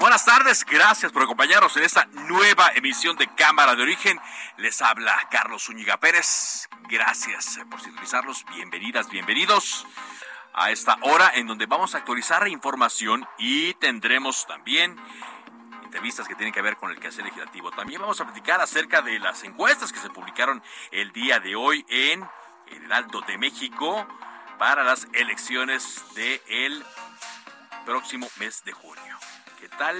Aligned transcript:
Buenas 0.00 0.24
tardes. 0.24 0.64
Gracias 0.64 1.12
por 1.12 1.22
acompañarnos 1.22 1.76
en 1.76 1.82
esta 1.82 2.06
nueva 2.06 2.70
emisión 2.74 3.18
de 3.18 3.28
Cámara 3.34 3.74
de 3.76 3.82
Origen. 3.82 4.18
Les 4.56 4.80
habla 4.80 5.14
Carlos 5.30 5.64
Zúñiga 5.64 6.00
Pérez. 6.00 6.70
Gracias 6.88 7.60
por 7.70 7.78
sintonizarlos. 7.78 8.46
Bienvenidas, 8.46 9.10
bienvenidos 9.10 9.86
a 10.54 10.70
esta 10.70 10.96
hora 11.02 11.32
en 11.34 11.46
donde 11.46 11.66
vamos 11.66 11.94
a 11.94 11.98
actualizar 11.98 12.48
información 12.48 13.28
y 13.36 13.74
tendremos 13.74 14.46
también 14.46 14.96
entrevistas 15.84 16.26
que 16.26 16.34
tienen 16.34 16.54
que 16.54 16.62
ver 16.62 16.78
con 16.78 16.90
el 16.90 16.98
quehacer 16.98 17.26
legislativo. 17.26 17.70
También 17.70 18.00
vamos 18.00 18.18
a 18.22 18.24
platicar 18.24 18.62
acerca 18.62 19.02
de 19.02 19.18
las 19.18 19.44
encuestas 19.44 19.92
que 19.92 20.00
se 20.00 20.08
publicaron 20.08 20.62
el 20.92 21.12
día 21.12 21.40
de 21.40 21.56
hoy 21.56 21.84
en 21.90 22.26
el 22.68 22.84
Heraldo 22.84 23.20
de 23.20 23.36
México 23.36 24.08
para 24.58 24.82
las 24.82 25.06
elecciones 25.12 26.02
del 26.14 26.82
próximo 27.84 28.28
mes 28.38 28.64
de 28.64 28.72
junio. 28.72 29.18
¿Qué 29.58 29.68
tal 29.70 29.96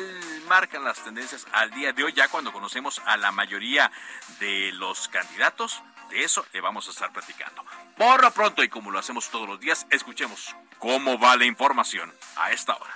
marcan 0.47 0.85
las 0.85 1.03
tendencias 1.03 1.45
al 1.53 1.73
día 1.73 1.93
de 1.93 2.05
hoy 2.05 2.13
ya 2.13 2.29
cuando 2.29 2.53
conocemos 2.53 3.03
a 3.05 3.17
la 3.17 3.33
mayoría 3.33 3.91
de 4.39 4.71
los 4.75 5.09
candidatos? 5.09 5.83
De 6.11 6.23
eso 6.23 6.47
le 6.53 6.61
vamos 6.61 6.87
a 6.87 6.93
estar 6.93 7.13
platicando. 7.13 7.65
Por 7.97 8.23
lo 8.23 8.31
pronto 8.31 8.63
y 8.63 8.69
como 8.69 8.93
lo 8.93 9.01
hacemos 9.01 9.31
todos 9.31 9.49
los 9.49 9.59
días, 9.59 9.87
escuchemos 9.91 10.55
cómo 10.79 11.19
va 11.19 11.37
la 11.37 11.45
información 11.45 12.15
a 12.37 12.53
esta 12.53 12.77
hora. 12.77 12.95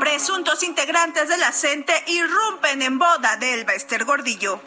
Presuntos 0.00 0.62
integrantes 0.62 1.30
de 1.30 1.38
la 1.38 1.50
CENTE 1.50 2.04
irrumpen 2.06 2.82
en 2.82 2.98
boda 2.98 3.38
de 3.38 3.54
Elbester 3.54 4.04
Gordillo. 4.04 4.60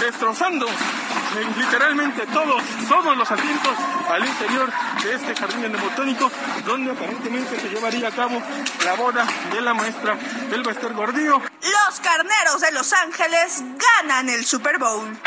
Destrozando 0.00 0.66
literalmente 1.56 2.26
todos, 2.26 2.62
todos 2.88 3.16
los 3.16 3.30
asientos 3.30 3.72
al 4.08 4.24
interior 4.24 4.70
de 5.02 5.14
este 5.14 5.34
jardín 5.36 5.64
endobotónico, 5.64 6.30
donde 6.64 6.92
aparentemente 6.92 7.58
se 7.58 7.68
llevaría 7.68 8.08
a 8.08 8.10
cabo 8.10 8.42
la 8.84 8.94
boda 8.94 9.26
de 9.52 9.60
la 9.60 9.74
maestra 9.74 10.16
Elbester 10.52 10.92
Gordillo. 10.92 11.40
Los 11.62 12.00
carneros 12.00 12.60
de 12.60 12.72
Los 12.72 12.92
Ángeles 12.92 13.62
ganan 14.02 14.28
el 14.28 14.44
Super 14.44 14.78
Bowl. 14.78 15.18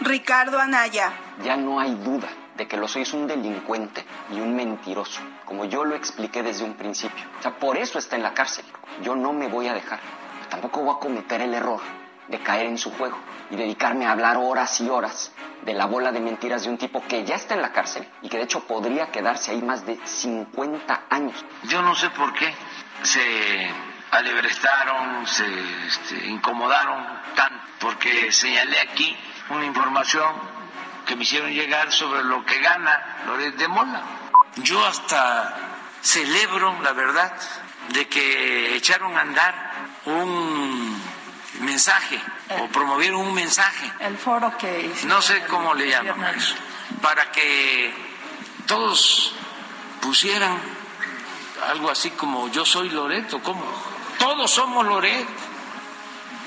Ricardo 0.00 0.60
Anaya. 0.60 1.12
Ya 1.42 1.56
no 1.56 1.80
hay 1.80 1.94
duda 1.94 2.28
de 2.56 2.68
que 2.68 2.76
lo 2.76 2.86
soy 2.86 3.06
un 3.12 3.26
delincuente 3.26 4.04
y 4.30 4.40
un 4.40 4.54
mentiroso, 4.54 5.20
como 5.44 5.64
yo 5.64 5.84
lo 5.84 5.94
expliqué 5.94 6.42
desde 6.42 6.64
un 6.64 6.74
principio. 6.74 7.24
O 7.38 7.42
sea, 7.42 7.56
por 7.58 7.76
eso 7.76 7.98
está 7.98 8.16
en 8.16 8.22
la 8.22 8.34
cárcel. 8.34 8.64
Yo 9.02 9.16
no 9.16 9.32
me 9.32 9.48
voy 9.48 9.68
a 9.68 9.74
dejar. 9.74 10.00
Tampoco 10.54 10.82
voy 10.82 10.94
a 10.94 11.00
cometer 11.00 11.40
el 11.40 11.52
error 11.52 11.80
de 12.28 12.38
caer 12.38 12.66
en 12.66 12.78
su 12.78 12.92
juego 12.92 13.18
y 13.50 13.56
dedicarme 13.56 14.06
a 14.06 14.12
hablar 14.12 14.36
horas 14.36 14.80
y 14.80 14.88
horas 14.88 15.32
de 15.62 15.74
la 15.74 15.86
bola 15.86 16.12
de 16.12 16.20
mentiras 16.20 16.62
de 16.62 16.70
un 16.70 16.78
tipo 16.78 17.02
que 17.08 17.24
ya 17.24 17.34
está 17.34 17.54
en 17.54 17.62
la 17.62 17.72
cárcel 17.72 18.06
y 18.22 18.28
que 18.28 18.36
de 18.36 18.44
hecho 18.44 18.60
podría 18.60 19.10
quedarse 19.10 19.50
ahí 19.50 19.60
más 19.60 19.84
de 19.84 19.98
50 20.04 21.06
años. 21.10 21.44
Yo 21.64 21.82
no 21.82 21.96
sé 21.96 22.08
por 22.10 22.32
qué 22.34 22.54
se 23.02 23.68
alebrestaron, 24.12 25.26
se 25.26 25.44
este, 25.88 26.24
incomodaron 26.28 27.04
tanto, 27.34 27.66
porque 27.80 28.30
señalé 28.30 28.78
aquí 28.78 29.16
una 29.50 29.64
información 29.64 30.36
que 31.04 31.16
me 31.16 31.24
hicieron 31.24 31.50
llegar 31.50 31.90
sobre 31.90 32.22
lo 32.22 32.46
que 32.46 32.60
gana 32.60 33.24
Loret 33.26 33.56
de 33.56 33.66
Mola. 33.66 34.02
Yo 34.58 34.86
hasta 34.86 35.52
celebro, 36.00 36.80
la 36.80 36.92
verdad, 36.92 37.32
de 37.88 38.06
que 38.06 38.76
echaron 38.76 39.16
a 39.16 39.22
andar 39.22 39.73
un 40.06 41.00
mensaje 41.60 42.20
o 42.60 42.68
promovieron 42.68 43.20
un 43.20 43.34
mensaje. 43.34 43.90
El 44.00 44.16
foro 44.18 44.56
que 44.58 44.92
No 45.04 45.22
sé 45.22 45.44
cómo 45.46 45.74
le 45.74 45.88
llaman 45.88 46.24
a 46.24 46.30
eso. 46.32 46.54
Para 47.00 47.30
que 47.32 47.94
todos 48.66 49.34
pusieran 50.00 50.58
algo 51.68 51.90
así 51.90 52.10
como 52.10 52.48
yo 52.48 52.64
soy 52.64 52.90
Loreto, 52.90 53.42
¿cómo? 53.42 53.64
Todos 54.18 54.50
somos 54.50 54.86
Loret. 54.86 55.26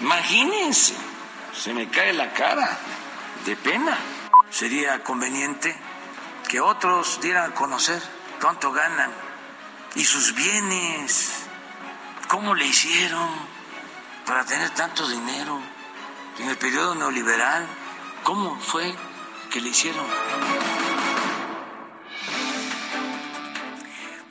Imagínense, 0.01 0.95
se 1.53 1.74
me 1.74 1.89
cae 1.89 2.13
la 2.13 2.31
cara 2.34 2.78
de 3.45 3.56
pena. 3.56 3.97
Sería 4.50 5.03
conveniente 5.03 5.75
que 6.47 6.62
otros 6.62 7.19
dieran 7.22 7.51
a 7.51 7.56
conocer 7.56 8.01
cuánto 8.39 8.72
ganan 8.72 9.12
y 9.95 10.06
sus 10.06 10.34
bienes, 10.35 11.47
cómo 12.27 12.53
le 12.55 12.65
hicieron 12.65 13.29
para 14.25 14.45
tener 14.45 14.69
tanto 14.71 15.07
dinero 15.07 15.61
en 16.39 16.49
el 16.49 16.57
periodo 16.57 16.95
neoliberal, 16.95 17.65
cómo 18.23 18.59
fue 18.59 18.93
que 19.51 19.61
le 19.61 19.69
hicieron. 19.69 20.05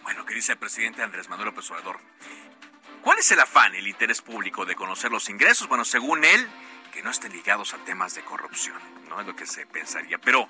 Bueno, 0.02 0.24
que 0.26 0.34
dice 0.34 0.52
el 0.52 0.58
presidente 0.58 1.02
Andrés 1.02 1.28
Manuel 1.28 1.46
López 1.46 1.70
Obrador. 1.70 1.98
¿Cuál 3.02 3.18
es 3.18 3.30
el 3.32 3.40
afán, 3.40 3.74
el 3.74 3.86
interés 3.86 4.20
público 4.20 4.64
de 4.66 4.74
conocer 4.74 5.10
los 5.10 5.28
ingresos? 5.30 5.68
Bueno, 5.68 5.84
según 5.84 6.24
él, 6.24 6.48
que 6.92 7.02
no 7.02 7.10
estén 7.10 7.32
ligados 7.32 7.72
a 7.72 7.78
temas 7.78 8.14
de 8.14 8.22
corrupción, 8.22 8.76
no 9.08 9.20
es 9.20 9.26
lo 9.26 9.34
que 9.34 9.46
se 9.46 9.66
pensaría. 9.66 10.18
Pero 10.18 10.48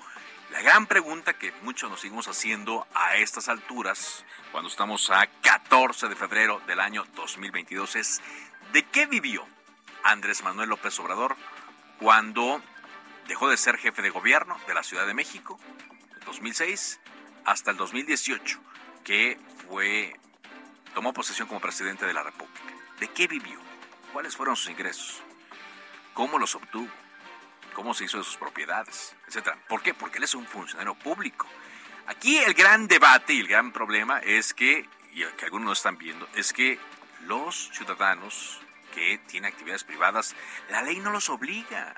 la 0.51 0.61
gran 0.61 0.87
pregunta 0.87 1.33
que 1.33 1.51
muchos 1.63 1.89
nos 1.89 1.99
seguimos 1.99 2.27
haciendo 2.27 2.87
a 2.93 3.17
estas 3.17 3.49
alturas, 3.49 4.25
cuando 4.51 4.69
estamos 4.69 5.09
a 5.09 5.27
14 5.41 6.07
de 6.07 6.15
febrero 6.15 6.61
del 6.67 6.79
año 6.79 7.05
2022, 7.15 7.95
es 7.97 8.21
¿de 8.71 8.83
qué 8.83 9.05
vivió 9.05 9.45
Andrés 10.03 10.43
Manuel 10.43 10.69
López 10.69 10.97
Obrador 10.99 11.35
cuando 11.99 12.61
dejó 13.27 13.49
de 13.49 13.57
ser 13.57 13.77
jefe 13.77 14.01
de 14.01 14.09
gobierno 14.09 14.57
de 14.67 14.73
la 14.73 14.83
Ciudad 14.83 15.05
de 15.05 15.13
México, 15.13 15.59
en 16.13 16.25
2006 16.25 16.99
hasta 17.45 17.71
el 17.71 17.77
2018, 17.77 18.59
que 19.03 19.37
fue 19.67 20.17
tomó 20.93 21.13
posesión 21.13 21.47
como 21.47 21.59
presidente 21.59 22.05
de 22.05 22.13
la 22.13 22.23
República? 22.23 22.73
¿De 22.99 23.09
qué 23.09 23.27
vivió? 23.27 23.59
¿Cuáles 24.13 24.35
fueron 24.37 24.55
sus 24.55 24.69
ingresos? 24.69 25.21
¿Cómo 26.13 26.39
los 26.39 26.55
obtuvo? 26.55 26.89
Cómo 27.77 27.93
se 27.93 28.05
hizo 28.05 28.17
de 28.17 28.23
sus 28.23 28.37
propiedades, 28.37 29.15
etcétera. 29.27 29.55
¿Por 29.69 29.83
qué? 29.83 29.93
Porque 29.93 30.17
él 30.17 30.23
es 30.23 30.33
un 30.33 30.47
funcionario 30.47 30.95
público. 30.95 31.45
Aquí 32.07 32.39
el 32.39 32.55
gran 32.55 32.87
debate 32.87 33.33
y 33.33 33.41
el 33.41 33.47
gran 33.47 33.71
problema 33.71 34.17
es 34.17 34.55
que, 34.55 34.89
y 35.13 35.23
que 35.23 35.45
algunos 35.45 35.65
no 35.67 35.73
están 35.73 35.95
viendo, 35.95 36.27
es 36.33 36.53
que 36.53 36.79
los 37.27 37.69
ciudadanos 37.73 38.59
que 38.95 39.19
tienen 39.27 39.51
actividades 39.51 39.83
privadas, 39.83 40.35
la 40.71 40.81
ley 40.81 40.97
no 40.97 41.11
los 41.11 41.29
obliga 41.29 41.93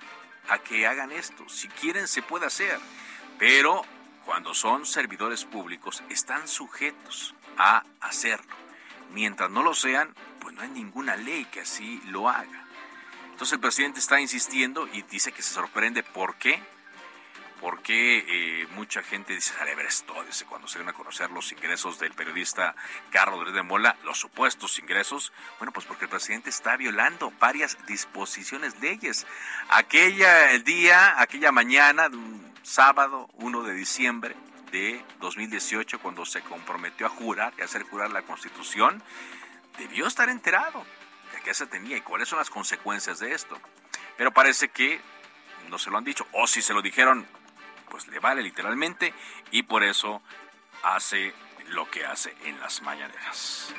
a 0.50 0.58
que 0.60 0.86
hagan 0.86 1.14
esto. 1.14 1.48
Si 1.48 1.70
quieren, 1.70 2.10
se 2.10 2.24
puede 2.24 2.48
hacer. 2.48 2.78
Pero 3.38 3.84
cuando 4.26 4.54
son 4.54 4.86
servidores 4.86 5.46
públicos, 5.46 6.04
están 6.10 6.50
sujetos 6.50 7.36
a 7.58 7.86
hacerlo. 8.02 8.54
Mientras 9.12 9.50
no 9.50 9.64
lo 9.64 9.74
sean, 9.74 10.14
pues 10.42 10.54
no 10.54 10.62
hay 10.62 10.72
ninguna 10.72 11.16
ley 11.16 11.46
que 11.46 11.62
así 11.62 12.02
lo 12.08 12.28
haga. 12.28 12.66
Entonces 13.40 13.54
el 13.54 13.62
presidente 13.62 14.00
está 14.02 14.20
insistiendo 14.20 14.86
y 14.92 15.02
dice 15.04 15.32
que 15.32 15.42
se 15.42 15.54
sorprende 15.54 16.04
por 16.04 16.36
qué. 16.36 16.62
Porque 17.62 18.26
eh, 18.28 18.68
mucha 18.72 19.02
gente 19.02 19.34
dice, 19.34 19.54
esto, 19.88 20.14
dice, 20.26 20.44
cuando 20.44 20.68
se 20.68 20.78
van 20.78 20.90
a 20.90 20.94
conocer 20.94 21.32
los 21.32 21.50
ingresos 21.54 22.00
del 22.00 22.12
periodista 22.12 22.76
Carlos 23.12 23.40
Rodríguez 23.40 23.56
de 23.56 23.64
Mola, 23.64 23.96
los 24.04 24.20
supuestos 24.20 24.78
ingresos, 24.80 25.32
bueno, 25.58 25.72
pues 25.72 25.86
porque 25.86 26.04
el 26.04 26.10
presidente 26.10 26.50
está 26.50 26.76
violando 26.76 27.32
varias 27.40 27.78
disposiciones, 27.88 28.78
leyes. 28.82 29.26
Aquella 29.70 30.52
el 30.52 30.66
día, 30.66 31.22
aquella 31.22 31.54
mañana, 31.54 32.10
de 32.10 32.18
un 32.18 32.54
sábado 32.64 33.30
1 33.36 33.64
de 33.64 33.74
diciembre 33.74 34.36
de 34.74 35.02
2018, 35.22 36.00
cuando 36.00 36.26
se 36.26 36.42
comprometió 36.42 37.06
a 37.06 37.10
jurar 37.10 37.54
y 37.58 37.62
hacer 37.62 37.84
jurar 37.84 38.12
la 38.12 38.24
Constitución, 38.24 39.02
debió 39.78 40.08
estar 40.08 40.28
enterado 40.28 40.86
de 41.31 41.42
qué 41.42 41.54
se 41.54 41.68
tenía 41.68 41.98
y 41.98 42.02
cuáles 42.02 42.30
son 42.30 42.40
las 42.40 42.50
consecuencias 42.50 43.20
de 43.20 43.34
esto. 43.34 43.58
Pero 44.18 44.31
parece 44.31 44.70
que 44.70 45.00
no 45.70 45.78
se 45.78 45.90
lo 45.90 45.98
han 45.98 46.04
dicho, 46.04 46.28
o 46.34 46.48
si 46.48 46.62
se 46.62 46.74
lo 46.74 46.81
dijeron, 46.81 47.28
pues 47.90 48.08
le 48.08 48.20
vale 48.20 48.42
literalmente, 48.42 49.14
y 49.52 49.64
por 49.64 49.84
eso 49.84 50.22
hace 50.84 51.34
lo 51.70 51.90
que 51.90 52.06
hace 52.06 52.36
en 52.44 52.60
las 52.60 52.81
mañaneras. 52.81 53.74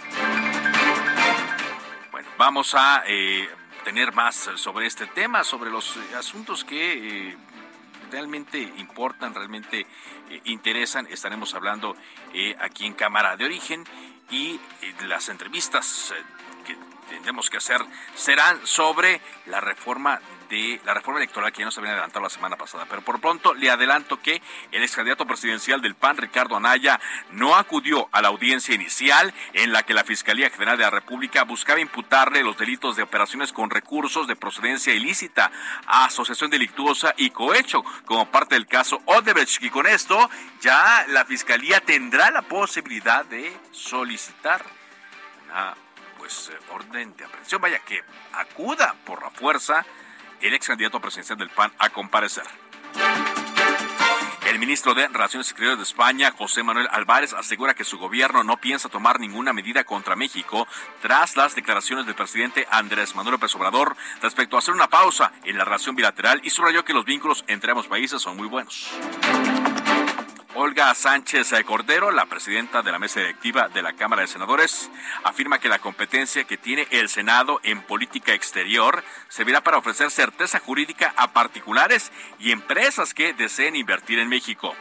Bueno, 2.11 2.29
vamos 2.39 2.75
a 2.75 3.03
eh, 3.07 3.49
tener 3.85 4.13
más 4.13 4.51
sobre 4.57 4.87
este 4.87 5.07
tema, 5.07 5.45
sobre 5.45 5.71
los 5.71 5.97
asuntos 6.17 6.65
que... 6.65 7.29
Eh, 7.31 7.39
realmente 8.11 8.59
importan, 8.59 9.33
realmente 9.33 9.87
eh, 10.29 10.41
interesan. 10.47 11.07
Estaremos 11.07 11.55
hablando 11.55 11.97
aquí 12.59 12.85
en 12.85 12.95
Cámara 12.95 13.37
de 13.37 13.45
Origen 13.45 13.85
y 14.31 14.59
las 15.07 15.29
entrevistas 15.29 16.13
tendremos 17.11 17.51
que 17.51 17.59
hacer 17.59 17.81
serán 18.15 18.67
sobre 18.67 19.21
la 19.47 19.61
reforma 19.61 20.21
de 20.49 20.81
la 20.85 20.95
reforma 20.95 21.21
electoral 21.21 21.53
que 21.53 21.61
ya 21.61 21.67
nos 21.67 21.79
habían 21.79 21.93
adelantado 21.93 22.25
la 22.25 22.31
semana 22.31 22.57
pasada. 22.57 22.85
Pero 22.89 23.03
por 23.03 23.21
pronto 23.21 23.55
le 23.55 23.71
adelanto 23.71 24.21
que 24.21 24.43
el 24.73 24.83
ex 24.83 24.97
candidato 24.97 25.25
presidencial 25.25 25.81
del 25.81 25.95
PAN, 25.95 26.17
Ricardo 26.17 26.57
Anaya, 26.57 27.01
no 27.31 27.55
acudió 27.55 28.09
a 28.11 28.21
la 28.21 28.29
audiencia 28.29 28.75
inicial 28.75 29.33
en 29.53 29.73
la 29.73 29.85
que 29.85 29.95
la 29.95 30.03
Fiscalía 30.03 30.51
General 30.51 30.77
de 30.77 30.85
la 30.85 30.91
República 30.91 31.45
buscaba 31.45 31.81
imputarle 31.81 32.43
los 32.43 32.59
delitos 32.59 32.97
de 32.97 33.05
operaciones 33.05 33.53
con 33.53 33.71
recursos 33.71 34.27
de 34.27 34.35
procedencia 34.35 34.93
ilícita, 34.93 35.53
asociación 35.87 36.51
delictuosa 36.51 37.15
y 37.17 37.31
cohecho 37.31 37.85
como 38.05 38.31
parte 38.31 38.57
del 38.57 38.67
caso 38.67 39.01
Odebrecht. 39.05 39.63
Y 39.63 39.71
con 39.71 39.87
esto 39.87 40.29
ya 40.61 41.05
la 41.09 41.25
Fiscalía 41.25 41.81
tendrá 41.81 42.31
la 42.33 42.43
posibilidad 42.43 43.25
de 43.25 43.57
solicitar 43.71 44.65
una 45.49 45.77
pues, 46.31 46.49
eh, 46.51 46.73
orden 46.73 47.17
de 47.17 47.25
aprehensión, 47.25 47.61
vaya 47.61 47.81
que 47.81 48.05
acuda 48.35 48.95
por 49.05 49.21
la 49.21 49.31
fuerza 49.31 49.85
el 50.41 50.55
ex 50.55 50.69
candidato 50.69 51.01
presidencial 51.01 51.37
del 51.37 51.51
PAN 51.51 51.73
a 51.77 51.91
comparecer. 51.91 52.45
El 54.47 54.59
ministro 54.61 54.95
de 54.95 55.09
Relaciones 55.09 55.49
Exteriores 55.49 55.79
de 55.79 55.85
España, 55.85 56.31
José 56.31 56.63
Manuel 56.63 56.89
Álvarez, 56.93 57.33
asegura 57.33 57.75
que 57.75 57.83
su 57.83 57.99
gobierno 57.99 58.45
no 58.45 58.59
piensa 58.59 58.89
tomar 58.89 59.19
ninguna 59.19 59.53
medida 59.53 59.83
contra 59.83 60.15
México 60.15 60.69
tras 61.03 61.37
las 61.37 61.57
declaraciones 61.57 62.07
del 62.07 62.15
presidente 62.15 62.67
Andrés 62.71 63.17
Manuel 63.17 63.33
López 63.33 63.55
Obrador 63.57 63.97
respecto 64.23 64.55
a 64.55 64.61
hacer 64.61 64.75
una 64.75 64.89
pausa 64.89 65.33
en 65.45 65.59
la 65.59 65.65
relación 65.65 65.97
bilateral 65.97 66.41
y 66.45 66.51
subrayó 66.51 66.85
que 66.85 66.95
los 66.95 67.05
vínculos 67.05 67.45
entre 67.49 67.73
ambos 67.73 67.89
países 67.89 68.23
son 68.23 68.37
muy 68.37 68.47
buenos. 68.47 68.89
Olga 70.55 70.93
Sánchez 70.95 71.53
Cordero, 71.65 72.11
la 72.11 72.27
presidenta 72.27 72.83
de 72.83 72.91
la 72.91 72.99
mesa 72.99 73.21
directiva 73.21 73.69
de 73.69 73.83
la 73.83 73.93
Cámara 73.93 74.23
de 74.23 74.29
Senadores, 74.29 74.91
afirma 75.23 75.61
que 75.61 75.69
la 75.69 75.79
competencia 75.79 76.43
que 76.43 76.57
tiene 76.57 76.89
el 76.91 77.09
Senado 77.09 77.61
en 77.63 77.83
política 77.83 78.35
exterior 78.35 79.05
servirá 79.29 79.63
para 79.63 79.79
ofrecer 79.79 80.11
certeza 80.11 80.59
jurídica 80.59 81.15
a 81.17 81.33
particulares 81.33 82.11
y 82.41 82.51
empresas 82.51 83.15
que 83.15 83.33
deseen 83.33 83.77
invertir 83.77 84.19
en 84.19 84.29
México. 84.29 84.75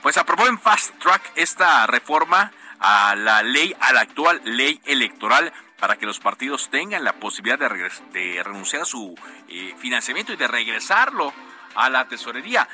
Pues 0.00 0.16
aprobó 0.16 0.46
en 0.46 0.60
Fast 0.60 0.96
Track 1.00 1.32
esta 1.34 1.86
reforma 1.88 2.52
a 2.78 3.16
la 3.16 3.42
ley, 3.42 3.74
a 3.80 3.92
la 3.92 4.02
actual 4.02 4.40
ley 4.44 4.80
electoral 4.84 5.52
para 5.80 5.96
que 5.96 6.06
los 6.06 6.20
partidos 6.20 6.70
tengan 6.70 7.02
la 7.02 7.14
posibilidad 7.14 7.58
de, 7.58 8.42
renunciar 8.44 8.82
a 8.82 8.84
su 8.84 9.16
eh, 9.48 9.74
financiamiento 9.78 10.32
y 10.32 10.36
de 10.36 10.46
regresarlo 10.46 11.32
a 11.74 11.88
la 11.88 12.06
tesorería. 12.06 12.68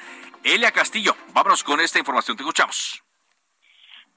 Elia 0.45 0.71
Castillo, 0.73 1.13
vámonos 1.35 1.63
con 1.65 1.81
esta 1.81 1.99
información, 1.99 2.37
te 2.37 2.43
escuchamos. 2.43 3.03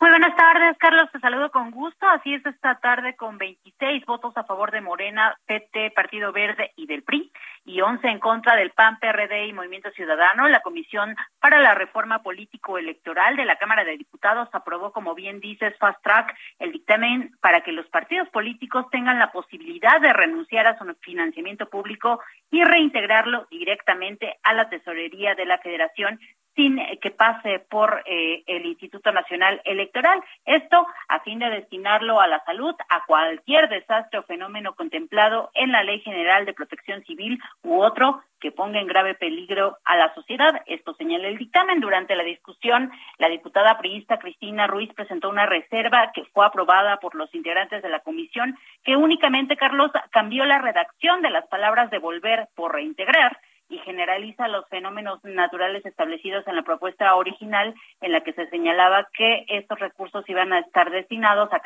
Muy 0.02 0.10
buenas 0.10 0.36
tardes, 0.36 0.76
Carlos. 0.80 1.12
Te 1.12 1.20
saludo 1.20 1.52
con 1.52 1.70
gusto. 1.70 2.08
Así 2.10 2.34
es 2.34 2.44
esta 2.44 2.80
tarde 2.80 3.16
con 3.16 3.38
26 3.38 4.04
votos 4.08 4.36
a 4.36 4.44
favor 4.46 4.72
de 4.72 4.82
Morena, 4.82 5.38
PT, 5.46 5.92
Partido 5.92 6.32
Verde 6.32 6.72
y 6.76 6.88
del 6.88 7.04
PRI 7.04 7.32
y 7.66 7.82
11 7.82 8.08
en 8.08 8.20
contra 8.20 8.56
del 8.56 8.72
PAN, 8.72 9.00
PRD 9.00 9.48
y 9.48 9.54
Movimiento 9.54 9.92
Ciudadano. 9.92 10.48
La 10.48 10.62
Comisión 10.62 11.16
para 11.40 11.60
la 11.60 11.76
Reforma 11.76 12.24
Político 12.24 12.78
Electoral 12.78 13.36
de 13.36 13.46
la 13.46 13.58
Cámara 13.58 13.84
de 13.84 13.98
Diputados 13.98 14.50
aprobó, 14.54 14.92
como 14.92 15.16
bien 15.16 15.40
dices, 15.40 15.78
Fast 15.78 16.02
Track, 16.04 16.36
el 16.60 16.72
dictamen 16.72 17.36
para 17.42 17.62
que 17.62 17.72
los 17.72 17.88
partidos 17.88 18.30
políticos 18.30 18.86
tengan 18.92 19.20
la 19.20 19.32
posibilidad 19.32 20.02
de 20.02 20.14
renunciar 20.14 20.68
a 20.68 20.78
su 20.78 20.86
financiamiento 21.02 21.70
público 21.70 22.20
y 22.50 22.64
reintegrarlo 22.64 23.48
directamente 23.50 24.38
a 24.44 24.54
la 24.54 24.70
tesorería 24.70 25.36
de 25.36 25.46
la 25.46 25.58
Federación 25.60 26.20
sin 26.56 26.80
que 27.02 27.12
pase 27.12 27.60
por 27.70 28.04
eh, 28.06 28.44
el 28.46 28.66
Instituto 28.66 29.12
Nacional 29.12 29.62
Electoral. 29.64 30.22
Esto 30.46 30.86
a 31.08 31.20
fin 31.22 31.40
de 31.40 31.50
destinarlo 31.50 32.20
a 32.20 32.28
la 32.28 32.44
salud, 32.46 32.76
a 32.90 33.06
cualquier 33.06 33.70
desastre 33.70 34.20
o 34.20 34.24
fenómeno 34.24 34.76
contemplado 34.76 35.50
en 35.54 35.72
la 35.72 35.84
Ley 35.84 36.00
General 36.02 36.46
de 36.46 36.54
Protección 36.54 37.04
Civil 37.04 37.40
u 37.64 37.82
otro 37.82 38.22
que 38.40 38.52
ponga 38.52 38.80
en 38.80 38.88
grave 38.88 39.14
peligro 39.14 39.78
a 39.86 39.96
la 39.96 40.14
sociedad. 40.16 40.62
Esto 40.66 40.94
señala 40.96 41.28
el 41.28 41.38
dictamen. 41.38 41.80
Durante 41.80 42.16
la 42.16 42.24
discusión, 42.24 42.92
la 43.20 43.30
diputada 43.30 43.78
priista 43.78 44.18
Cristina 44.18 44.68
Ruiz 44.68 44.92
presentó 44.94 45.30
una 45.30 45.46
reserva 45.46 46.12
que 46.14 46.26
fue 46.34 46.46
aprobada 46.46 46.98
por 46.98 47.16
los 47.16 47.34
integrantes 47.36 47.84
de 47.84 47.90
la 47.90 48.00
comisión, 48.00 48.58
que 48.84 48.96
únicamente, 48.96 49.56
Carlos, 49.56 49.92
cambió 50.10 50.44
la 50.46 50.58
redacción 50.58 51.22
de 51.22 51.30
las 51.30 51.48
palabras 51.48 51.92
de 51.92 52.00
volver 52.00 52.50
por 52.56 52.74
reintegrar 52.74 53.38
y 53.70 53.78
generaliza 53.80 54.50
los 54.50 54.68
fenómenos 54.68 55.24
naturales 55.24 55.86
establecidos 55.86 56.46
en 56.46 56.58
la 56.58 56.64
propuesta 56.64 57.16
original 57.16 57.74
en 58.02 58.12
la 58.12 58.20
que 58.22 58.34
se 58.34 58.50
señalaba 58.50 59.08
que 59.14 59.46
estos 59.48 59.80
recursos 59.80 60.28
iban 60.28 60.52
a 60.52 60.60
estar 60.60 60.92
destinados 60.92 61.50
a 61.54 61.62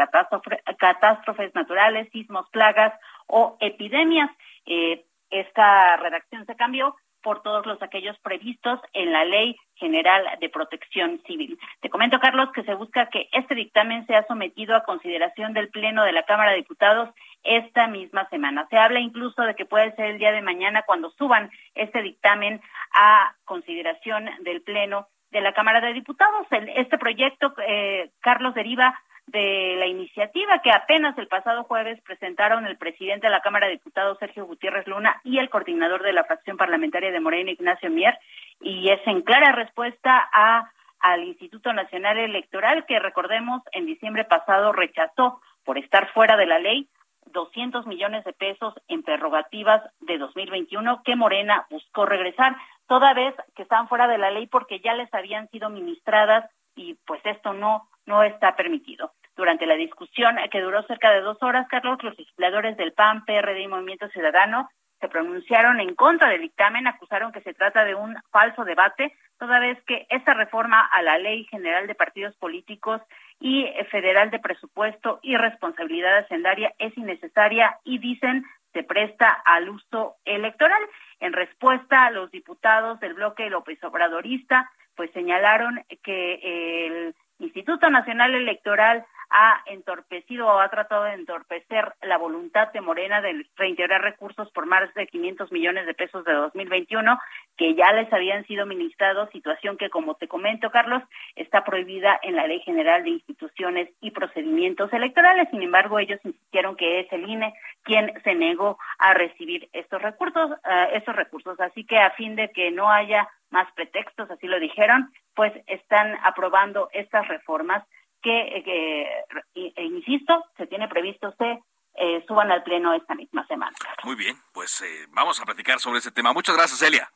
catástrofes 0.78 1.56
naturales, 1.56 2.08
sismos, 2.12 2.48
plagas 2.52 2.94
o 3.26 3.58
epidemias. 3.60 4.30
Eh, 4.68 5.04
esta 5.30 5.98
redacción 5.98 6.46
se 6.46 6.56
cambió 6.56 6.96
por 7.26 7.42
todos 7.42 7.66
los 7.66 7.82
aquellos 7.82 8.16
previstos 8.20 8.80
en 8.94 9.12
la 9.12 9.26
Ley 9.26 9.58
General 9.78 10.24
de 10.40 10.48
Protección 10.48 11.20
Civil. 11.26 11.58
Te 11.82 11.90
comento, 11.90 12.20
Carlos, 12.20 12.52
que 12.54 12.62
se 12.62 12.76
busca 12.76 13.10
que 13.10 13.30
este 13.32 13.56
dictamen 13.56 14.06
sea 14.06 14.24
sometido 14.28 14.76
a 14.76 14.84
consideración 14.84 15.54
del 15.54 15.70
Pleno 15.70 16.04
de 16.04 16.12
la 16.12 16.22
Cámara 16.22 16.52
de 16.52 16.58
Diputados 16.58 17.10
esta 17.42 17.88
misma 17.88 18.30
semana. 18.30 18.68
Se 18.70 18.78
habla 18.78 19.00
incluso 19.00 19.42
de 19.42 19.56
que 19.56 19.66
puede 19.66 19.96
ser 19.96 20.12
el 20.12 20.20
día 20.20 20.32
de 20.32 20.44
mañana 20.44 20.84
cuando 20.86 21.10
suban 21.18 21.50
este 21.74 22.04
dictamen 22.04 22.62
a 22.94 23.34
consideración 23.44 24.30
del 24.42 24.62
Pleno 24.62 25.08
de 25.32 25.42
la 25.42 25.54
Cámara 25.54 25.82
de 25.82 25.94
Diputados. 25.94 26.46
este 26.52 27.00
proyecto, 27.00 27.56
eh, 27.68 28.12
Carlos, 28.22 28.54
deriva 28.54 29.00
de 29.28 29.76
la 29.78 29.88
iniciativa 29.88 30.62
que 30.64 30.72
apenas 30.72 31.18
el 31.18 31.28
pasado 31.28 31.64
jueves 31.64 32.00
presentaron 32.02 32.66
el 32.66 32.78
presidente 32.78 33.28
de 33.28 33.32
la 33.32 33.42
Cámara 33.42 33.68
de 33.68 33.74
Diputados, 33.74 34.18
Sergio 34.20 34.46
Gutiérrez 34.46 34.88
Luna, 34.88 35.20
y 35.24 35.40
el 35.40 35.50
coordinador 35.50 36.04
de 36.04 36.14
la 36.14 36.24
fracción 36.24 36.58
parlamentaria 36.58 37.12
de 37.12 37.20
Morena, 37.20 37.52
Ignacio 37.52 37.90
Mier, 37.90 38.18
y 38.62 38.90
es 38.90 39.02
en 39.06 39.22
clara 39.22 39.52
respuesta 39.52 40.30
a 40.34 40.72
al 41.00 41.24
Instituto 41.24 41.72
Nacional 41.72 42.18
Electoral, 42.18 42.86
que 42.88 42.98
recordemos 42.98 43.62
en 43.74 43.86
diciembre 43.86 44.26
pasado 44.26 44.72
rechazó 44.72 45.40
por 45.64 45.78
estar 45.78 46.12
fuera 46.14 46.36
de 46.36 46.48
la 46.48 46.58
ley 46.58 46.88
200 47.32 47.86
millones 47.86 48.24
de 48.24 48.34
pesos 48.34 48.74
en 48.88 49.04
prerrogativas 49.04 49.84
de 50.00 50.18
2021 50.18 51.02
que 51.04 51.16
Morena 51.16 51.68
buscó 51.70 52.06
regresar, 52.06 52.56
toda 52.88 53.14
vez 53.14 53.36
que 53.56 53.64
están 53.64 53.88
fuera 53.88 54.08
de 54.08 54.18
la 54.18 54.32
ley 54.32 54.48
porque 54.48 54.80
ya 54.80 54.94
les 54.94 55.14
habían 55.14 55.50
sido 55.50 55.70
ministradas 55.70 56.50
y 56.76 56.96
pues 57.06 57.22
esto 57.26 57.54
no 57.54 57.88
no 58.06 58.24
está 58.24 58.56
permitido. 58.56 59.14
Durante 59.36 59.66
la 59.66 59.76
discusión, 59.76 60.38
que 60.52 60.62
duró 60.62 60.84
cerca 60.84 61.12
de 61.12 61.22
dos 61.22 61.42
horas, 61.42 61.68
Carlos, 61.68 62.02
los 62.04 62.18
legisladores 62.18 62.78
del 62.78 62.94
PAN, 62.94 63.26
PRD 63.26 63.62
y 63.62 63.68
Movimiento 63.68 64.08
Ciudadano 64.10 64.70
se 65.02 65.10
pronunciaron 65.10 65.82
en 65.82 65.94
contra 65.94 66.30
del 66.30 66.42
dictamen, 66.42 66.88
acusaron 66.88 67.34
que 67.34 67.42
se 67.42 67.54
trata 67.54 67.84
de 67.84 67.96
un 67.96 68.16
falso 68.32 68.64
debate, 68.64 69.14
toda 69.38 69.60
vez 69.60 69.78
que 69.84 70.08
esta 70.10 70.34
reforma 70.34 70.80
a 70.80 71.02
la 71.02 71.18
Ley 71.18 71.46
General 71.46 71.86
de 71.86 71.96
Partidos 71.96 72.34
Políticos 72.38 73.02
y 73.40 73.68
Federal 73.92 74.32
de 74.32 74.40
Presupuesto 74.40 75.20
y 75.22 75.36
Responsabilidad 75.36 76.20
Hacendaria 76.20 76.74
es 76.80 76.98
innecesaria 76.98 77.78
y 77.84 77.98
dicen 78.00 78.46
se 78.72 78.84
presta 78.84 79.30
al 79.46 79.70
uso 79.70 80.16
electoral. 80.26 80.82
En 81.20 81.34
respuesta, 81.34 82.10
los 82.12 82.32
diputados 82.32 83.00
del 83.00 83.14
bloque 83.14 83.50
López 83.50 83.82
Obradorista 83.84 84.70
pues 84.96 85.12
señalaron 85.12 85.84
que 86.04 86.86
el 86.88 87.16
Instituto 87.40 87.90
Nacional 87.90 88.34
Electoral 88.34 89.06
ha 89.30 89.62
entorpecido 89.66 90.48
o 90.48 90.60
ha 90.60 90.70
tratado 90.70 91.06
de 91.06 91.14
entorpecer 91.14 91.94
la 92.02 92.18
voluntad 92.18 92.72
de 92.72 92.82
Morena 92.82 93.22
de 93.22 93.46
reintegrar 93.56 94.02
recursos 94.02 94.50
por 94.52 94.66
más 94.66 94.94
de 94.94 95.08
500 95.08 95.52
millones 95.52 95.86
de 95.86 95.94
pesos 95.94 96.24
de 96.26 96.34
2021 96.34 97.20
que 97.58 97.76
ya 97.76 97.92
les 97.94 98.12
habían 98.12 98.46
sido 98.46 98.66
ministrados, 98.66 99.30
situación 99.32 99.78
que, 99.78 99.90
como 99.90 100.16
te 100.16 100.28
comento, 100.28 100.70
Carlos, 100.72 101.04
está 101.36 101.64
prohibida 101.64 102.20
en 102.22 102.36
la 102.36 102.48
Ley 102.48 102.60
General 102.62 103.04
de 103.04 103.12
Instituciones 103.12 103.90
y 104.02 104.12
Procedimientos 104.12 104.92
Electorales. 104.94 105.48
Sin 105.52 105.64
embargo, 105.64 106.00
ellos 106.00 106.20
insistieron 106.24 106.76
que 106.76 107.00
es 107.00 107.12
el 107.12 107.30
INE 107.30 107.54
quien 107.84 108.12
se 108.24 108.36
negó 108.36 108.78
a 108.98 109.14
recibir 109.14 109.70
estos 109.74 110.02
recursos, 110.02 110.52
uh, 110.52 110.94
estos 110.94 111.16
recursos. 111.16 111.60
Así 111.60 111.86
que 111.86 111.98
a 112.00 112.12
fin 112.12 112.36
de 112.36 112.52
que 112.52 112.72
no 112.72 112.90
haya 112.92 113.30
más 113.52 113.72
pretextos, 113.74 114.30
así 114.30 114.48
lo 114.48 114.60
dijeron, 114.60 115.14
pues 115.34 115.54
están 115.68 116.18
aprobando 116.24 116.90
estas 116.94 117.28
reformas 117.28 117.84
que, 118.26 119.24
e 119.54 119.84
insisto, 119.84 120.46
se 120.58 120.66
tiene 120.68 120.88
previsto 120.88 121.34
se 121.38 121.60
eh, 121.94 122.26
suban 122.28 122.52
al 122.52 122.64
Pleno 122.64 122.94
esta 122.94 123.14
misma 123.14 123.46
semana. 123.48 123.76
Muy 124.04 124.16
bien, 124.16 124.36
pues 124.52 124.82
eh, 124.82 125.06
vamos 125.10 125.40
a 125.40 125.46
platicar 125.46 125.80
sobre 125.80 126.00
ese 126.00 126.12
tema. 126.12 126.34
Muchas 126.34 126.56
gracias, 126.56 126.82
Elia. 126.82 127.10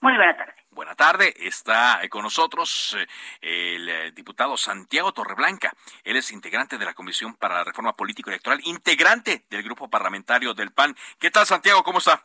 Muy 0.00 0.16
buena 0.16 0.36
tarde. 0.36 0.54
Buena 0.70 0.94
tarde. 0.94 1.34
Está 1.36 2.00
con 2.08 2.22
nosotros 2.22 2.96
el 3.40 4.14
diputado 4.14 4.56
Santiago 4.56 5.12
Torreblanca. 5.12 5.72
Él 6.04 6.16
es 6.16 6.30
integrante 6.32 6.78
de 6.78 6.84
la 6.84 6.94
Comisión 6.94 7.34
para 7.34 7.56
la 7.56 7.64
Reforma 7.64 7.94
Política 7.94 8.30
Electoral, 8.30 8.60
integrante 8.64 9.44
del 9.50 9.62
grupo 9.64 9.88
parlamentario 9.88 10.54
del 10.54 10.72
PAN. 10.72 10.94
¿Qué 11.18 11.30
tal, 11.30 11.46
Santiago? 11.46 11.82
¿Cómo 11.82 11.98
está? 11.98 12.22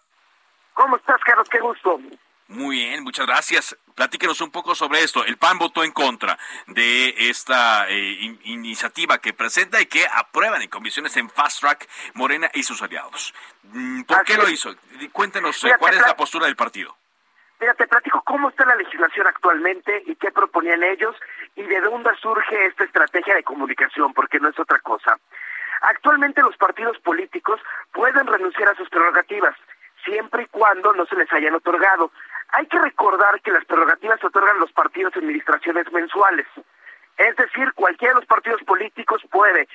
¿Cómo 0.74 0.98
estás, 0.98 1.20
Carlos? 1.26 1.50
Qué 1.50 1.60
gusto. 1.60 2.00
Muy 2.54 2.78
bien, 2.78 3.04
muchas 3.04 3.26
gracias. 3.26 3.76
Platíquenos 3.96 4.40
un 4.42 4.52
poco 4.52 4.76
sobre 4.76 5.02
esto. 5.02 5.26
El 5.26 5.38
PAN 5.38 5.58
votó 5.58 5.84
en 5.84 5.92
contra 5.92 6.38
de 6.68 7.30
esta 7.30 7.90
eh, 7.90 8.38
iniciativa 8.44 9.18
que 9.18 9.34
presenta 9.34 9.82
y 9.82 9.88
que 9.88 10.06
aprueban 10.06 10.62
en 10.62 10.70
comisiones 10.70 11.18
en 11.18 11.32
Fast 11.32 11.62
Track 11.62 11.90
Morena 12.14 12.52
y 12.54 12.62
sus 12.62 12.80
aliados. 12.84 13.34
Mm, 13.64 14.04
¿Por 14.04 14.24
qué 14.24 14.38
lo 14.38 14.48
hizo? 14.48 14.70
Cuéntenos 15.12 15.64
eh, 15.64 15.74
cuál 15.80 15.96
es 15.96 16.02
la 16.02 16.16
postura 16.16 16.46
del 16.46 16.56
partido. 16.56 16.96
Mira, 17.60 17.74
te 17.74 17.88
platico 17.88 18.22
cómo 18.22 18.50
está 18.50 18.66
la 18.66 18.76
legislación 18.76 19.26
actualmente 19.26 20.04
y 20.06 20.16
qué 20.16 20.32
proponían 20.32 20.84
ellos 20.84 21.16
y 21.56 21.64
de 21.64 21.82
dónde 21.82 22.12
surge 22.22 22.68
esta 22.68 22.84
estrategia 22.84 23.34
de 23.34 23.44
comunicación, 23.44 24.14
porque 24.14 24.40
no 24.40 24.50
es 24.50 24.60
otra 24.60 24.80
cosa. 24.80 25.18
Actualmente 25.82 26.42
los 26.42 26.56
partidos 26.58 27.00
políticos 27.00 27.60
pueden 27.92 28.28
renunciar 28.28 28.70
a 28.70 28.76
sus 28.76 28.90
prerrogativas 28.90 29.56
siempre 30.04 30.44
y 30.44 30.48
cuando 30.48 30.94
no 30.94 31.06
se 31.06 31.16
les 31.16 31.32
hayan 31.34 31.56
otorgado. 31.56 32.12
Hay 32.54 32.68
que 32.68 32.80
recordar 32.80 33.42
que 33.42 33.52
las 33.52 33.66
prerrogativas 33.66 34.20
se 34.20 34.28
otorgan 34.28 34.60
los 34.60 34.72
partidos 34.72 35.16
en 35.16 35.24
administraciones 35.24 35.92
mensuales. 35.92 36.46
Es 37.18 37.36
decir, 37.36 37.74
cualquiera 37.74 38.14
de 38.14 38.20
los 38.20 38.28
partidos 38.28 38.62
políticos 38.62 39.24
puede 39.32 39.68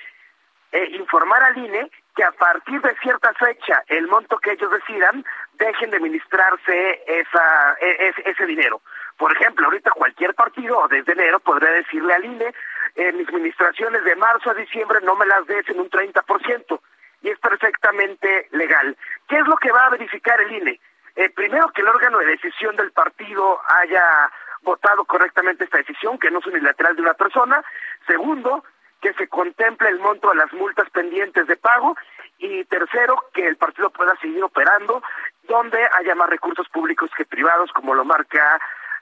eh, 0.71 0.89
informar 0.93 1.43
al 1.43 1.57
INE 1.57 1.91
que 2.15 2.23
a 2.23 2.31
partir 2.31 2.79
de 2.81 2.95
cierta 3.01 3.33
fecha, 3.33 3.83
el 3.87 4.07
monto 4.07 4.37
que 4.37 4.53
ellos 4.53 4.71
decidan, 4.71 5.25
dejen 5.55 5.89
de 5.89 5.97
administrarse 5.97 7.03
esa, 7.05 7.75
e, 7.81 8.13
ese 8.25 8.45
dinero. 8.45 8.81
Por 9.17 9.33
ejemplo, 9.33 9.65
ahorita 9.65 9.91
cualquier 9.91 10.33
partido 10.33 10.87
desde 10.89 11.11
enero 11.11 11.41
podría 11.41 11.71
decirle 11.71 12.13
al 12.13 12.23
INE, 12.23 12.53
eh, 12.95 13.11
mis 13.11 13.27
administraciones 13.27 14.05
de 14.05 14.15
marzo 14.15 14.51
a 14.51 14.53
diciembre 14.53 14.99
no 15.03 15.15
me 15.17 15.25
las 15.25 15.45
des 15.47 15.67
en 15.67 15.81
un 15.81 15.89
30%, 15.89 16.81
y 17.23 17.29
es 17.29 17.39
perfectamente 17.39 18.47
legal. 18.51 18.95
¿Qué 19.27 19.37
es 19.37 19.47
lo 19.47 19.57
que 19.57 19.71
va 19.71 19.87
a 19.87 19.89
verificar 19.89 20.39
el 20.39 20.51
INE? 20.53 20.79
Eh, 21.19 21.29
primero, 21.31 21.67
que 21.73 21.81
el 21.81 21.87
órgano 21.89 22.19
de 22.19 22.27
decisión 22.27 22.77
del 22.77 22.93
partido 22.93 23.59
haya 23.67 24.31
votado 24.61 25.03
correctamente 25.03 25.65
esta 25.65 25.79
decisión, 25.79 26.17
que 26.17 26.31
no 26.31 26.39
es 26.39 26.45
unilateral 26.45 26.95
de 26.95 27.01
una 27.01 27.13
persona. 27.13 27.61
Segundo, 28.07 28.63
que 29.01 29.11
se 29.15 29.27
contemple 29.27 29.89
el 29.89 29.99
monto 29.99 30.29
de 30.29 30.37
las 30.37 30.53
multas 30.53 30.89
pendientes 30.91 31.45
de 31.45 31.57
pago. 31.57 31.97
Y 32.37 32.63
tercero, 32.63 33.21
que 33.33 33.45
el 33.45 33.57
partido 33.57 33.89
pueda 33.89 34.15
seguir 34.21 34.41
operando 34.45 35.03
donde 35.43 35.85
haya 35.99 36.15
más 36.15 36.29
recursos 36.29 36.69
públicos 36.69 37.11
que 37.17 37.25
privados, 37.25 37.69
como 37.73 37.93
lo 37.93 38.05
marca 38.05 38.57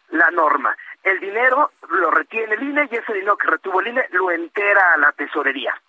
la 0.10 0.32
norma. 0.32 0.76
El 1.04 1.20
dinero 1.20 1.72
lo 1.88 2.10
retiene 2.10 2.56
el 2.56 2.64
INE 2.64 2.90
y 2.92 2.96
ese 2.96 3.14
dinero 3.14 3.38
que 3.38 3.48
retuvo 3.48 3.80
el 3.80 3.90
INE 3.90 4.08
lo 4.14 4.32
entera 4.32 4.94
a 4.94 4.98
la 4.98 5.12
tesorería. 5.12 5.80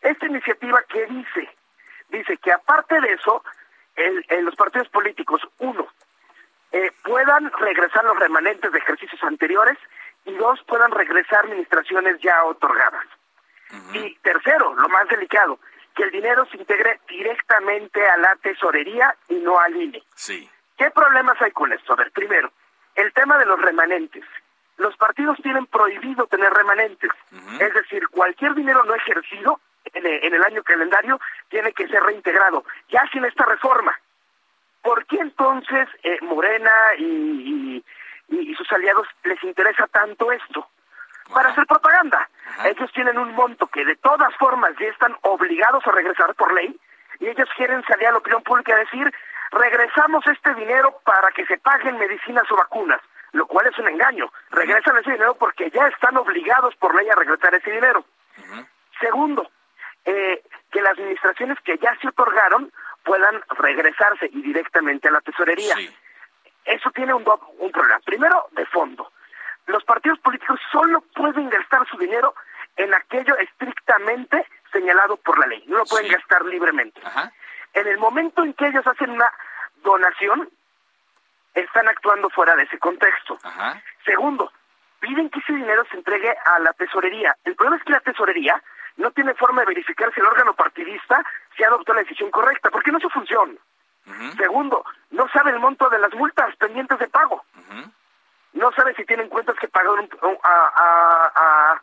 Esta 0.00 0.24
iniciativa, 0.24 0.82
¿qué 0.88 1.04
dice? 1.04 1.50
Dice 2.08 2.38
que 2.38 2.50
aparte 2.50 2.98
de 2.98 3.12
eso, 3.12 3.44
en 3.96 4.44
los 4.44 4.54
partidos 4.56 4.88
políticos, 4.88 5.40
uno, 5.58 5.86
eh, 6.72 6.92
puedan 7.02 7.50
regresar 7.52 8.04
los 8.04 8.18
remanentes 8.18 8.70
de 8.70 8.78
ejercicios 8.78 9.22
anteriores 9.24 9.76
y 10.24 10.32
dos, 10.34 10.60
puedan 10.66 10.90
regresar 10.92 11.44
administraciones 11.44 12.20
ya 12.20 12.44
otorgadas. 12.44 13.06
Y 13.92 14.16
tercero, 14.16 14.74
lo 14.74 14.88
más 14.88 15.06
delicado, 15.08 15.60
que 15.94 16.02
el 16.02 16.10
dinero 16.10 16.44
se 16.50 16.56
integre 16.56 17.00
directamente 17.08 18.04
a 18.04 18.16
la 18.16 18.34
tesorería 18.42 19.14
y 19.28 19.34
no 19.34 19.60
al 19.60 19.76
INE. 19.76 20.02
Sí. 20.14 20.50
¿Qué 20.76 20.90
problemas 20.90 21.40
hay 21.40 21.52
con 21.52 21.72
esto? 21.72 21.92
A 21.92 21.96
ver, 21.96 22.10
primero, 22.10 22.52
el 22.96 23.12
tema 23.12 23.38
de 23.38 23.46
los 23.46 23.60
remanentes. 23.60 24.24
Los 24.76 24.96
partidos 24.96 25.36
tienen 25.42 25.66
prohibido 25.66 26.26
tener 26.26 26.52
remanentes. 26.52 27.10
Es 27.60 27.74
decir, 27.74 28.08
cualquier 28.08 28.54
dinero 28.54 28.82
no 28.84 28.94
ejercido 28.94 29.60
en 29.84 30.34
el, 30.34 30.44
año 30.44 30.62
calendario 30.62 31.20
tiene 31.48 31.72
que 31.72 31.88
ser 31.88 32.02
reintegrado. 32.02 32.64
Ya 32.88 33.02
sin 33.12 33.24
esta 33.24 33.44
reforma, 33.44 33.98
¿por 34.82 35.04
qué 35.06 35.16
entonces 35.16 35.88
eh, 36.02 36.18
Morena 36.22 36.72
y, 36.98 37.84
sus 38.56 38.70
aliados 38.72 39.08
les 39.24 39.42
interesa 39.42 39.86
tanto 39.86 40.30
esto? 40.32 40.68
Para 41.32 41.50
hacer 41.50 41.66
propaganda. 41.66 42.28
Ellos 42.64 42.90
tienen 42.92 43.18
un 43.18 43.32
monto 43.34 43.66
que 43.68 43.84
de 43.84 43.96
todas 43.96 44.34
formas 44.36 44.72
ya 44.78 44.88
están 44.88 45.16
obligados 45.22 45.86
a 45.86 45.92
regresar 45.92 46.34
por 46.34 46.52
ley 46.52 46.78
y 47.20 47.28
ellos 47.28 47.48
quieren 47.56 47.82
salir 47.84 48.08
a 48.08 48.12
la 48.12 48.18
opinión 48.18 48.42
pública 48.42 48.74
a 48.74 48.78
decir 48.78 49.12
regresamos 49.50 50.26
este 50.26 50.54
dinero 50.54 51.00
para 51.04 51.30
que 51.32 51.46
se 51.46 51.58
paguen 51.58 51.98
medicinas 51.98 52.50
o 52.50 52.56
vacunas, 52.56 53.00
lo 53.32 53.46
cual 53.46 53.66
es 53.66 53.78
un 53.78 53.88
engaño. 53.88 54.30
Regresan 54.50 54.98
ese 54.98 55.12
dinero 55.12 55.34
porque 55.34 55.70
ya 55.70 55.86
están 55.86 56.16
obligados 56.16 56.74
por 56.76 56.94
ley 56.94 57.08
a 57.08 57.16
regresar 57.16 57.54
ese 57.54 57.70
dinero. 57.70 58.04
Segundo, 59.00 59.48
eh, 60.04 60.42
que 60.70 60.82
las 60.82 60.92
administraciones 60.92 61.58
que 61.64 61.78
ya 61.78 61.96
se 62.00 62.08
otorgaron 62.08 62.72
puedan 63.04 63.42
regresarse 63.58 64.28
y 64.32 64.42
directamente 64.42 65.08
a 65.08 65.12
la 65.12 65.20
tesorería. 65.20 65.74
Eso 66.64 66.90
tiene 66.90 67.14
un, 67.14 67.24
un 67.58 67.72
problema. 67.72 68.00
Primero, 68.04 68.48
de 68.52 68.66
fondo. 68.66 69.10
Los 69.66 69.84
partidos 69.84 70.18
políticos 70.20 70.60
solo 70.70 71.00
pueden 71.14 71.48
gastar 71.48 71.86
su 71.88 71.96
dinero 71.96 72.34
en 72.76 72.94
aquello 72.94 73.36
estrictamente 73.38 74.46
señalado 74.72 75.16
por 75.16 75.38
la 75.38 75.46
ley. 75.46 75.64
No 75.66 75.78
lo 75.78 75.84
pueden 75.84 76.10
gastar 76.10 76.44
libremente. 76.44 77.00
En 77.74 77.86
el 77.86 77.98
momento 77.98 78.42
en 78.42 78.52
que 78.54 78.66
ellos 78.66 78.86
hacen 78.86 79.10
una 79.10 79.30
donación, 79.82 80.48
están 81.54 81.88
actuando 81.88 82.30
fuera 82.30 82.54
de 82.54 82.64
ese 82.64 82.78
contexto. 82.78 83.38
Segundo, 84.04 84.52
piden 85.00 85.30
que 85.30 85.40
ese 85.40 85.52
dinero 85.52 85.84
se 85.90 85.96
entregue 85.96 86.34
a 86.44 86.58
la 86.60 86.72
tesorería. 86.74 87.36
El 87.44 87.54
problema 87.56 87.76
es 87.76 87.84
que 87.84 87.92
la 87.92 88.00
tesorería 88.00 88.62
no 88.96 89.10
tiene 89.12 89.34
forma 89.34 89.62
de 89.62 89.68
verificar 89.68 90.12
si 90.12 90.20
el 90.20 90.26
órgano 90.26 90.54
partidista 90.54 91.24
se 91.56 91.64
adoptó 91.64 91.94
la 91.94 92.00
decisión 92.00 92.30
correcta, 92.30 92.70
porque 92.70 92.90
no 92.90 92.98
es 92.98 93.02
su 93.02 93.10
función. 93.10 93.58
Segundo, 94.36 94.84
no 95.10 95.28
sabe 95.28 95.50
el 95.50 95.60
monto 95.60 95.88
de 95.88 95.98
las 95.98 96.12
multas 96.14 96.56
pendientes 96.56 96.98
de 96.98 97.08
pago. 97.08 97.44
No 98.52 98.72
sabe 98.72 98.94
si 98.94 99.04
tienen 99.04 99.28
cuentas 99.28 99.56
que 99.56 99.68
pagar 99.68 100.08
a, 100.42 101.78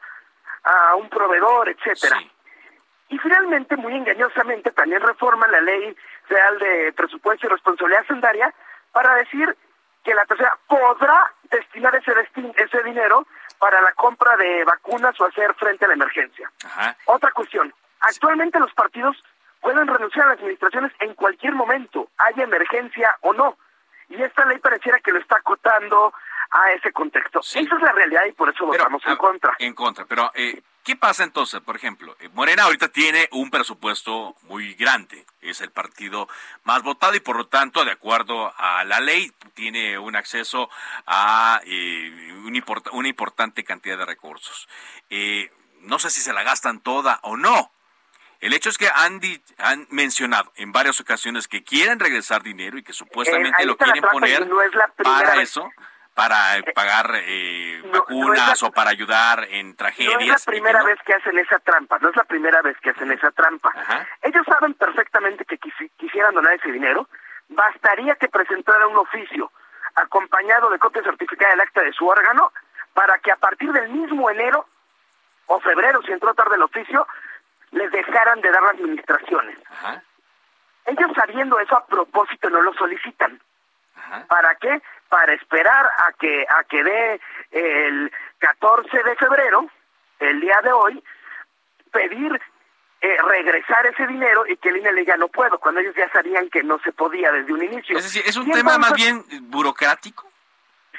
un 0.98 1.10
proveedor, 1.10 1.70
etcétera. 1.70 2.20
Y 3.10 3.18
finalmente, 3.20 3.78
muy 3.78 3.96
engañosamente, 3.96 4.72
también 4.72 5.02
reforma 5.02 5.48
la 5.48 5.62
ley 5.62 5.96
real 6.28 6.60
de 6.60 6.94
presupuesto 6.94 7.48
y 7.48 7.50
responsabilidad 7.50 8.02
hacendaria 8.02 8.54
para 8.92 9.16
decir 9.16 9.56
que 10.04 10.14
la 10.14 10.26
tercera 10.26 10.58
podrá 10.68 11.32
destinar 11.44 11.96
ese, 11.96 12.12
ese 12.58 12.84
dinero 12.84 13.26
para 13.60 13.82
la 13.82 13.94
compra 13.94 14.36
de 14.38 14.64
vacunas 14.64 15.20
o 15.20 15.26
hacer 15.26 15.54
frente 15.56 15.86
a 15.86 15.88
la 15.88 15.96
emergencia. 15.96 16.52
Otra 17.06 17.32
cuestión, 17.32 17.74
actualmente 18.02 18.60
los 18.60 18.74
partidos 18.74 19.16
pueden 19.62 19.88
renunciar 19.88 20.28
a 20.28 20.30
las 20.30 20.40
administraciones 20.40 20.92
en 21.00 21.14
cualquier 21.16 21.54
momento, 21.54 22.10
haya 22.18 22.44
emergencia 22.44 23.18
o 23.22 23.34
no. 23.34 23.58
Y 24.10 24.22
esta 24.22 24.46
ley 24.46 24.60
pareciera 24.60 25.00
que 25.00 25.12
lo 25.12 25.20
está 25.20 25.38
acotando 25.38 26.14
a 26.52 26.72
ese 26.72 26.92
contexto. 26.94 27.40
Esa 27.40 27.60
es 27.60 27.82
la 27.82 27.92
realidad 27.92 28.22
y 28.28 28.32
por 28.32 28.50
eso 28.50 28.66
votamos 28.66 29.06
en 29.06 29.18
contra. 29.18 29.56
En 29.60 29.74
contra, 29.74 30.06
pero 30.06 30.32
eh, 30.34 30.62
¿qué 30.88 30.96
pasa 30.96 31.26
entonces? 31.26 31.60
Por 31.60 31.76
ejemplo, 31.76 32.16
eh, 32.22 32.30
Morena 32.30 32.64
ahorita 32.64 32.88
tiene 32.88 33.28
un 33.34 33.52
presupuesto 33.52 34.38
muy 34.44 34.74
grande, 34.76 35.26
es 35.42 35.60
el 35.60 35.70
partido 35.70 36.30
más 36.64 36.82
votado 36.82 37.14
y 37.14 37.20
por 37.20 37.36
lo 37.36 37.48
tanto, 37.48 37.84
de 37.84 37.92
acuerdo 37.92 38.54
a 38.56 38.86
la 38.86 39.02
ley, 39.02 39.34
tiene 39.54 40.00
un 40.00 40.16
acceso 40.16 40.70
a 41.06 41.60
eh, 41.66 42.32
una 42.94 43.10
importante 43.10 43.66
cantidad 43.66 43.98
de 43.98 44.06
recursos. 44.06 44.70
no 45.82 46.00
sé 46.00 46.10
si 46.10 46.22
se 46.22 46.32
la 46.32 46.44
gastan 46.44 46.80
toda 46.80 47.20
o 47.24 47.36
no, 47.36 47.70
el 48.40 48.54
hecho 48.54 48.70
es 48.70 48.78
que 48.78 48.88
han, 48.88 49.20
han 49.58 49.88
mencionado 49.90 50.54
en 50.56 50.72
varias 50.72 51.02
ocasiones 51.02 51.50
que 51.50 51.66
quieren 51.66 52.00
regresar 52.00 52.44
dinero 52.44 52.78
y 52.78 52.84
que 52.84 52.94
supuestamente 52.94 53.66
lo 53.66 53.76
quieren 53.76 54.04
poner 54.10 54.48
para 55.04 55.42
eso 55.42 55.70
para 56.18 56.64
pagar 56.74 57.12
eh, 57.14 57.80
vacunas 57.94 58.64
o 58.64 58.72
para 58.72 58.90
ayudar 58.90 59.46
en 59.52 59.76
tragedias. 59.76 60.16
No 60.16 60.34
es 60.34 60.48
la 60.48 60.52
primera 60.52 60.84
vez 60.84 60.98
que 61.06 61.14
hacen 61.14 61.38
esa 61.38 61.60
trampa, 61.60 62.00
no 62.00 62.10
es 62.10 62.16
la 62.16 62.24
primera 62.24 62.60
vez 62.64 62.76
que 62.80 62.90
hacen 62.90 63.12
esa 63.12 63.30
trampa. 63.30 63.72
Ellos 64.24 64.44
saben 64.50 64.74
perfectamente 64.74 65.46
que 65.46 65.60
quisieran 65.96 66.34
donar 66.34 66.54
ese 66.54 66.72
dinero, 66.72 67.08
bastaría 67.50 68.16
que 68.16 68.30
presentaran 68.30 68.90
un 68.90 68.98
oficio 68.98 69.52
acompañado 69.94 70.72
de 70.72 70.80
copia 70.80 71.04
certificada 71.04 71.52
del 71.52 71.62
acta 71.62 71.82
de 71.82 71.94
su 71.94 72.08
órgano 72.08 72.52
para 72.96 73.20
que 73.20 73.32
a 73.32 73.36
partir 73.36 73.72
del 73.72 73.90
mismo 73.90 74.28
enero 74.32 74.66
o 75.46 75.60
febrero, 75.60 76.02
si 76.02 76.14
entró 76.14 76.34
tarde 76.34 76.56
el 76.56 76.64
oficio, 76.64 77.08
les 77.70 77.92
dejaran 77.92 78.42
de 78.42 78.50
dar 78.50 78.64
las 78.64 78.74
administraciones. 78.74 79.60
Ellos 80.88 81.12
sabiendo 81.16 81.60
eso 81.60 81.78
a 81.78 81.86
propósito 81.86 82.50
no 82.50 82.64
lo 82.64 82.74
solicitan. 82.74 83.40
¿Para 84.28 84.56
qué? 84.56 84.82
Para 85.10 85.34
esperar 85.34 85.86
a 85.86 86.14
que 86.14 86.46
a 86.50 86.64
que 86.66 86.84
dé 86.84 87.22
el 87.52 88.12
14 88.40 89.04
de 89.04 89.16
febrero 89.16 89.70
el 90.20 90.42
día 90.42 90.60
de 90.64 90.72
hoy 90.72 91.04
pedir 91.92 92.42
eh, 93.00 93.18
regresar 93.28 93.86
ese 93.86 94.08
dinero 94.08 94.46
y 94.48 94.58
que 94.58 94.70
el 94.70 94.78
INE 94.78 94.92
le 94.92 95.02
diga 95.02 95.18
no 95.18 95.28
puedo, 95.28 95.60
cuando 95.60 95.82
ellos 95.82 95.96
ya 95.96 96.10
sabían 96.10 96.50
que 96.50 96.64
no 96.64 96.80
se 96.80 96.92
podía 96.92 97.32
desde 97.32 97.54
un 97.54 97.64
inicio. 97.64 97.98
Es 97.98 98.06
decir, 98.06 98.24
es 98.26 98.36
un 98.38 98.52
tema 98.52 98.78
más 98.78 98.94
bien 98.94 99.24
burocrático. 99.44 100.28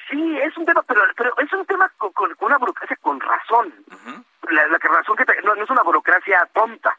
Sí, 0.08 0.38
es 0.38 0.56
un 0.56 0.64
tema, 0.64 0.82
pero, 0.86 1.02
pero 1.16 1.34
es 1.38 1.52
un 1.52 1.66
tema 1.66 1.90
con, 1.98 2.12
con, 2.12 2.34
una 2.40 2.56
burocracia 2.56 2.96
con 3.00 3.20
razón. 3.20 3.74
la, 4.48 4.66
la, 4.68 4.78
razón 4.78 5.16
que 5.16 5.24
no, 5.42 5.54
no, 5.54 5.64
es 5.64 5.70
una 5.70 5.82
burocracia 5.82 6.48
tonta. 6.54 6.96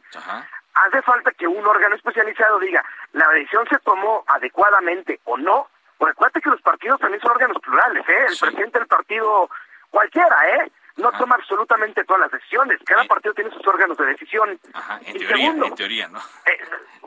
Hace 0.74 1.02
falta 1.02 1.32
que 1.32 1.48
un 1.48 1.66
órgano 1.66 1.96
especializado 1.96 2.60
diga, 2.60 2.84
la 3.14 3.28
decisión 3.30 3.66
se 3.70 3.80
tomó 3.80 4.24
adecuadamente 4.28 5.20
o 5.24 5.38
no, 5.38 5.68
porque 6.00 6.14
acuérdate 6.14 6.42
que 6.42 6.50
los 6.50 6.62
partidos 6.62 7.00
también 7.00 7.22
son 7.22 7.32
órganos 7.32 7.62
plurales, 7.62 8.08
¿eh? 8.08 8.26
El 8.30 8.38
presidente 8.40 8.80
del 8.80 8.88
partido, 8.88 9.50
cualquiera, 9.92 10.50
¿eh? 10.56 10.72
No 10.96 11.12
toma 11.12 11.36
absolutamente 11.36 12.04
todas 12.06 12.22
las 12.22 12.32
decisiones. 12.32 12.80
Cada 12.86 13.04
partido 13.04 13.34
tiene 13.34 13.52
sus 13.52 13.68
órganos 13.68 13.98
de 13.98 14.06
decisión. 14.06 14.60
Ajá, 14.74 15.00
en, 15.06 15.18
teoría, 15.18 15.48
en 15.48 15.76
teoría, 15.76 16.08
¿no? 16.08 16.20
Eh, 16.20 16.60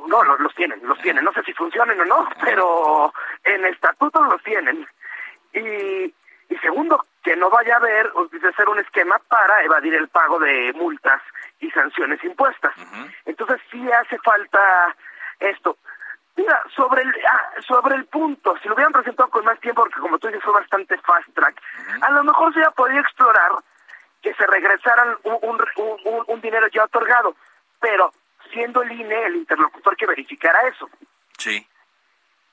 no, 0.07 0.23
los, 0.23 0.41
los, 0.41 0.55
tienen, 0.55 0.81
los 0.87 0.99
tienen. 1.01 1.25
No 1.25 1.33
sé 1.33 1.43
si 1.43 1.53
funcionan 1.55 1.99
o 2.01 2.05
no, 2.05 2.29
pero 2.43 3.13
en 3.45 3.65
estatutos 3.65 4.23
los 4.29 4.43
tienen. 4.43 4.87
Y, 5.55 6.15
y 6.49 6.59
segundo, 6.61 7.05
que 7.23 7.35
no 7.37 7.49
vaya 7.51 7.75
a 7.75 7.79
haber 7.79 8.13
de 8.13 8.53
ser 8.53 8.69
un 8.69 8.79
esquema 8.79 9.19
para 9.29 9.63
evadir 9.63 9.95
el 9.95 10.09
pago 10.09 10.39
de 10.39 10.73
multas 10.75 11.21
y 11.61 11.71
sanciones 11.71 12.23
impuestas. 12.25 12.75
Entonces 13.25 13.61
sí 13.71 13.91
hace 13.91 14.19
falta 14.19 14.95
esto. 15.41 15.79
Mira, 16.37 16.63
sobre 16.75 17.03
el, 17.03 17.13
ah, 17.31 17.51
sobre 17.67 17.95
el 17.97 18.07
punto, 18.07 18.57
si 18.63 18.69
lo 18.69 18.75
hubieran 18.75 18.93
presentado 18.93 19.29
con 19.29 19.45
más 19.45 19.61
tiempo, 19.61 19.83
porque 19.83 20.01
como 20.01 20.19
tú 20.19 20.29
dices 20.29 20.43
fue 20.43 20.55
bastante 20.55 20.97
fast 20.99 21.29
track, 21.35 21.61
a 22.01 22.11
lo 22.11 22.25
mejor 22.25 22.53
se 22.53 22.59
hubiera 22.59 22.71
podido 22.71 23.01
explorar 23.01 23.53
que 24.23 24.33
se 24.35 24.47
regresaran 24.47 25.17
un, 25.25 25.39
un, 25.43 26.25
un, 26.27 26.41
dinero 26.41 26.69
ya 26.69 26.85
otorgado, 26.85 27.37
pero 27.81 28.13
siendo 28.53 28.83
el 28.83 28.93
INE 28.93 29.27
el 29.27 29.37
interlocutor 29.37 29.97
que 29.97 30.07
verificara 30.07 30.61
eso. 30.69 30.89
Sí. 31.37 31.67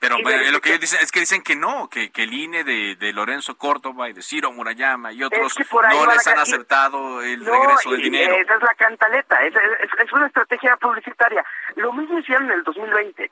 Pero 0.00 0.16
lo 0.18 0.60
que 0.60 0.70
ellos 0.70 0.80
dicen 0.80 0.98
es 1.02 1.12
que 1.12 1.20
dicen 1.20 1.42
que 1.42 1.54
no, 1.54 1.88
que, 1.90 2.10
que 2.10 2.22
el 2.22 2.32
INE 2.32 2.64
de, 2.64 2.96
de, 2.96 3.12
Lorenzo 3.12 3.58
Córdoba 3.58 4.08
y 4.08 4.14
de 4.14 4.22
Ciro 4.22 4.50
Murayama 4.50 5.12
y 5.12 5.22
otros 5.22 5.54
no 5.70 6.06
les 6.06 6.26
han 6.26 6.38
aceptado 6.38 7.22
el 7.22 7.44
regreso 7.44 7.90
del 7.90 8.02
dinero. 8.02 8.34
Esa 8.34 8.54
es 8.54 8.62
la 8.62 8.74
cantaleta, 8.76 9.36
es, 9.44 9.54
es, 9.54 9.90
es, 10.02 10.12
una 10.12 10.26
estrategia 10.26 10.74
publicitaria. 10.78 11.44
Lo 11.76 11.92
mismo 11.92 12.18
hicieron 12.18 12.46
en 12.46 12.52
el 12.52 12.64
2020. 12.64 13.30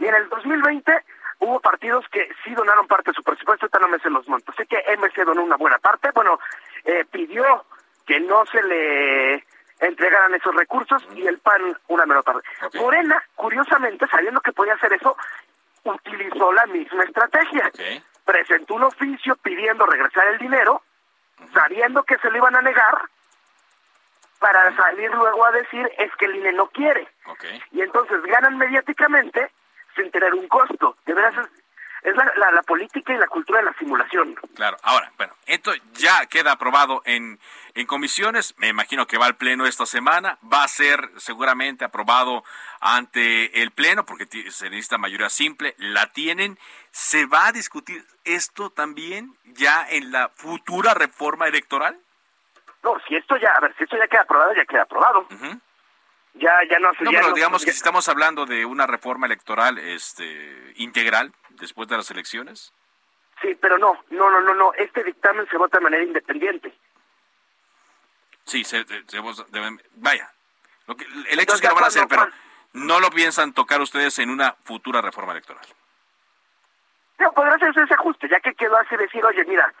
Y 0.00 0.06
en 0.06 0.14
el 0.14 0.28
2020 0.28 1.04
hubo 1.40 1.60
partidos 1.60 2.04
que 2.10 2.28
sí 2.42 2.54
donaron 2.54 2.86
parte 2.86 3.10
de 3.10 3.14
su 3.14 3.22
presupuesto, 3.22 3.66
ahorita 3.66 3.78
no 3.78 3.88
me 3.88 3.98
sé 3.98 4.10
los 4.10 4.26
montos. 4.28 4.54
Sé 4.56 4.66
que 4.66 4.82
MC 4.96 5.24
donó 5.24 5.44
una 5.44 5.56
buena 5.56 5.78
parte, 5.78 6.10
bueno, 6.12 6.40
eh, 6.84 7.04
pidió 7.10 7.64
que 8.06 8.18
no 8.18 8.44
se 8.46 8.62
le 8.62 9.44
entregaran 9.78 10.34
esos 10.34 10.54
recursos 10.54 11.06
y 11.14 11.26
el 11.26 11.38
PAN 11.38 11.76
una 11.88 12.06
menor 12.06 12.24
parte. 12.24 12.48
Morena, 12.74 13.22
curiosamente, 13.34 14.06
sabiendo 14.08 14.40
que 14.40 14.52
podía 14.52 14.74
hacer 14.74 14.92
eso, 14.92 15.16
utilizó 15.84 16.52
la 16.52 16.66
misma 16.66 17.04
estrategia. 17.04 17.70
Presentó 18.24 18.74
un 18.74 18.84
oficio 18.84 19.36
pidiendo 19.36 19.86
regresar 19.86 20.26
el 20.28 20.38
dinero, 20.38 20.82
sabiendo 21.52 22.02
que 22.02 22.18
se 22.18 22.30
lo 22.30 22.36
iban 22.38 22.56
a 22.56 22.62
negar, 22.62 23.02
para 24.38 24.74
salir 24.74 25.10
luego 25.10 25.44
a 25.44 25.52
decir 25.52 25.90
es 25.98 26.10
que 26.16 26.24
el 26.24 26.36
INE 26.36 26.52
no 26.52 26.68
quiere. 26.68 27.06
Y 27.72 27.82
entonces 27.82 28.22
ganan 28.22 28.56
mediáticamente 28.56 29.50
sin 29.94 30.10
tener 30.10 30.34
un 30.34 30.48
costo. 30.48 30.96
De 31.06 31.14
veras 31.14 31.34
es, 32.02 32.16
la, 32.16 32.50
la, 32.50 32.62
política 32.62 33.12
y 33.12 33.18
la 33.18 33.26
cultura 33.26 33.58
de 33.58 33.66
la 33.66 33.74
simulación. 33.74 34.34
Claro, 34.54 34.76
ahora, 34.82 35.12
bueno, 35.16 35.34
esto 35.46 35.72
ya 35.92 36.26
queda 36.26 36.52
aprobado 36.52 37.02
en, 37.04 37.38
en 37.74 37.86
comisiones, 37.86 38.54
me 38.58 38.68
imagino 38.68 39.06
que 39.06 39.18
va 39.18 39.26
al 39.26 39.36
Pleno 39.36 39.66
esta 39.66 39.86
semana, 39.86 40.38
va 40.50 40.64
a 40.64 40.68
ser 40.68 41.10
seguramente 41.16 41.84
aprobado 41.84 42.42
ante 42.80 43.62
el 43.62 43.70
Pleno 43.72 44.06
porque 44.06 44.26
se 44.50 44.70
necesita 44.70 44.98
mayoría 44.98 45.28
simple, 45.28 45.74
la 45.78 46.06
tienen, 46.06 46.58
se 46.90 47.26
va 47.26 47.48
a 47.48 47.52
discutir 47.52 48.04
esto 48.24 48.70
también 48.70 49.34
ya 49.44 49.86
en 49.88 50.10
la 50.10 50.30
futura 50.30 50.94
reforma 50.94 51.48
electoral. 51.48 51.98
No, 52.82 52.96
si 53.06 53.14
esto 53.14 53.36
ya, 53.36 53.50
a 53.50 53.60
ver, 53.60 53.74
si 53.76 53.84
esto 53.84 53.98
ya 53.98 54.08
queda 54.08 54.22
aprobado, 54.22 54.54
ya 54.54 54.64
queda 54.64 54.82
aprobado 54.82 55.26
ya 56.34 56.52
ya 56.70 56.78
no 56.78 56.90
no 57.00 57.10
pero 57.10 57.32
digamos 57.32 57.64
que 57.64 57.72
si 57.72 57.76
estamos 57.76 58.08
hablando 58.08 58.46
de 58.46 58.64
una 58.64 58.86
reforma 58.86 59.26
electoral 59.26 59.78
este 59.78 60.72
integral 60.76 61.32
después 61.50 61.88
de 61.88 61.96
las 61.96 62.10
elecciones. 62.10 62.72
Sí 63.42 63.56
pero 63.60 63.78
no 63.78 64.04
no 64.10 64.30
no 64.30 64.40
no 64.40 64.54
no 64.54 64.72
este 64.74 65.02
dictamen 65.02 65.46
se 65.48 65.56
vota 65.56 65.78
de 65.78 65.84
manera 65.84 66.04
independiente. 66.04 66.72
Sí 68.44 68.64
se, 68.64 68.84
vaya 69.94 70.32
lo 70.86 70.96
que, 70.96 71.04
el 71.28 71.38
hecho 71.38 71.54
es 71.54 71.60
que 71.60 71.68
lo 71.68 71.74
van 71.74 71.84
a 71.84 71.88
hacer 71.88 72.06
pero 72.08 72.28
no 72.72 73.00
lo 73.00 73.10
piensan 73.10 73.52
tocar 73.52 73.80
ustedes 73.80 74.18
en 74.20 74.30
una 74.30 74.56
futura 74.64 75.00
reforma 75.00 75.32
electoral. 75.32 75.66
No 77.18 77.32
podrá 77.32 77.54
hacerse 77.54 77.82
ese 77.82 77.94
ajuste 77.94 78.28
ya 78.28 78.40
que 78.40 78.54
quedó 78.54 78.76
así 78.78 78.96
decir 78.96 79.24
oye 79.24 79.44
mira 79.44 79.72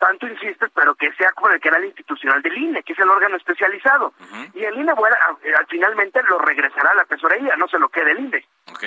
tanto 0.00 0.26
insistes, 0.26 0.70
pero 0.74 0.94
que 0.94 1.12
sea 1.12 1.30
como 1.32 1.50
el 1.50 1.60
canal 1.60 1.84
institucional 1.84 2.42
del 2.42 2.56
INE, 2.56 2.82
que 2.82 2.94
es 2.94 2.98
el 2.98 3.08
órgano 3.08 3.36
especializado. 3.36 4.14
Y 4.54 4.64
el 4.64 4.74
INE, 4.74 4.94
bueno, 4.94 5.14
al, 5.28 5.66
finalmente 5.68 6.22
lo 6.24 6.38
regresará 6.38 6.90
a 6.90 6.94
la 6.94 7.04
tesorería, 7.04 7.54
no 7.56 7.68
se 7.68 7.78
lo 7.78 7.88
quede 7.90 8.12
el 8.12 8.20
INE. 8.20 8.44
Ok, 8.72 8.84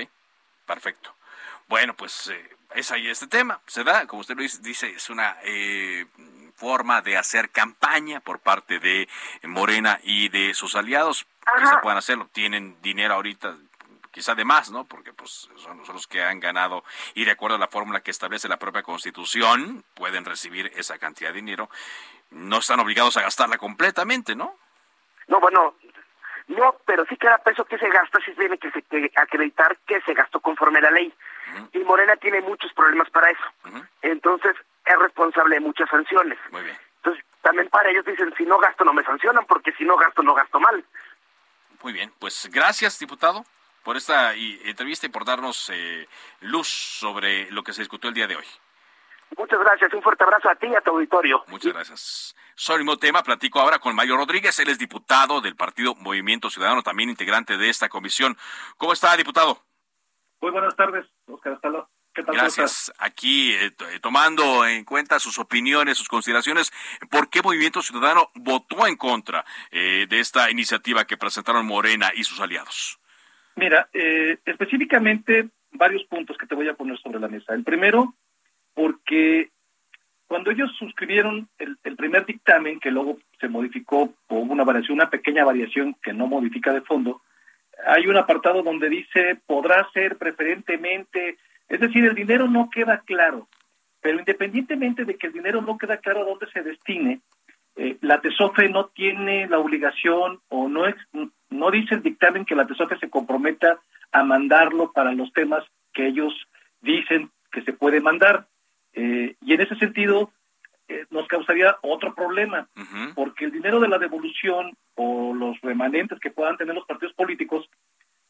perfecto. 0.66 1.16
Bueno, 1.68 1.94
pues 1.94 2.30
eh, 2.30 2.50
es 2.74 2.92
ahí 2.92 3.08
este 3.08 3.28
tema. 3.28 3.62
Se 3.68 3.84
da, 3.84 4.08
como 4.08 4.22
usted 4.22 4.36
lo 4.36 4.42
dice, 4.42 4.90
es 4.90 5.10
una 5.10 5.38
eh, 5.44 6.06
forma 6.56 7.02
de 7.02 7.16
hacer 7.16 7.52
campaña 7.52 8.20
por 8.20 8.40
parte 8.40 8.80
de 8.80 9.08
Morena 9.44 10.00
y 10.04 10.30
de 10.30 10.54
sus 10.56 10.76
aliados. 10.76 11.28
Que 11.58 11.68
se 11.68 11.78
puedan 11.78 11.98
hacerlo. 11.98 12.28
Tienen 12.34 12.82
dinero 12.82 13.14
ahorita 13.14 13.56
quizá 14.14 14.36
de 14.36 14.46
más, 14.46 14.70
¿no? 14.70 14.86
Porque 14.86 15.12
pues 15.12 15.50
son, 15.56 15.82
los 15.92 16.08
que 16.08 16.24
han 16.24 16.40
ganado 16.40 16.84
y 17.16 17.26
de 17.26 17.32
acuerdo 17.32 17.56
a 17.56 17.60
la 17.60 17.68
fórmula 17.68 18.02
que 18.02 18.12
establece 18.12 18.48
la 18.48 18.60
propia 18.60 18.84
Constitución 18.84 19.84
pueden 19.96 20.24
recibir 20.24 20.72
esa 20.76 21.00
cantidad 21.00 21.32
de 21.32 21.38
dinero. 21.38 21.70
No 22.30 22.60
están 22.60 22.80
obligados 22.80 23.18
a 23.18 23.24
gastarla 23.24 23.58
completamente, 23.58 24.36
¿no? 24.36 24.56
No, 25.28 25.40
bueno, 25.40 25.76
no, 26.48 26.76
pero 26.86 27.06
sí 27.10 27.18
queda 27.18 27.40
peso 27.40 27.66
que 27.66 27.80
se 27.80 27.90
gasta, 27.90 28.20
sí 28.24 28.34
tiene 28.38 28.58
que, 28.60 28.72
acreditar 29.16 29.78
que 29.88 30.00
se 30.02 30.14
gastó 30.14 30.40
conforme 30.40 30.78
a 30.78 30.84
la 30.84 30.92
ley. 30.92 31.12
Y 31.74 31.80
Morena 31.80 32.16
tiene 32.18 32.42
muchos 32.42 32.72
problemas 32.74 33.10
para 33.10 33.32
eso. 33.32 33.44
Entonces, 34.02 34.56
es 34.86 35.00
responsable 35.00 35.56
de 35.56 35.62
muchas 35.62 35.90
sanciones. 35.90 36.38
Muy 36.52 36.62
bien. 36.62 36.78
Entonces, 36.98 37.26
también 37.42 37.68
para 37.70 37.90
ellos 37.90 38.06
dicen, 38.06 38.34
si 38.38 38.46
no 38.46 38.60
gasto 38.60 38.84
no 38.84 38.94
me 38.94 39.04
sancionan, 39.04 39.46
porque 39.46 39.72
si 39.74 39.86
no 39.86 39.98
gasto 39.98 40.22
no 40.22 40.36
gasto 40.36 40.60
mal. 40.60 40.86
Muy 41.82 41.94
bien, 41.94 42.14
pues 42.20 42.48
gracias, 42.52 43.00
diputado 43.00 43.44
por 43.84 43.98
esta 43.98 44.34
entrevista 44.34 45.06
y 45.06 45.10
por 45.10 45.26
darnos 45.26 45.70
eh, 45.72 46.08
luz 46.42 46.68
sobre 46.68 47.52
lo 47.52 47.64
que 47.64 47.74
se 47.74 47.82
discutió 47.82 48.08
el 48.08 48.16
día 48.16 48.28
de 48.28 48.38
hoy. 48.38 48.46
Muchas 49.38 49.60
gracias, 49.60 49.94
un 49.94 50.02
fuerte 50.02 50.24
abrazo 50.24 50.50
a 50.50 50.56
ti 50.56 50.68
y 50.68 50.76
a 50.76 50.82
tu 50.82 50.92
auditorio. 50.92 51.44
Muchas 51.48 51.74
gracias. 51.74 52.36
Sobre 52.56 52.80
el 52.80 52.86
mismo 52.86 52.98
tema, 52.98 53.24
platico 53.24 53.60
ahora 53.60 53.80
con 53.80 53.96
Mario 53.96 54.16
Rodríguez, 54.16 54.58
él 54.60 54.70
es 54.70 54.78
diputado 54.78 55.42
del 55.42 55.56
partido 55.56 55.96
Movimiento 55.96 56.50
Ciudadano, 56.50 56.84
también 56.84 57.10
integrante 57.10 57.58
de 57.58 57.70
esta 57.70 57.90
comisión. 57.90 58.38
¿Cómo 58.78 58.94
está, 58.94 59.18
diputado? 59.18 59.64
Muy 60.40 60.52
buenas 60.52 60.76
tardes, 60.76 61.06
Oscar 61.26 61.60
¿Qué 62.14 62.22
tal 62.22 62.36
Gracias. 62.36 62.94
Aquí 63.00 63.54
eh, 63.54 63.74
eh, 63.90 64.00
tomando 64.00 64.68
en 64.68 64.86
cuenta 64.86 65.20
sus 65.20 65.40
opiniones, 65.40 65.98
sus 65.98 66.08
consideraciones, 66.08 66.72
¿por 67.10 67.28
qué 67.28 67.42
Movimiento 67.42 67.82
Ciudadano 67.82 68.30
votó 68.36 68.86
en 68.86 68.98
contra 68.98 69.44
de 69.72 70.20
esta 70.20 70.52
iniciativa 70.52 71.06
que 71.06 71.18
presentaron 71.18 71.66
Morena 71.66 72.12
y 72.14 72.24
sus 72.24 72.40
aliados? 72.40 73.00
Mira, 73.56 73.88
eh, 73.94 74.38
específicamente 74.46 75.50
varios 75.72 76.04
puntos 76.06 76.38
que 76.38 76.48
te 76.48 76.56
voy 76.56 76.68
a 76.70 76.76
poner 76.76 76.98
sobre 77.00 77.20
la 77.20 77.28
mesa. 77.28 77.54
El 77.54 77.64
primero, 77.64 78.16
porque 78.74 79.50
cuando 80.28 80.52
ellos 80.52 80.72
suscribieron 80.78 81.48
el, 81.58 81.78
primer 81.96 82.26
dictamen, 82.26 82.80
que 82.80 82.92
luego 82.92 83.18
se 83.40 83.48
modificó 83.48 84.14
por 84.28 84.40
una 84.40 84.64
variación, 84.64 84.96
una 84.96 85.10
pequeña 85.10 85.46
variación 85.46 85.96
que 86.02 86.14
no 86.14 86.28
modifica 86.28 86.74
de 86.74 86.82
fondo, 86.82 87.22
hay 87.86 88.08
un 88.08 88.18
apartado 88.18 88.64
donde 88.64 88.90
dice 88.90 89.40
podrá 89.46 89.88
ser 89.94 90.18
preferentemente, 90.18 91.38
es 91.68 91.80
decir, 91.80 92.06
el 92.06 92.16
dinero 92.16 92.48
no 92.48 92.70
queda 92.70 93.02
claro, 93.06 93.48
pero 94.02 94.20
independientemente 94.20 95.06
de 95.06 95.16
que 95.16 95.28
el 95.28 95.34
dinero 95.34 95.62
no 95.62 95.78
queda 95.78 95.98
claro 95.98 96.22
a 96.22 96.26
dónde 96.26 96.48
se 96.52 96.62
destine, 96.62 97.22
eh, 97.76 97.98
la 98.02 98.22
TESOFE 98.22 98.70
no 98.70 98.88
tiene 98.88 99.48
la 99.48 99.58
obligación 99.58 100.40
o 100.50 100.70
no, 100.70 100.84
no 101.50 101.72
dice 101.72 101.96
el 101.96 102.04
dictamen 102.04 102.46
que 102.46 102.56
la 102.56 102.68
TESOFE 102.68 103.00
se 103.00 103.10
comprometa 103.10 103.80
a 104.12 104.24
mandarlo 104.24 104.92
para 104.92 105.12
los 105.14 105.34
temas 105.34 105.64
que 105.92 106.08
ellos 106.08 106.34
dicen 106.82 107.32
que 107.52 107.64
se 107.64 107.74
puede 107.74 108.00
mandar. 108.00 108.48
Eh, 108.94 109.36
y 109.42 109.54
en 109.54 109.62
ese 109.62 109.76
sentido 109.78 110.32
eh, 110.88 111.06
nos 111.10 111.28
causaría 111.28 111.78
otro 111.82 112.14
problema, 112.14 112.68
porque 113.16 113.46
el 113.46 113.52
dinero 113.52 113.80
de 113.80 113.88
la 113.88 113.98
devolución 113.98 114.78
o 114.96 115.34
los 115.34 115.60
remanentes 115.62 116.20
que 116.20 116.30
puedan 116.30 116.58
tener 116.58 116.76
los 116.76 116.86
partidos 116.86 117.16
políticos 117.16 117.68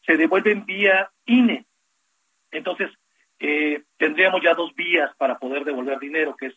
se 0.06 0.16
devuelven 0.16 0.66
vía 0.66 1.10
INE. 1.26 1.66
Entonces, 2.52 2.92
tendríamos 3.98 4.42
ya 4.42 4.54
dos 4.54 4.74
vías 4.76 5.14
para 5.18 5.38
poder 5.38 5.66
devolver 5.66 6.00
dinero, 6.00 6.36
que 6.38 6.48
es 6.48 6.56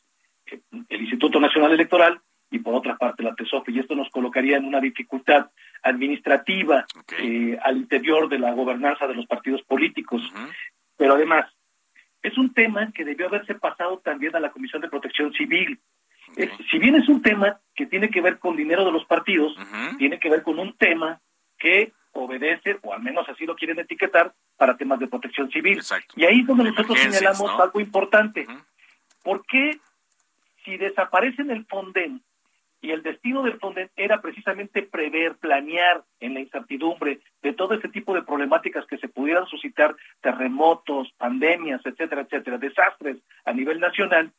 el 0.88 1.00
Instituto 1.00 1.40
Nacional 1.40 1.72
Electoral 1.72 2.20
y 2.50 2.58
por 2.60 2.74
otra 2.74 2.96
parte 2.96 3.22
la 3.22 3.34
TESOFE, 3.34 3.72
y 3.72 3.80
esto 3.80 3.94
nos 3.94 4.10
colocaría 4.10 4.56
en 4.56 4.64
una 4.64 4.80
dificultad 4.80 5.50
administrativa 5.82 6.86
eh, 7.18 7.58
al 7.62 7.76
interior 7.76 8.28
de 8.28 8.38
la 8.38 8.52
gobernanza 8.52 9.06
de 9.06 9.14
los 9.14 9.26
partidos 9.26 9.62
políticos. 9.62 10.22
Pero 10.96 11.14
además, 11.14 11.46
es 12.22 12.36
un 12.38 12.52
tema 12.54 12.90
que 12.92 13.04
debió 13.04 13.26
haberse 13.26 13.54
pasado 13.54 13.98
también 13.98 14.34
a 14.36 14.40
la 14.40 14.50
Comisión 14.50 14.82
de 14.82 14.88
Protección 14.88 15.32
Civil. 15.32 15.80
si 16.70 16.78
bien 16.78 16.94
es 16.96 17.08
un 17.08 17.22
tema 17.22 17.60
que 17.74 17.86
tiene 17.86 18.10
que 18.10 18.20
ver 18.20 18.38
con 18.38 18.56
dinero 18.56 18.84
de 18.84 18.92
los 18.92 19.04
partidos, 19.04 19.56
tiene 19.98 20.18
que 20.18 20.30
ver 20.30 20.42
con 20.42 20.58
un 20.58 20.76
tema 20.76 21.20
que 21.58 21.92
obedece, 22.12 22.78
o 22.82 22.94
al 22.94 23.02
menos 23.02 23.28
así 23.28 23.44
lo 23.44 23.54
quieren 23.54 23.78
etiquetar, 23.78 24.32
para 24.56 24.76
temas 24.76 24.98
de 24.98 25.06
protección 25.06 25.50
civil. 25.50 25.80
Y 26.16 26.24
ahí 26.24 26.40
es 26.40 26.46
donde 26.46 26.64
nosotros 26.64 26.98
señalamos 26.98 27.60
algo 27.60 27.80
importante. 27.80 28.46
¿Por 29.22 29.44
qué 29.46 29.78
si 30.64 30.76
desaparecen 30.76 31.50
el 31.50 31.64
Fonden 31.66 32.22
y 32.80 32.90
el 32.90 33.02
destino 33.02 33.42
del 33.42 33.58
Fonden 33.58 33.90
era 33.96 34.20
precisamente 34.20 34.82
prever, 34.82 35.36
planear 35.36 36.04
en 36.20 36.34
la 36.34 36.40
incertidumbre 36.40 37.20
de 37.42 37.52
todo 37.52 37.74
este 37.74 37.88
tipo 37.88 38.14
de 38.14 38.22
problemáticas 38.22 38.86
que 38.86 38.98
se 38.98 39.08
pudieran 39.08 39.46
suscitar, 39.46 39.96
terremotos, 40.20 41.12
pandemias, 41.16 41.80
etcétera, 41.84 42.22
etcétera, 42.22 42.58
desastres 42.58 43.18
a 43.44 43.52
nivel 43.52 43.80
nacional, 43.80 44.32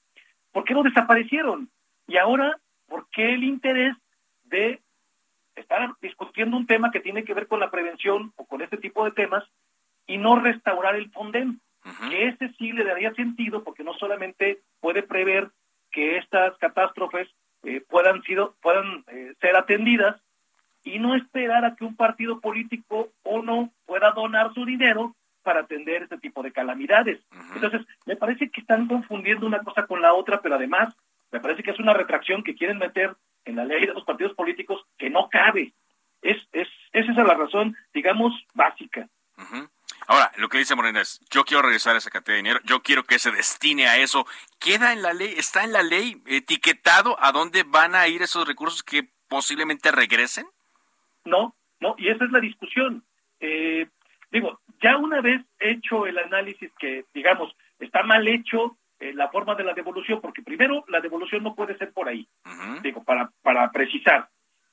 ¿por 0.52 0.64
qué 0.64 0.74
no 0.74 0.84
desaparecieron? 0.84 1.70
Y 2.08 2.18
ahora, 2.18 2.58
¿por 2.88 3.08
qué 3.10 3.34
el 3.34 3.44
interés 3.44 3.96
de 4.44 4.82
estar 5.56 5.94
discutiendo 6.02 6.56
un 6.56 6.68
tema 6.68 6.92
que 6.92 7.00
tiene 7.00 7.24
que 7.24 7.34
ver 7.34 7.48
con 7.48 7.60
la 7.60 7.72
prevención 7.72 8.32
o 8.36 8.46
con 8.46 8.62
este 8.62 8.78
tipo 8.78 9.04
de 9.04 9.12
temas 9.12 9.44
y 10.06 10.18
no 10.18 10.40
restaurar 10.40 10.96
el 10.96 11.12
Fonden? 11.12 11.60
Que 12.10 12.28
ese 12.28 12.50
sí 12.58 12.74
le 12.74 12.84
daría 12.84 13.14
sentido 13.14 13.64
porque 13.64 13.84
no 13.84 13.94
solamente 13.94 14.60
puede 14.82 15.04
prever 15.04 15.52
que 15.90 16.18
estas 16.18 16.58
catástrofes 16.58 17.30
eh, 17.68 17.84
puedan, 17.90 18.24
sido, 18.24 18.56
puedan 18.62 19.04
eh, 19.08 19.34
ser 19.42 19.58
atendidas 19.58 20.16
y 20.86 21.00
no 21.00 21.16
esperar 21.16 21.66
a 21.66 21.76
que 21.76 21.84
un 21.84 21.98
partido 21.98 22.40
político 22.40 23.10
o 23.24 23.42
no 23.42 23.72
pueda 23.86 24.12
donar 24.12 24.54
su 24.54 24.64
dinero 24.64 25.14
para 25.44 25.62
atender 25.62 26.04
este 26.04 26.18
tipo 26.18 26.42
de 26.44 26.54
calamidades. 26.54 27.20
Entonces, 27.56 27.82
me 28.06 28.16
parece 28.16 28.50
que 28.50 28.62
están 28.62 28.88
confundiendo 28.88 29.46
una 29.46 29.60
cosa 29.64 29.86
con 29.86 30.02
la 30.02 30.14
otra, 30.14 30.42
pero 30.42 30.56
además 30.56 30.96
me 31.30 31.42
parece 31.42 31.62
que 31.62 31.72
es 31.72 31.80
una 31.80 31.94
retracción 31.94 32.42
que 32.42 32.56
quieren 32.56 32.78
meter 32.78 33.16
en 33.44 33.58
la 33.58 33.66
ley 33.66 33.86
de 33.86 33.94
los 33.94 34.06
partidos 34.06 34.34
políticos 34.34 34.86
que 34.98 35.10
no 35.10 35.28
cabe. 35.30 35.74
Es, 36.22 36.38
es, 36.54 36.70
esa 36.94 37.12
es 37.12 37.18
la 37.18 37.34
razón, 37.34 37.76
digamos, 37.94 38.32
básica. 38.54 39.10
Ahora, 40.08 40.32
lo 40.38 40.48
que 40.48 40.58
dice 40.58 40.76
Morena 40.76 41.02
es, 41.02 41.20
yo 41.30 41.44
quiero 41.44 41.64
regresar 41.64 41.98
esa 41.98 42.10
cantidad 42.10 42.36
de 42.36 42.44
dinero, 42.44 42.60
yo 42.64 42.82
quiero 42.82 43.04
que 43.04 43.20
se 43.20 43.32
destine 43.32 43.88
a 43.88 43.98
eso. 43.98 44.26
¿Queda 44.58 44.94
en 44.94 45.02
la 45.02 45.14
ley, 45.14 45.34
está 45.38 45.66
en 45.66 45.74
la 45.74 45.84
ley 45.84 46.22
etiquetado 46.26 47.18
a 47.22 47.34
dónde 47.34 47.64
van 47.64 47.94
a 47.94 48.08
ir 48.08 48.22
esos 48.22 48.48
recursos 48.48 48.84
que 48.84 49.10
posiblemente 49.28 49.92
regresen? 49.92 50.48
No, 51.26 51.56
no, 51.82 51.96
y 51.98 52.08
esa 52.08 52.24
es 52.24 52.32
la 52.32 52.40
discusión. 52.40 53.04
Eh, 53.42 53.90
digo, 54.32 54.62
ya 54.82 54.96
una 54.96 55.20
vez 55.20 55.42
hecho 55.60 56.08
el 56.08 56.18
análisis 56.18 56.72
que, 56.80 57.04
digamos, 57.14 57.54
está 57.78 58.04
mal 58.04 58.26
hecho 58.30 58.78
eh, 59.00 59.14
la 59.14 59.28
forma 59.30 59.56
de 59.56 59.66
la 59.66 59.74
devolución, 59.74 60.22
porque 60.22 60.42
primero 60.42 60.86
la 60.88 61.02
devolución 61.02 61.44
no 61.44 61.54
puede 61.54 61.78
ser 61.78 61.92
por 61.92 62.08
ahí, 62.08 62.28
digo, 62.82 63.04
para, 63.04 63.30
para 63.42 63.72
precisar. 63.72 64.30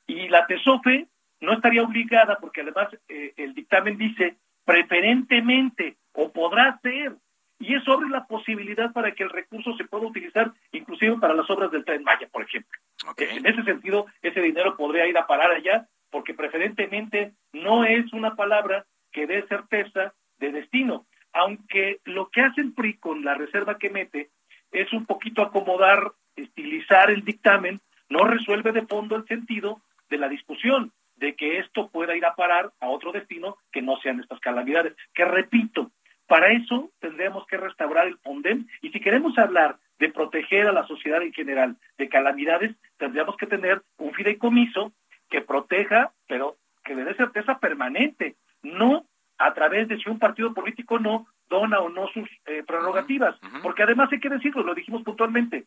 Y 0.07 0.29
la 0.29 0.47
TESOFE 0.47 1.09
no 1.41 1.55
estaría 1.55 1.83
obligada, 1.83 2.39
porque 2.41 2.61
además 2.61 2.89
eh, 3.09 3.35
el 3.37 3.53
dictamen 3.53 3.99
dice 3.99 4.37
preferentemente 4.65 5.97
o 6.13 6.33
podrá 6.33 6.79
ser, 6.83 7.17
y 7.59 7.75
eso 7.75 7.93
abre 7.93 8.09
la 8.09 8.27
posibilidad 8.27 8.93
para 8.93 9.13
que 9.13 9.23
el 9.23 9.31
recurso 9.31 9.77
se 9.77 9.85
pueda 9.85 10.07
utilizar 10.07 10.53
inclusive 10.73 11.19
para 11.19 11.35
las 11.35 11.49
obras 11.51 11.71
del 11.71 11.85
Tren 11.85 12.03
Maya, 12.03 12.29
por 12.31 12.43
ejemplo. 12.43 12.79
En 13.17 13.47
ese 13.47 13.63
sentido, 13.63 14.07
ese 14.23 14.41
dinero 14.41 14.77
podría 14.77 15.07
ir 15.07 15.17
a 15.17 15.27
parar 15.27 15.51
allá, 15.51 15.89
porque 16.11 16.35
preferentemente 16.35 17.33
no 17.53 17.85
es 17.85 18.13
una 18.13 18.35
palabra 18.35 18.87
que 19.13 19.27
dé 19.27 19.47
certeza 19.49 20.15
de 20.39 20.53
destino 20.53 21.07
aunque 21.35 22.01
lo 22.05 22.31
que 22.31 22.41
hace 22.41 22.61
el 22.61 22.73
PRI 22.73 22.95
con 22.95 23.25
la 23.25 23.35
reserva 23.35 23.77
que 23.77 23.91
mete 23.91 24.31
es 24.71 24.93
un 24.93 25.05
poquito 25.05 25.43
acomodar, 25.43 26.13
estilizar 26.37 27.11
el 27.11 27.25
dictamen, 27.25 27.81
no 28.09 28.25
resuelve 28.25 28.73
de 28.73 28.87
fondo 28.87 29.17
el 29.17 29.27
sentido 29.27 29.83
de 30.09 30.19
la 30.19 30.29
discusión 30.29 30.93
de 31.17 31.35
que 31.35 31.59
esto 31.59 31.89
pueda 31.89 32.17
ir 32.17 32.25
a 32.25 32.35
parar 32.35 32.73
a 32.81 32.89
otro 32.89 33.13
destino 33.13 33.57
que 33.73 33.83
no 33.83 33.97
sean 33.99 34.21
estas 34.21 34.41
calamidades. 34.41 34.95
Que 35.15 35.25
repito, 35.25 35.91
para 36.27 36.53
eso 36.53 36.91
tendríamos 37.01 37.47
que 37.47 37.57
restaurar 37.57 38.07
el 38.07 38.19
FONDEM 38.19 38.67
y 38.83 38.91
si 38.91 39.01
queremos 39.01 39.37
hablar 39.39 39.79
de 39.99 40.11
proteger 40.11 40.67
a 40.67 40.73
la 40.73 40.87
sociedad 40.87 41.23
en 41.23 41.33
general 41.33 41.77
de 41.99 42.09
calamidades, 42.09 42.75
tendríamos 42.97 43.37
que 43.37 43.47
tener 43.47 43.83
un 43.99 44.13
fideicomiso 44.13 44.93
que 45.31 45.41
proteja, 45.41 46.13
pero 46.27 46.57
que 46.85 46.95
le 46.95 47.05
dé 47.05 47.15
certeza 47.15 47.59
permanente, 47.59 48.37
no 48.63 49.07
a 49.39 49.55
través 49.55 49.89
de 49.89 49.99
si 49.99 50.09
un 50.09 50.19
partido 50.19 50.55
político 50.55 50.99
no 50.99 51.27
dona 51.49 51.81
o 51.81 51.89
no 51.89 52.09
sus 52.09 52.29
eh, 52.47 52.63
prerrogativas, 52.67 53.37
porque 53.63 53.83
además 53.83 54.09
hay 54.13 54.21
que 54.21 54.29
decirlo, 54.29 54.63
lo 54.63 54.75
dijimos 54.75 55.03
puntualmente, 55.03 55.67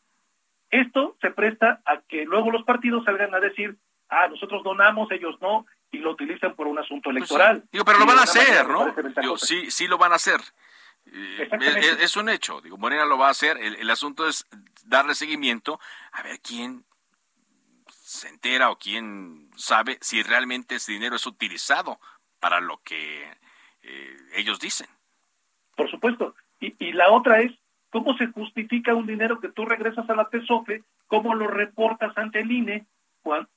esto 0.70 1.16
se 1.22 1.32
presta 1.32 1.82
a 1.86 2.02
que 2.02 2.26
luego 2.26 2.52
los 2.52 2.64
partidos 2.64 3.06
salgan 3.06 3.34
a 3.34 3.40
decir, 3.40 3.78
ah, 4.10 4.28
nosotros 4.28 4.64
donamos, 4.64 5.12
ellos 5.12 5.36
no, 5.42 5.66
y 5.92 5.98
lo 6.00 6.12
utilizan 6.12 6.56
por 6.56 6.68
un 6.68 6.80
asunto 6.80 7.10
pues 7.10 7.18
electoral. 7.18 7.64
Digo, 7.72 7.86
pero 7.86 8.00
lo 8.00 8.06
van 8.06 8.20
a 8.20 8.24
hacer, 8.24 8.68
¿no? 8.68 8.94
sí, 9.38 9.72
sí 9.72 9.88
lo 9.88 9.98
van 9.98 10.12
a 10.12 10.16
hacer. 10.16 10.40
Eh, 11.06 11.98
es, 12.02 12.18
un 12.18 12.28
hecho, 12.28 12.60
digo, 12.60 12.78
Morena 12.78 13.06
lo 13.06 13.18
va 13.18 13.28
a 13.28 13.32
hacer, 13.32 13.58
el, 13.58 13.76
el 13.76 13.90
asunto 13.90 14.28
es 14.28 14.46
darle 14.86 15.16
seguimiento 15.16 15.80
a 16.12 16.22
ver 16.22 16.40
quién 16.42 16.86
se 17.90 18.28
entera 18.28 18.70
o 18.70 18.78
quién 18.78 19.50
sabe 19.56 19.98
si 20.02 20.24
realmente 20.24 20.76
ese 20.76 20.94
dinero 20.94 21.16
es 21.16 21.26
utilizado 21.26 22.00
para 22.40 22.60
lo 22.60 22.82
que 22.84 23.24
eh, 23.84 24.18
ellos 24.36 24.60
dicen. 24.60 24.88
Por 25.76 25.90
supuesto. 25.90 26.36
Y, 26.60 26.74
y 26.84 26.94
la 26.94 27.12
otra 27.12 27.42
es, 27.42 27.52
¿cómo 27.90 28.18
se 28.18 28.28
justifica 28.28 28.96
un 28.96 29.08
dinero 29.08 29.40
que 29.40 29.50
tú 29.50 29.66
regresas 29.66 30.10
a 30.10 30.16
la 30.16 30.30
TESOFE? 30.30 30.84
¿Cómo 31.08 31.36
lo 31.36 31.48
reportas 31.48 32.18
ante 32.18 32.42
el 32.42 32.52
INE? 32.52 32.86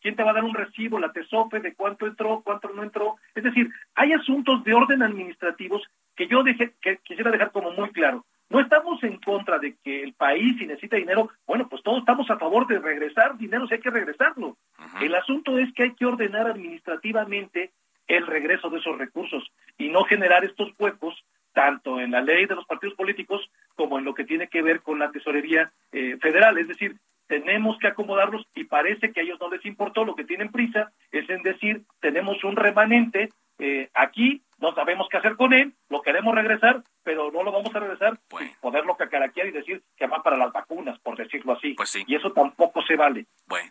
¿Quién 0.01 0.17
te 0.17 0.23
va 0.23 0.31
a 0.31 0.35
dar 0.35 0.45
un 0.45 0.55
recibo, 0.55 0.99
la 0.99 1.13
TESOFE, 1.13 1.61
de 1.61 1.75
cuánto 1.75 2.07
entró, 2.07 2.43
cuánto 2.43 2.69
no 2.71 2.83
entró? 2.83 3.17
Es 3.35 3.45
decir, 3.45 3.71
hay 3.95 4.13
asuntos 4.13 4.63
de 4.65 4.75
orden 4.75 5.03
administrativos 5.03 5.83
que 6.17 6.27
yo 6.27 6.43
dejé, 6.43 6.75
que 6.81 6.99
quisiera 6.99 7.31
dejar 7.31 7.53
como 7.53 7.73
muy 7.73 7.91
claro. 7.91 8.25
No 8.49 8.59
estamos 8.59 9.03
en 9.05 9.19
contra 9.19 9.59
de 9.59 9.77
que 9.83 10.03
el 10.03 10.13
país, 10.15 10.57
si 10.59 10.67
necesita 10.67 10.97
dinero, 10.97 11.31
bueno, 11.47 11.69
pues 11.69 11.83
todos 11.85 12.01
estamos 12.01 12.29
a 12.31 12.39
favor 12.39 12.67
de 12.67 12.81
regresar 12.81 13.39
dinero 13.39 13.67
si 13.69 13.75
hay 13.75 13.81
que 13.81 13.91
regresarlo. 13.91 14.57
El 15.01 15.15
asunto 15.15 15.57
es 15.57 15.73
que 15.73 15.85
hay 15.85 15.95
que 15.95 16.05
ordenar 16.05 16.49
administrativamente 16.49 17.71
el 18.09 18.27
regreso 18.27 18.69
de 18.69 18.79
esos 18.79 18.99
recursos 18.99 19.53
y 19.79 19.89
no 19.89 20.03
generar 20.03 20.45
estos 20.45 20.73
huecos 20.81 21.15
tanto 21.53 22.01
en 22.01 22.11
la 22.11 22.23
ley 22.23 22.47
de 22.47 22.57
los 22.57 22.67
partidos 22.67 22.97
políticos 22.97 23.49
como 23.77 23.99
en 23.99 24.05
lo 24.05 24.15
que 24.15 24.25
tiene 24.25 24.49
que 24.49 24.63
ver 24.63 24.81
con 24.81 24.99
la 24.99 25.11
tesorería 25.13 25.73
eh, 25.93 26.17
federal. 26.21 26.59
Es 26.59 26.69
decir, 26.69 26.97
tenemos 27.31 27.79
que 27.79 27.87
acomodarlos 27.87 28.45
y 28.57 28.65
parece 28.65 29.13
que 29.13 29.21
a 29.21 29.23
ellos 29.23 29.39
no 29.41 29.49
les 29.49 29.65
importó, 29.65 30.05
lo 30.05 30.17
que 30.17 30.25
tienen 30.25 30.51
prisa 30.51 30.91
es 31.13 31.31
en 31.31 31.45
decir, 31.45 31.83
tenemos 32.01 32.43
un 32.43 32.57
remanente 32.57 33.29
eh, 33.61 33.89
aquí, 33.95 34.43
no 34.59 34.75
sabemos 34.75 35.07
qué 35.09 35.19
hacer 35.19 35.37
con 35.37 35.53
él, 35.53 35.73
lo 35.89 36.03
queremos 36.03 36.35
regresar, 36.35 36.83
pero 37.05 37.31
no 37.31 37.45
lo 37.45 37.53
vamos 37.53 37.73
a 37.73 37.79
regresar 37.79 38.19
bueno. 38.31 38.51
poderlo 38.61 38.97
cacaraquear 38.97 39.47
y 39.47 39.53
decir 39.53 39.81
que 39.97 40.09
va 40.09 40.25
para 40.25 40.37
las 40.37 40.53
vacunas, 40.53 40.99
por 40.99 41.17
decirlo 41.17 41.53
así. 41.53 41.75
Pues 41.75 41.97
y 42.05 42.17
eso 42.17 42.33
tampoco 42.33 42.83
se 42.83 42.97
vale. 42.97 43.27
Bueno. 43.47 43.71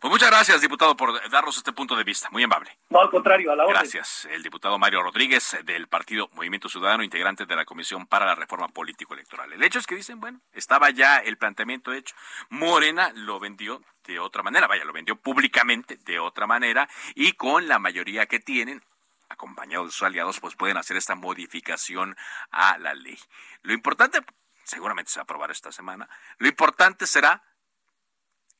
Pues 0.00 0.10
muchas 0.10 0.30
gracias, 0.30 0.60
diputado, 0.60 0.96
por 0.96 1.30
darnos 1.30 1.56
este 1.56 1.72
punto 1.72 1.94
de 1.94 2.04
vista. 2.04 2.28
Muy 2.30 2.42
amable. 2.42 2.76
No, 2.90 3.00
al 3.00 3.10
contrario, 3.10 3.52
a 3.52 3.56
la 3.56 3.64
hora. 3.64 3.80
Gracias. 3.80 4.26
El 4.26 4.42
diputado 4.42 4.78
Mario 4.78 5.02
Rodríguez 5.02 5.56
del 5.64 5.86
Partido 5.86 6.28
Movimiento 6.32 6.68
Ciudadano, 6.68 7.02
integrante 7.02 7.46
de 7.46 7.56
la 7.56 7.64
Comisión 7.64 8.06
para 8.06 8.26
la 8.26 8.34
Reforma 8.34 8.68
Político-Electoral. 8.68 9.52
El 9.52 9.62
hecho 9.62 9.78
es 9.78 9.86
que 9.86 9.94
dicen, 9.94 10.20
bueno, 10.20 10.40
estaba 10.52 10.90
ya 10.90 11.18
el 11.18 11.36
planteamiento 11.36 11.92
hecho. 11.92 12.14
Morena 12.50 13.12
lo 13.14 13.38
vendió 13.38 13.82
de 14.04 14.18
otra 14.18 14.42
manera, 14.42 14.66
vaya, 14.66 14.84
lo 14.84 14.92
vendió 14.92 15.16
públicamente 15.16 15.96
de 15.96 16.18
otra 16.18 16.46
manera 16.46 16.88
y 17.14 17.32
con 17.32 17.68
la 17.68 17.78
mayoría 17.78 18.26
que 18.26 18.40
tienen, 18.40 18.82
acompañados 19.28 19.86
de 19.86 19.92
sus 19.92 20.02
aliados, 20.02 20.40
pues 20.40 20.56
pueden 20.56 20.76
hacer 20.76 20.96
esta 20.96 21.14
modificación 21.14 22.16
a 22.50 22.78
la 22.78 22.94
ley. 22.94 23.18
Lo 23.62 23.72
importante, 23.72 24.20
seguramente 24.64 25.10
se 25.10 25.18
va 25.18 25.22
a 25.22 25.24
aprobar 25.24 25.50
esta 25.50 25.72
semana, 25.72 26.08
lo 26.38 26.48
importante 26.48 27.06
será 27.06 27.42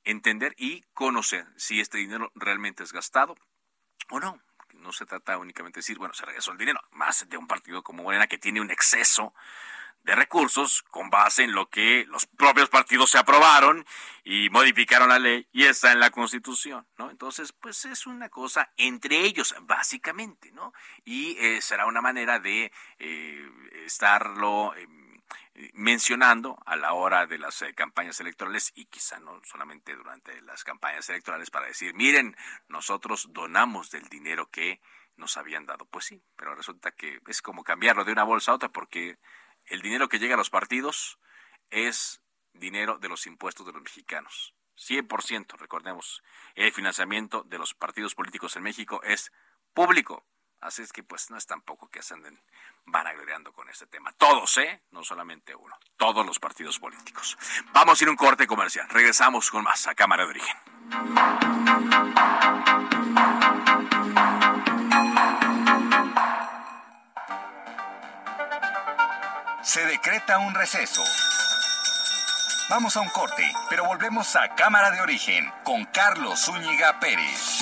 entender 0.05 0.55
y 0.57 0.83
conocer 0.95 1.47
si 1.57 1.81
este 1.81 1.99
dinero 1.99 2.31
realmente 2.35 2.83
es 2.83 2.93
gastado 2.93 3.37
o 4.11 4.21
no. 4.21 4.41
No 4.75 4.93
se 4.93 5.07
trata 5.07 5.39
únicamente 5.39 5.79
de 5.79 5.83
decir, 5.83 5.99
bueno, 5.99 6.15
se 6.15 6.25
regresó 6.25 6.53
el 6.53 6.59
dinero, 6.59 6.81
más 6.91 7.29
de 7.29 7.37
un 7.37 7.47
partido 7.47 7.83
como 7.83 8.03
Morena 8.03 8.27
que 8.27 8.39
tiene 8.39 8.61
un 8.61 8.71
exceso 8.71 9.35
de 10.03 10.17
recursos 10.17 10.83
con 10.91 11.11
base 11.11 11.45
en 11.45 11.53
lo 11.53 11.69
que 11.69 12.05
los 12.09 12.27
propios 12.27 12.69
partidos 12.69 13.11
se 13.11 13.19
aprobaron 13.19 13.87
y 14.25 14.51
modificaron 14.51 15.09
la 15.09 15.19
ley 15.19 15.47
y 15.53 15.65
está 15.65 15.93
en 15.93 16.01
la 16.01 16.11
Constitución, 16.11 16.87
¿no? 16.99 17.11
Entonces, 17.11 17.53
pues 17.53 17.85
es 17.85 18.07
una 18.07 18.29
cosa 18.29 18.73
entre 18.77 19.21
ellos, 19.21 19.55
básicamente, 19.63 20.51
¿no? 20.53 20.73
Y 21.05 21.37
eh, 21.39 21.61
será 21.61 21.87
una 21.87 22.01
manera 22.01 22.39
de 22.41 22.73
eh, 22.99 23.51
estarlo... 23.85 24.75
Em, 24.75 25.02
mencionando 25.75 26.59
a 26.65 26.77
la 26.77 26.95
hora 26.95 27.27
de 27.27 27.39
las 27.39 27.61
eh, 27.63 27.75
campañas 27.75 28.19
electorales 28.21 28.73
y 28.75 28.87
quizá 28.87 29.21
no 29.21 29.41
solamente 29.45 29.95
durante 29.95 30.41
las 30.43 30.65
campañas 30.65 31.09
electorales 31.11 31.51
para 31.51 31.67
decir, 31.67 31.95
miren, 31.95 32.37
nosotros 32.69 33.29
donamos 33.33 33.91
del 33.91 34.09
dinero 34.09 34.51
que 34.51 34.81
nos 35.17 35.37
habían 35.37 35.67
dado. 35.67 35.85
Pues 35.87 36.07
sí, 36.07 36.23
pero 36.37 36.55
resulta 36.55 36.93
que 36.93 37.21
es 37.27 37.43
como 37.43 37.65
cambiarlo 37.65 38.05
de 38.05 38.13
una 38.13 38.25
bolsa 38.25 38.53
a 38.53 38.55
otra 38.55 38.71
porque 38.71 39.19
el 39.67 39.83
dinero 39.83 40.09
que 40.09 40.19
llega 40.19 40.35
a 40.35 40.39
los 40.39 40.51
partidos 40.51 41.19
es 41.71 42.23
dinero 42.53 42.99
de 42.99 43.09
los 43.09 43.27
impuestos 43.27 43.67
de 43.67 43.73
los 43.73 43.83
mexicanos. 43.83 44.55
100%, 44.77 45.59
recordemos, 45.59 46.23
el 46.55 46.73
financiamiento 46.73 47.43
de 47.43 47.59
los 47.59 47.75
partidos 47.75 48.15
políticos 48.15 48.57
en 48.57 48.63
México 48.63 49.03
es 49.03 49.33
público. 49.75 50.27
Así 50.63 50.81
es 50.83 50.93
que 50.93 51.03
pues 51.03 51.29
no 51.31 51.37
es 51.37 51.45
tampoco 51.45 51.89
que 51.91 52.03
se 52.03 52.15
anden 52.15 52.41
vanagloriando 52.87 53.53
con 53.53 53.69
este 53.69 53.87
tema. 53.87 54.13
Todos, 54.13 54.57
¿eh? 54.59 54.81
No 54.93 55.03
solamente 55.03 55.55
uno. 55.57 55.77
Todos 55.97 56.25
los 56.25 56.39
partidos 56.39 56.79
políticos. 56.79 57.37
Vamos 57.73 58.01
a 58.01 58.05
ir 58.05 58.09
a 58.09 58.13
un 58.13 58.17
corte 58.17 58.47
comercial. 58.47 58.89
Regresamos 58.89 59.51
con 59.51 59.65
más 59.65 59.89
a 59.89 59.95
Cámara 59.97 60.25
de 60.25 60.31
Origen. 60.31 60.57
Se 69.63 69.85
decreta 69.87 70.39
un 70.39 70.55
receso. 70.55 71.03
Vamos 72.71 72.97
a 72.97 73.01
un 73.01 73.09
corte, 73.09 73.53
pero 73.69 73.85
volvemos 73.85 74.37
a 74.37 74.55
Cámara 74.55 74.93
de 74.93 75.01
Origen 75.01 75.53
con 75.65 75.85
Carlos 75.87 76.41
Zúñiga 76.45 77.01
Pérez. 77.01 77.62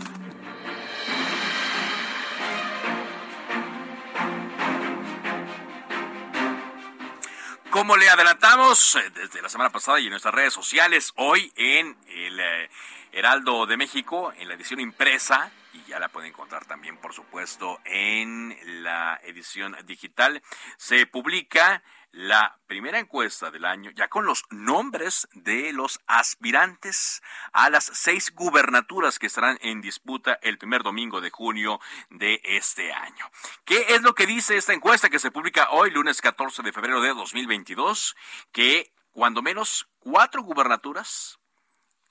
Como 7.81 7.97
le 7.97 8.07
adelantamos 8.11 8.95
eh, 8.95 9.09
desde 9.09 9.41
la 9.41 9.49
semana 9.49 9.71
pasada 9.71 9.99
y 9.99 10.03
en 10.03 10.11
nuestras 10.11 10.35
redes 10.35 10.53
sociales, 10.53 11.13
hoy 11.15 11.51
en 11.55 11.97
el 12.09 12.39
eh, 12.39 12.69
Heraldo 13.11 13.65
de 13.65 13.75
México, 13.75 14.31
en 14.37 14.49
la 14.49 14.53
edición 14.53 14.79
impresa, 14.79 15.51
y 15.73 15.83
ya 15.89 15.97
la 15.97 16.09
pueden 16.09 16.29
encontrar 16.29 16.63
también, 16.65 16.97
por 16.97 17.11
supuesto, 17.11 17.79
en 17.85 18.55
la 18.83 19.19
edición 19.23 19.75
digital, 19.87 20.43
se 20.77 21.07
publica 21.07 21.81
la 22.11 22.59
primera 22.67 22.99
encuesta 22.99 23.51
del 23.51 23.63
año, 23.63 23.91
ya 23.91 24.09
con 24.09 24.25
los 24.25 24.43
nombres 24.49 25.29
de 25.31 25.71
los 25.71 26.01
aspirantes 26.07 27.21
a 27.53 27.69
las 27.69 27.85
seis 27.85 28.33
gubernaturas 28.35 29.17
que 29.17 29.27
estarán 29.27 29.57
en 29.61 29.81
disputa 29.81 30.37
el 30.41 30.57
primer 30.57 30.83
domingo 30.83 31.21
de 31.21 31.29
junio 31.29 31.79
de 32.09 32.41
este 32.43 32.91
año. 32.91 33.31
¿Qué 33.63 33.85
es 33.89 34.01
lo 34.01 34.13
que 34.13 34.25
dice 34.25 34.57
esta 34.57 34.73
encuesta 34.73 35.09
que 35.09 35.19
se 35.19 35.31
publica 35.31 35.71
hoy, 35.71 35.91
lunes 35.91 36.21
14 36.21 36.63
de 36.63 36.73
febrero 36.73 37.01
de 37.01 37.13
2022? 37.13 38.15
Que 38.51 38.91
cuando 39.11 39.41
menos 39.41 39.87
cuatro 39.99 40.43
gubernaturas, 40.43 41.39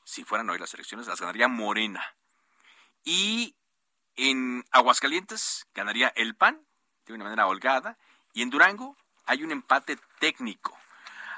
si 0.05 0.25
fueran 0.25 0.49
hoy 0.49 0.59
las 0.59 0.73
elecciones, 0.73 1.09
las 1.09 1.21
ganaría 1.21 1.49
Morena. 1.49 2.05
Y 3.05 3.55
en 4.17 4.65
Aguascalientes 4.71 5.67
ganaría 5.75 6.09
el 6.17 6.37
PAN 6.37 6.67
de 7.07 7.13
una 7.13 7.25
manera 7.25 7.47
holgada. 7.47 7.99
Y 8.33 8.43
en 8.43 8.51
Durango 8.51 8.97
hay 9.31 9.45
un 9.45 9.53
empate 9.53 9.97
técnico. 10.19 10.77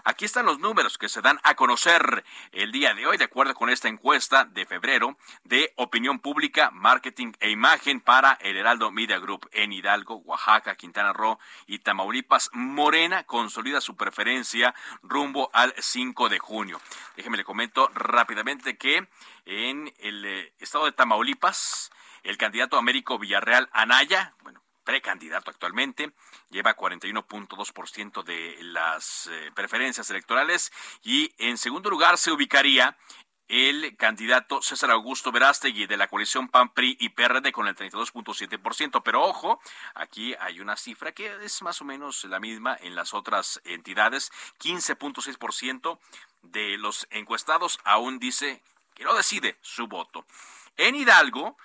Aquí 0.05 0.24
están 0.24 0.46
los 0.46 0.59
números 0.59 0.96
que 0.96 1.11
se 1.11 1.20
dan 1.20 1.38
a 1.44 1.55
conocer 1.55 2.24
el 2.50 2.72
día 2.72 2.94
de 2.94 3.07
hoy, 3.07 3.18
de 3.18 3.24
acuerdo 3.24 3.55
con 3.55 3.68
esta 3.68 3.87
encuesta 3.87 4.46
de 4.46 4.64
febrero 4.64 5.16
de 5.44 5.72
opinión 5.76 6.18
pública, 6.18 6.70
marketing 6.72 7.33
e 7.38 7.50
imagen 7.50 8.00
para 8.00 8.33
el 8.40 8.57
Heraldo 8.57 8.90
Media 8.90 9.18
Group 9.18 9.48
en 9.52 9.72
Hidalgo, 9.72 10.16
Oaxaca, 10.24 10.74
Quintana 10.74 11.12
Roo 11.12 11.38
y 11.66 11.81
Tamaulipas. 11.81 12.48
Morena 12.55 13.24
consolida 13.24 13.83
su 13.83 13.94
preferencia 13.94 14.74
rumbo 15.02 15.50
al 15.52 15.74
5 15.78 16.31
de 16.31 16.38
junio. 16.38 16.81
Déjeme 17.14 17.37
le 17.37 17.44
comento 17.44 17.88
rápidamente 17.94 18.78
que 18.78 19.07
en 19.44 19.92
el 19.98 20.24
eh, 20.24 20.55
estado 20.59 20.87
de 20.87 20.92
Tamaulipas, 20.92 21.92
el 22.22 22.38
candidato 22.38 22.78
Américo 22.78 23.18
Villarreal 23.18 23.68
Anaya, 23.72 24.35
bueno, 24.42 24.62
precandidato 24.84 25.50
actualmente, 25.50 26.12
lleva 26.50 26.76
41.2% 26.76 28.22
de 28.22 28.56
las 28.62 29.28
eh, 29.30 29.50
preferencias 29.54 30.10
electorales 30.10 30.72
y 31.02 31.32
en 31.38 31.58
segundo 31.58 31.90
lugar 31.90 32.18
se 32.18 32.32
ubicaría 32.32 32.96
el 33.52 33.96
candidato 33.98 34.62
César 34.62 34.90
Augusto 34.90 35.30
Verástegui 35.30 35.86
de 35.86 35.98
la 35.98 36.08
coalición 36.08 36.48
PAN 36.48 36.72
PRI 36.72 36.96
y 36.98 37.10
PRD 37.10 37.52
con 37.52 37.68
el 37.68 37.76
32.7%, 37.76 39.02
pero 39.04 39.22
ojo, 39.22 39.60
aquí 39.94 40.34
hay 40.40 40.60
una 40.60 40.76
cifra 40.76 41.12
que 41.12 41.36
es 41.44 41.60
más 41.60 41.82
o 41.82 41.84
menos 41.84 42.24
la 42.24 42.40
misma 42.40 42.78
en 42.80 42.94
las 42.94 43.12
otras 43.12 43.60
entidades, 43.64 44.32
15.6% 44.58 45.98
de 46.40 46.78
los 46.78 47.06
encuestados 47.10 47.78
aún 47.84 48.18
dice 48.18 48.62
que 48.94 49.04
no 49.04 49.14
decide 49.14 49.58
su 49.60 49.86
voto. 49.86 50.24
En 50.78 50.94
Hidalgo, 50.94 51.58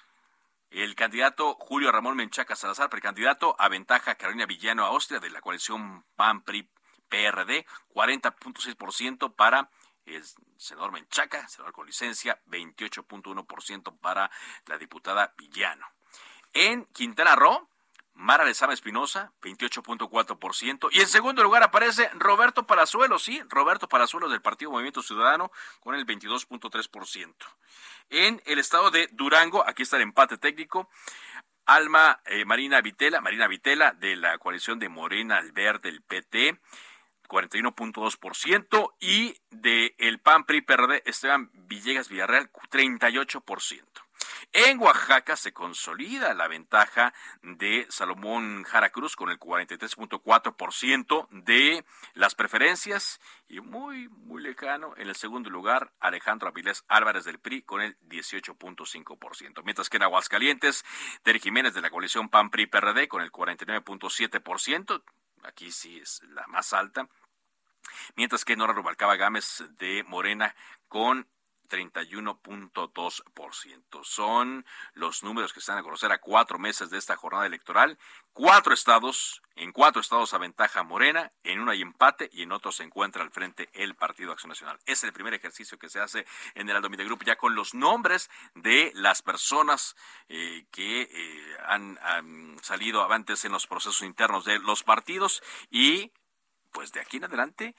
el 0.70 0.96
candidato 0.96 1.56
Julio 1.56 1.92
Ramón 1.92 2.16
Menchaca 2.16 2.56
Salazar, 2.56 2.90
precandidato, 2.90 3.56
aventaja 3.60 4.12
a 4.12 4.16
Carolina 4.16 4.46
Villano 4.46 4.86
Austria 4.86 5.20
de 5.20 5.30
la 5.30 5.42
coalición 5.42 6.06
PAN-PRI-PRD, 6.16 7.66
40.6% 7.94 9.36
para 9.36 9.70
el 10.06 10.24
senador 10.58 10.92
Menchaca, 10.92 11.48
senador 11.48 11.74
con 11.74 11.86
licencia, 11.86 12.42
28.1% 12.48 14.00
para 14.00 14.30
la 14.66 14.78
diputada 14.78 15.34
Villano. 15.38 15.86
En 16.54 16.86
Quintana 16.86 17.36
Roo, 17.36 17.70
Mara 18.18 18.44
Lezama 18.44 18.74
Espinosa, 18.74 19.32
28.4%. 19.42 20.90
Y 20.92 21.02
en 21.02 21.08
segundo 21.08 21.44
lugar 21.44 21.64
aparece 21.64 22.10
Roberto 22.16 22.66
Palazuelos, 22.66 23.24
sí, 23.24 23.42
Roberto 23.48 23.88
Palazuelos 23.88 24.32
del 24.32 24.42
Partido 24.42 24.72
Movimiento 24.72 25.02
Ciudadano 25.02 25.52
con 25.80 25.96
el 25.96 26.06
22.3%. 26.06 27.36
En 28.10 28.42
el 28.46 28.60
estado 28.60 28.90
de 28.92 29.08
Durango, 29.12 29.64
aquí 29.68 29.84
está 29.84 29.98
el 29.98 30.04
empate 30.04 30.38
técnico. 30.38 30.90
Alma 31.66 32.22
eh, 32.26 32.46
Marina 32.46 32.82
Vitela, 32.82 33.22
Marina 33.22 33.48
Vitela 33.48 33.92
de 33.92 34.16
la 34.16 34.38
coalición 34.38 34.80
de 34.80 34.90
Morena 34.90 35.38
al 35.38 35.52
Verde, 35.52 35.90
el 35.90 36.02
PT, 36.02 36.60
41.2% 37.28 38.94
y 39.00 39.36
de 39.52 39.96
el 40.00 40.20
PAN 40.20 40.46
PRI 40.46 40.62
PRD 40.62 41.04
Esteban 41.06 41.52
Villegas 41.54 42.10
Villarreal 42.10 42.52
38%. 42.52 44.07
En 44.60 44.80
Oaxaca 44.80 45.36
se 45.36 45.54
consolida 45.54 46.34
la 46.34 46.48
ventaja 46.48 47.14
de 47.44 47.86
Salomón 47.92 48.64
Jara 48.64 48.90
Cruz 48.90 49.16
con 49.16 49.30
el 49.30 49.38
43.4% 49.40 51.28
de 51.30 51.86
las 52.16 52.34
preferencias 52.34 53.22
y 53.48 53.60
muy, 53.60 54.10
muy 54.10 54.42
lejano 54.42 54.96
en 54.98 55.10
el 55.10 55.16
segundo 55.16 55.52
lugar 55.52 55.94
Alejandro 56.00 56.48
Avilés 56.48 56.86
Álvarez 56.88 57.24
del 57.26 57.38
PRI 57.38 57.62
con 57.62 57.82
el 57.82 58.00
18.5%. 58.10 59.62
Mientras 59.64 59.92
que 59.92 59.98
en 59.98 60.04
Aguascalientes, 60.04 60.84
Terry 61.22 61.40
Jiménez 61.40 61.76
de 61.76 61.82
la 61.82 61.92
coalición 61.92 62.28
PAN-PRI-PRD 62.28 63.08
con 63.08 63.22
el 63.22 63.32
49.7%, 63.32 65.04
aquí 65.44 65.72
sí 65.72 66.00
es 66.00 66.24
la 66.30 66.48
más 66.48 66.74
alta, 66.74 67.08
mientras 68.16 68.44
que 68.44 68.56
Nora 68.56 68.74
Rubalcaba 68.74 69.18
Gámez 69.18 69.64
de 69.78 70.04
Morena 70.08 70.56
con 70.88 71.28
31.2%. 71.68 74.04
Son 74.04 74.66
los 74.94 75.24
números 75.24 75.54
que 75.54 75.60
están 75.60 75.78
a 75.78 75.84
conocer 75.84 76.12
a 76.12 76.20
cuatro 76.20 76.60
meses 76.60 76.90
de 76.90 76.98
esta 76.98 77.16
jornada 77.16 77.46
electoral. 77.46 77.98
Cuatro 78.34 78.74
estados, 78.74 79.42
en 79.56 79.72
cuatro 79.72 80.02
estados 80.02 80.34
aventaja 80.34 80.84
Morena, 80.84 81.32
en 81.44 81.60
una 81.60 81.74
hay 81.74 81.82
empate 81.82 82.30
y 82.32 82.44
en 82.44 82.52
otros 82.52 82.78
se 82.78 82.84
encuentra 82.84 83.24
al 83.24 83.32
frente 83.32 83.70
el 83.74 83.96
Partido 83.96 84.32
Acción 84.32 84.50
Nacional. 84.50 84.80
Es 84.86 85.04
el 85.04 85.14
primer 85.14 85.34
ejercicio 85.34 85.80
que 85.80 85.90
se 85.90 86.00
hace 86.00 86.26
en 86.56 86.70
el 86.70 86.76
Aldo 86.76 86.90
Media 86.90 87.06
Group 87.06 87.24
ya 87.26 87.36
con 87.36 87.56
los 87.56 87.74
nombres 87.74 88.30
de 88.56 88.92
las 88.96 89.22
personas 89.22 89.96
eh, 90.30 90.66
que 90.72 91.02
eh, 91.02 91.58
han, 91.66 91.98
han 92.02 92.58
salido 92.62 93.02
avantes 93.02 93.46
en 93.46 93.52
los 93.52 93.68
procesos 93.68 94.04
internos 94.04 94.46
de 94.46 94.60
los 94.60 94.84
partidos 94.84 95.44
y 95.70 96.12
pues 96.72 96.92
de 96.92 97.02
aquí 97.02 97.18
en 97.18 97.26
adelante 97.26 97.76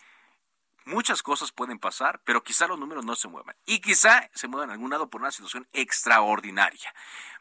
muchas 0.88 1.22
cosas 1.22 1.53
pueden 1.53 1.79
pasar, 1.79 2.20
pero 2.24 2.42
quizá 2.42 2.66
los 2.66 2.79
números 2.79 3.05
no 3.05 3.14
se 3.14 3.29
muevan. 3.29 3.57
Y 3.66 3.81
quizá 3.81 4.29
se 4.35 4.48
muevan 4.48 4.70
a 4.70 4.72
algún 4.72 4.90
lado 4.90 5.09
por 5.09 5.20
una 5.20 5.31
situación 5.31 5.68
extraordinaria. 5.72 6.92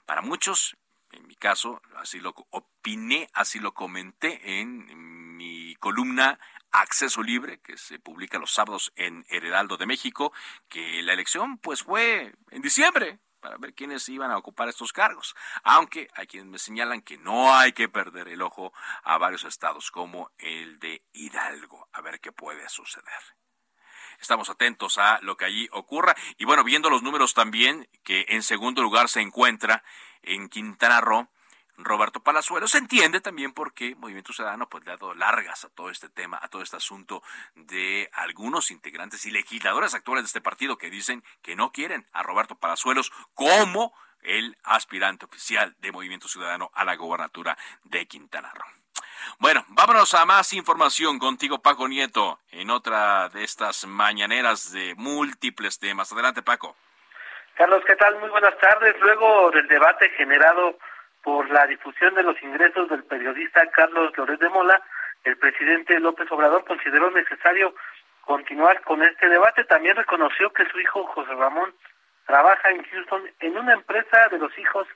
Para 0.05 0.21
muchos, 0.21 0.77
en 1.11 1.25
mi 1.25 1.35
caso, 1.35 1.81
así 1.95 2.19
lo 2.19 2.35
opiné, 2.51 3.29
así 3.33 3.59
lo 3.59 3.73
comenté 3.73 4.59
en 4.59 5.35
mi 5.37 5.75
columna 5.75 6.39
Acceso 6.71 7.23
Libre, 7.23 7.59
que 7.59 7.77
se 7.77 7.99
publica 7.99 8.39
los 8.39 8.53
sábados 8.53 8.91
en 8.95 9.25
Heraldo 9.29 9.77
de 9.77 9.85
México, 9.85 10.33
que 10.67 11.01
la 11.01 11.13
elección 11.13 11.57
pues 11.57 11.83
fue 11.83 12.35
en 12.51 12.61
diciembre, 12.61 13.19
para 13.39 13.57
ver 13.57 13.73
quiénes 13.73 14.09
iban 14.09 14.31
a 14.31 14.37
ocupar 14.37 14.67
estos 14.67 14.91
cargos. 14.91 15.35
Aunque 15.63 16.09
hay 16.13 16.27
quienes 16.27 16.49
me 16.49 16.59
señalan 16.59 17.01
que 17.01 17.17
no 17.17 17.55
hay 17.55 17.71
que 17.71 17.87
perder 17.87 18.27
el 18.27 18.41
ojo 18.41 18.73
a 19.03 19.17
varios 19.17 19.43
estados 19.43 19.91
como 19.91 20.31
el 20.37 20.79
de 20.79 21.03
Hidalgo, 21.13 21.87
a 21.93 22.01
ver 22.01 22.19
qué 22.19 22.31
puede 22.31 22.67
suceder. 22.69 23.36
Estamos 24.19 24.49
atentos 24.49 24.97
a 24.97 25.19
lo 25.21 25.37
que 25.37 25.45
allí 25.45 25.69
ocurra 25.71 26.15
y 26.37 26.45
bueno, 26.45 26.63
viendo 26.63 26.89
los 26.89 27.03
números 27.03 27.33
también 27.33 27.87
que 28.03 28.25
en 28.29 28.43
segundo 28.43 28.81
lugar 28.81 29.09
se 29.09 29.21
encuentra 29.21 29.83
en 30.23 30.49
Quintana 30.49 31.01
Roo 31.01 31.29
Roberto 31.77 32.21
Palazuelo. 32.21 32.67
Se 32.67 32.79
entiende 32.79 33.21
también 33.21 33.53
por 33.53 33.73
qué 33.73 33.95
Movimiento 33.95 34.33
Ciudadano 34.33 34.67
pues, 34.67 34.85
le 34.85 34.91
ha 34.91 34.97
dado 34.97 35.13
largas 35.13 35.63
a 35.65 35.69
todo 35.69 35.89
este 35.89 36.09
tema, 36.09 36.39
a 36.41 36.49
todo 36.49 36.61
este 36.61 36.77
asunto 36.77 37.21
de 37.55 38.09
algunos 38.13 38.71
integrantes 38.71 39.25
y 39.25 39.31
legisladores 39.31 39.93
actuales 39.93 40.23
de 40.23 40.27
este 40.27 40.41
partido 40.41 40.77
que 40.77 40.89
dicen 40.89 41.23
que 41.41 41.55
no 41.55 41.71
quieren 41.71 42.07
a 42.11 42.23
Roberto 42.23 42.55
Palazuelos 42.55 43.11
como 43.33 43.93
el 44.21 44.57
aspirante 44.63 45.25
oficial 45.25 45.75
de 45.79 45.91
Movimiento 45.91 46.27
Ciudadano 46.27 46.71
a 46.73 46.83
la 46.83 46.95
gobernatura 46.95 47.57
de 47.83 48.07
Quintana 48.07 48.51
Roo. 48.53 48.86
Bueno, 49.39 49.65
vámonos 49.69 50.13
a 50.13 50.25
más 50.25 50.53
información 50.53 51.19
contigo, 51.19 51.59
Paco 51.59 51.87
Nieto, 51.87 52.39
en 52.51 52.69
otra 52.69 53.29
de 53.29 53.43
estas 53.43 53.85
mañaneras 53.85 54.71
de 54.71 54.95
múltiples 54.95 55.79
temas. 55.79 56.11
Adelante, 56.11 56.41
Paco. 56.41 56.75
Carlos, 57.55 57.83
¿qué 57.85 57.95
tal? 57.95 58.19
Muy 58.19 58.29
buenas 58.29 58.57
tardes. 58.59 58.95
Luego 58.99 59.51
del 59.51 59.67
debate 59.67 60.09
generado 60.11 60.77
por 61.23 61.49
la 61.49 61.65
difusión 61.67 62.13
de 62.15 62.23
los 62.23 62.41
ingresos 62.41 62.87
del 62.89 63.03
periodista 63.03 63.65
Carlos 63.71 64.15
Loret 64.15 64.39
de 64.39 64.49
Mola, 64.49 64.81
el 65.23 65.37
presidente 65.37 65.99
López 65.99 66.31
Obrador 66.31 66.63
consideró 66.65 67.11
necesario 67.11 67.75
continuar 68.21 68.81
con 68.81 69.03
este 69.03 69.27
debate. 69.27 69.63
También 69.63 69.95
reconoció 69.95 70.51
que 70.53 70.69
su 70.69 70.79
hijo 70.79 71.05
José 71.07 71.33
Ramón 71.33 71.73
trabaja 72.25 72.69
en 72.69 72.83
Houston 72.83 73.23
en 73.39 73.57
una 73.57 73.73
empresa 73.73 74.27
de 74.29 74.37
los 74.37 74.57
hijos 74.59 74.87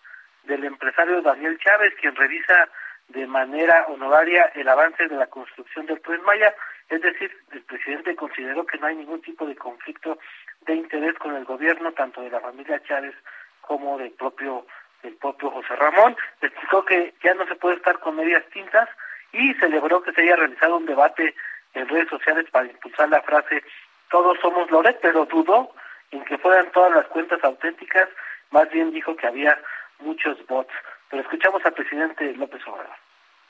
del 0.43 0.63
empresario 0.63 1.21
Daniel 1.21 1.57
Chávez, 1.59 1.93
quien 1.99 2.15
revisa 2.15 2.69
de 3.11 3.27
manera 3.27 3.85
honoraria 3.87 4.51
el 4.55 4.67
avance 4.67 5.07
de 5.07 5.15
la 5.15 5.27
construcción 5.27 5.85
del 5.85 6.01
Tren 6.01 6.21
Maya. 6.23 6.53
Es 6.89 7.01
decir, 7.01 7.31
el 7.51 7.61
presidente 7.63 8.15
consideró 8.15 8.65
que 8.65 8.77
no 8.77 8.87
hay 8.87 8.95
ningún 8.95 9.21
tipo 9.21 9.45
de 9.45 9.55
conflicto 9.55 10.19
de 10.61 10.75
interés 10.75 11.15
con 11.17 11.35
el 11.35 11.45
gobierno, 11.45 11.91
tanto 11.93 12.21
de 12.21 12.29
la 12.29 12.39
familia 12.39 12.81
Chávez 12.83 13.15
como 13.61 13.97
del 13.97 14.11
propio 14.11 14.65
el 15.03 15.15
propio 15.15 15.49
José 15.49 15.75
Ramón, 15.77 16.15
explicó 16.41 16.85
que 16.85 17.15
ya 17.23 17.33
no 17.33 17.47
se 17.47 17.55
puede 17.55 17.77
estar 17.77 17.97
con 17.99 18.15
medias 18.15 18.43
tintas 18.53 18.87
y 19.31 19.51
celebró 19.55 20.03
que 20.03 20.11
se 20.13 20.21
haya 20.21 20.35
realizado 20.35 20.77
un 20.77 20.85
debate 20.85 21.33
en 21.73 21.89
redes 21.89 22.07
sociales 22.07 22.45
para 22.51 22.67
impulsar 22.67 23.09
la 23.09 23.19
frase 23.23 23.63
todos 24.11 24.37
somos 24.41 24.69
Loret, 24.69 24.99
pero 25.01 25.25
dudó 25.25 25.71
en 26.11 26.23
que 26.25 26.37
fueran 26.37 26.69
todas 26.73 26.93
las 26.93 27.07
cuentas 27.07 27.41
auténticas, 27.43 28.09
más 28.51 28.69
bien 28.69 28.91
dijo 28.91 29.15
que 29.15 29.25
había 29.25 29.57
muchos 29.99 30.45
bots. 30.47 30.73
Pero 31.11 31.23
escuchamos 31.23 31.61
al 31.65 31.73
presidente 31.73 32.33
López 32.33 32.61
Obrador 32.65 32.95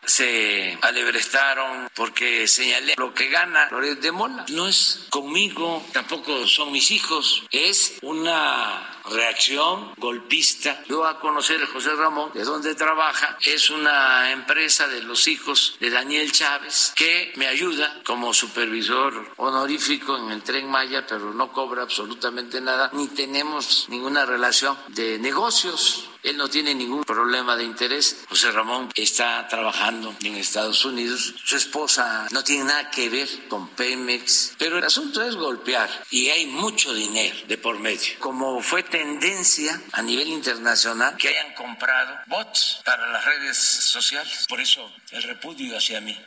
se 0.04 0.78
alebrestaron 0.82 1.88
porque 1.96 2.48
señalé 2.48 2.96
lo 2.98 3.14
que 3.14 3.30
gana 3.30 3.70
Loret 3.72 4.00
de 4.00 4.12
Mola. 4.12 4.46
No 4.50 4.68
es 4.68 5.08
conmigo, 5.10 5.84
tampoco 5.94 6.48
son 6.48 6.72
mis 6.72 6.92
hijos, 6.92 7.46
es 7.52 8.00
una 8.02 9.02
reacción 9.10 9.94
golpista. 9.98 10.84
Yo 10.88 11.06
a 11.06 11.20
conocer 11.20 11.62
a 11.62 11.68
José 11.68 11.92
Ramón, 11.96 12.32
de 12.34 12.44
donde 12.44 12.76
trabaja, 12.76 13.38
es 13.46 13.70
una 13.70 14.32
empresa 14.32 14.88
de 14.88 15.02
los 15.04 15.28
hijos 15.28 15.78
de 15.80 15.90
Daniel 15.90 16.32
Chávez 16.32 16.94
que 16.96 17.34
me 17.36 17.48
ayuda 17.48 18.02
como 18.04 18.34
supervisor 18.34 19.34
honorífico 19.38 20.18
en 20.18 20.32
el 20.32 20.44
tren 20.44 20.70
Maya, 20.70 21.06
pero 21.08 21.34
no 21.34 21.52
cobra 21.52 21.84
absolutamente 21.84 22.62
nada, 22.62 22.90
ni 22.94 23.08
tenemos 23.08 23.88
ninguna 23.90 24.26
relación 24.26 24.78
de 24.90 25.20
negocios 25.20 26.11
él 26.24 26.38
no 26.38 26.50
tiene 26.50 26.76
ningún 26.76 27.04
problema 27.04 27.56
de 27.56 27.64
interés. 27.64 28.26
José 28.30 28.52
Ramón 28.52 28.90
está 28.96 29.48
trabajando 29.48 30.14
en 30.24 30.36
Estados 30.36 30.86
Unidos. 30.86 31.36
Su 31.44 31.56
esposa 31.56 32.28
no 32.32 32.44
tiene 32.44 32.66
nada 32.66 32.92
que 32.92 33.10
ver 33.10 33.28
con 33.50 33.70
Pemex. 33.70 34.56
Pero 34.60 34.78
el 34.78 34.84
asunto 34.84 35.24
es 35.24 35.36
golpear 35.36 35.90
y 36.12 36.30
hay 36.30 36.46
mucho 36.46 36.94
dinero 36.94 37.36
de 37.48 37.58
por 37.58 37.80
medio. 37.80 38.20
Como 38.20 38.62
fue 38.62 38.84
tendencia 38.84 39.80
a 39.94 40.02
nivel 40.02 40.28
internacional 40.28 41.18
que 41.18 41.30
hayan 41.30 41.54
comprado 41.56 42.20
bots 42.28 42.82
para 42.86 43.08
las 43.08 43.26
redes 43.26 43.58
sociales. 43.58 44.46
Por 44.48 44.60
eso 44.60 44.92
el 45.12 45.24
repudio 45.24 45.78
hacia 45.78 46.02
mí. 46.02 46.18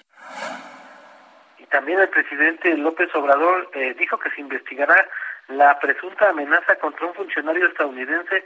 Y 1.59 1.67
también 1.67 2.01
el 2.01 2.09
presidente 2.09 2.77
López 2.77 3.15
Obrador 3.15 3.71
eh, 3.75 3.95
dijo 3.99 4.19
que 4.19 4.31
se 4.31 4.41
investigará 4.41 5.09
la 5.49 5.79
presunta 5.79 6.31
amenaza 6.31 6.77
contra 6.77 7.07
un 7.07 7.15
funcionario 7.15 7.69
estadounidense 7.69 8.45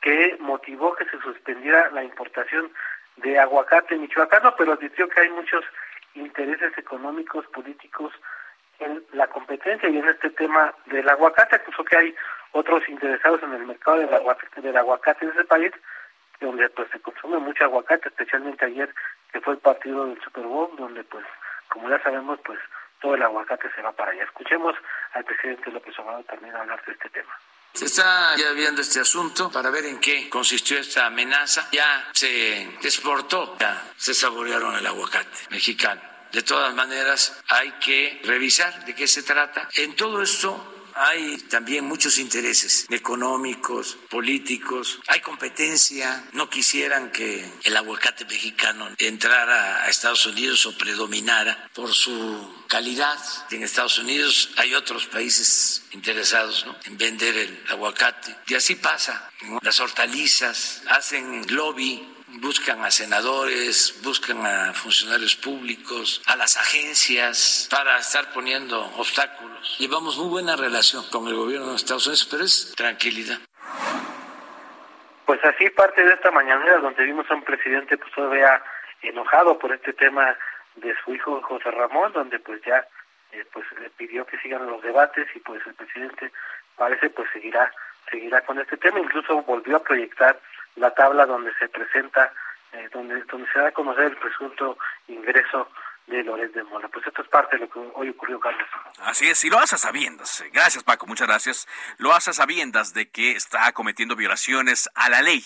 que 0.00 0.36
motivó 0.40 0.94
que 0.94 1.04
se 1.06 1.18
suspendiera 1.20 1.90
la 1.90 2.04
importación 2.04 2.70
de 3.16 3.38
aguacate 3.38 3.96
michoacano, 3.96 4.54
pero 4.56 4.72
advirtió 4.72 5.08
que 5.08 5.20
hay 5.20 5.30
muchos 5.30 5.64
intereses 6.14 6.76
económicos, 6.78 7.46
políticos 7.48 8.12
en 8.78 9.04
la 9.12 9.26
competencia 9.26 9.88
y 9.88 9.98
en 9.98 10.08
este 10.08 10.30
tema 10.30 10.74
del 10.86 11.08
aguacate, 11.08 11.56
acusó 11.56 11.84
que 11.84 11.96
hay 11.96 12.14
otros 12.52 12.88
interesados 12.88 13.42
en 13.42 13.52
el 13.52 13.66
mercado 13.66 13.98
del 13.98 14.12
aguacate, 14.12 14.60
del 14.60 14.76
aguacate 14.76 15.26
en 15.26 15.32
ese 15.32 15.44
país, 15.44 15.72
donde 16.40 16.68
pues 16.70 16.88
se 16.90 17.00
consume 17.00 17.38
mucho 17.38 17.64
aguacate, 17.64 18.08
especialmente 18.08 18.64
ayer 18.64 18.92
que 19.32 19.40
fue 19.40 19.54
el 19.54 19.60
partido 19.60 20.06
del 20.06 20.20
Super 20.22 20.44
Bowl, 20.44 20.74
donde 20.76 21.04
pues 21.04 21.24
como 21.68 21.88
ya 21.90 22.02
sabemos 22.02 22.40
pues 22.44 22.58
todo 23.00 23.14
el 23.14 23.22
aguacate 23.22 23.70
se 23.74 23.82
va 23.82 23.92
para 23.92 24.12
allá. 24.12 24.24
Escuchemos 24.24 24.74
al 25.12 25.24
presidente 25.24 25.70
López 25.70 25.98
Obrador 25.98 26.24
también 26.24 26.56
hablar 26.56 26.82
de 26.84 26.92
este 26.92 27.08
tema. 27.10 27.32
Se 27.72 27.86
está 27.86 28.36
ya 28.36 28.52
viendo 28.52 28.82
este 28.82 29.00
asunto 29.00 29.50
para 29.50 29.70
ver 29.70 29.86
en 29.86 30.00
qué 30.00 30.28
consistió 30.28 30.78
esta 30.78 31.06
amenaza. 31.06 31.68
Ya 31.72 32.10
se 32.12 32.62
exportó, 32.82 33.56
ya 33.58 33.92
se 33.96 34.12
saborearon 34.12 34.74
el 34.76 34.86
aguacate 34.86 35.38
mexicano. 35.50 36.02
De 36.32 36.42
todas 36.42 36.74
maneras, 36.74 37.40
hay 37.48 37.72
que 37.80 38.20
revisar 38.24 38.84
de 38.84 38.94
qué 38.94 39.06
se 39.06 39.22
trata. 39.22 39.68
En 39.74 39.96
todo 39.96 40.22
esto 40.22 40.79
hay 40.94 41.38
también 41.48 41.84
muchos 41.84 42.18
intereses 42.18 42.86
económicos, 42.90 43.96
políticos, 44.08 45.00
hay 45.06 45.20
competencia, 45.20 46.24
no 46.32 46.48
quisieran 46.48 47.10
que 47.12 47.44
el 47.64 47.76
aguacate 47.76 48.24
mexicano 48.24 48.88
entrara 48.98 49.84
a 49.84 49.88
Estados 49.88 50.26
Unidos 50.26 50.66
o 50.66 50.76
predominara 50.76 51.70
por 51.74 51.92
su 51.92 52.64
calidad. 52.68 53.18
En 53.50 53.62
Estados 53.62 53.98
Unidos 53.98 54.50
hay 54.56 54.74
otros 54.74 55.06
países 55.06 55.82
interesados 55.92 56.66
en 56.84 56.96
vender 56.96 57.36
el 57.36 57.64
aguacate 57.70 58.36
y 58.46 58.54
así 58.54 58.76
pasa. 58.76 59.30
Las 59.62 59.80
hortalizas 59.80 60.82
hacen 60.88 61.46
lobby 61.54 62.09
buscan 62.38 62.84
a 62.84 62.90
senadores, 62.90 64.00
buscan 64.04 64.44
a 64.46 64.72
funcionarios 64.72 65.36
públicos, 65.36 66.22
a 66.26 66.36
las 66.36 66.56
agencias 66.56 67.68
para 67.70 67.98
estar 67.98 68.32
poniendo 68.32 68.80
obstáculos. 68.96 69.76
Llevamos 69.78 70.16
muy 70.18 70.28
buena 70.28 70.56
relación 70.56 71.04
con 71.10 71.26
el 71.26 71.34
gobierno 71.34 71.70
de 71.70 71.76
Estados 71.76 72.06
Unidos, 72.06 72.28
pero 72.30 72.44
es 72.44 72.72
tranquilidad. 72.76 73.38
Pues 75.26 75.44
así 75.44 75.70
parte 75.70 76.04
de 76.04 76.12
esta 76.12 76.30
mañanera 76.30 76.78
donde 76.78 77.04
vimos 77.04 77.30
a 77.30 77.34
un 77.34 77.44
presidente 77.44 77.96
pues 77.96 78.12
todavía 78.12 78.62
enojado 79.02 79.58
por 79.58 79.72
este 79.72 79.92
tema 79.92 80.36
de 80.76 80.94
su 81.04 81.14
hijo 81.14 81.40
José 81.42 81.70
Ramón, 81.70 82.12
donde 82.12 82.38
pues 82.38 82.60
ya 82.62 82.86
eh, 83.32 83.44
pues 83.52 83.64
le 83.80 83.90
pidió 83.90 84.26
que 84.26 84.38
sigan 84.38 84.66
los 84.66 84.82
debates 84.82 85.28
y 85.34 85.38
pues 85.40 85.64
el 85.66 85.74
presidente 85.74 86.32
parece 86.76 87.10
pues 87.10 87.28
seguirá 87.32 87.72
seguirá 88.10 88.40
con 88.40 88.58
este 88.58 88.76
tema, 88.76 88.98
incluso 88.98 89.42
volvió 89.42 89.76
a 89.76 89.82
proyectar 89.82 90.40
la 90.80 90.90
tabla 90.94 91.26
donde 91.26 91.52
se 91.58 91.68
presenta, 91.68 92.32
eh, 92.72 92.88
donde, 92.92 93.22
donde 93.24 93.50
se 93.52 93.58
da 93.58 93.68
a 93.68 93.72
conocer 93.72 94.04
el 94.04 94.16
presunto 94.16 94.78
ingreso 95.08 95.68
de 96.06 96.24
Loret 96.24 96.52
de 96.52 96.64
Mola. 96.64 96.88
Pues 96.88 97.06
esto 97.06 97.22
es 97.22 97.28
parte 97.28 97.56
de 97.56 97.66
lo 97.66 97.70
que 97.70 97.78
hoy 97.94 98.08
ocurrió, 98.08 98.40
Carlos. 98.40 98.66
Así 99.02 99.28
es, 99.28 99.44
y 99.44 99.50
lo 99.50 99.58
hace 99.58 99.76
a 99.76 99.78
sabiendas. 99.78 100.42
Gracias, 100.52 100.82
Paco, 100.82 101.06
muchas 101.06 101.28
gracias. 101.28 101.68
Lo 101.98 102.12
hace 102.12 102.30
a 102.30 102.32
sabiendas 102.32 102.94
de 102.94 103.10
que 103.10 103.32
está 103.32 103.70
cometiendo 103.72 104.16
violaciones 104.16 104.88
a 104.94 105.08
la 105.08 105.22
ley 105.22 105.44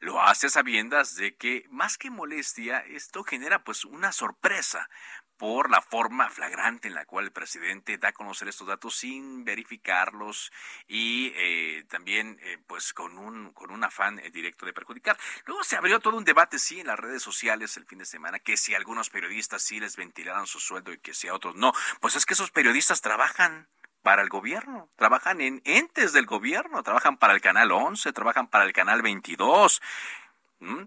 lo 0.00 0.20
hace 0.20 0.48
a 0.48 0.50
sabiendas 0.50 1.16
de 1.16 1.36
que 1.36 1.64
más 1.70 1.96
que 1.96 2.10
molestia 2.10 2.80
esto 2.80 3.24
genera 3.24 3.64
pues 3.64 3.84
una 3.84 4.12
sorpresa 4.12 4.88
por 5.38 5.70
la 5.70 5.82
forma 5.82 6.28
flagrante 6.30 6.88
en 6.88 6.94
la 6.94 7.04
cual 7.04 7.26
el 7.26 7.32
presidente 7.32 7.98
da 7.98 8.08
a 8.08 8.12
conocer 8.12 8.48
estos 8.48 8.66
datos 8.66 8.96
sin 8.96 9.44
verificarlos 9.44 10.52
y 10.86 11.32
eh, 11.36 11.84
también 11.88 12.38
eh, 12.42 12.58
pues 12.66 12.92
con 12.92 13.18
un 13.18 13.52
con 13.52 13.70
un 13.70 13.84
afán 13.84 14.18
eh, 14.18 14.30
directo 14.30 14.66
de 14.66 14.72
perjudicar. 14.72 15.18
Luego 15.44 15.64
se 15.64 15.76
abrió 15.76 16.00
todo 16.00 16.16
un 16.16 16.24
debate 16.24 16.58
sí 16.58 16.80
en 16.80 16.86
las 16.86 16.98
redes 16.98 17.22
sociales 17.22 17.76
el 17.76 17.86
fin 17.86 17.98
de 17.98 18.06
semana 18.06 18.38
que 18.38 18.56
si 18.56 18.74
algunos 18.74 19.10
periodistas 19.10 19.62
sí 19.62 19.80
les 19.80 19.96
ventilaron 19.96 20.46
su 20.46 20.60
sueldo 20.60 20.92
y 20.92 20.98
que 20.98 21.14
si 21.14 21.28
a 21.28 21.34
otros 21.34 21.54
no, 21.56 21.72
pues 22.00 22.16
es 22.16 22.24
que 22.24 22.34
esos 22.34 22.50
periodistas 22.50 23.00
trabajan 23.00 23.68
para 24.02 24.22
el 24.22 24.28
gobierno, 24.28 24.88
trabajan 24.96 25.40
en 25.40 25.60
entes 25.64 26.12
del 26.12 26.26
gobierno, 26.26 26.82
trabajan 26.84 27.16
para 27.16 27.34
el 27.34 27.40
canal 27.40 27.72
11, 27.72 28.12
trabajan 28.12 28.46
para 28.46 28.64
el 28.64 28.72
canal 28.72 29.02
22, 29.02 29.82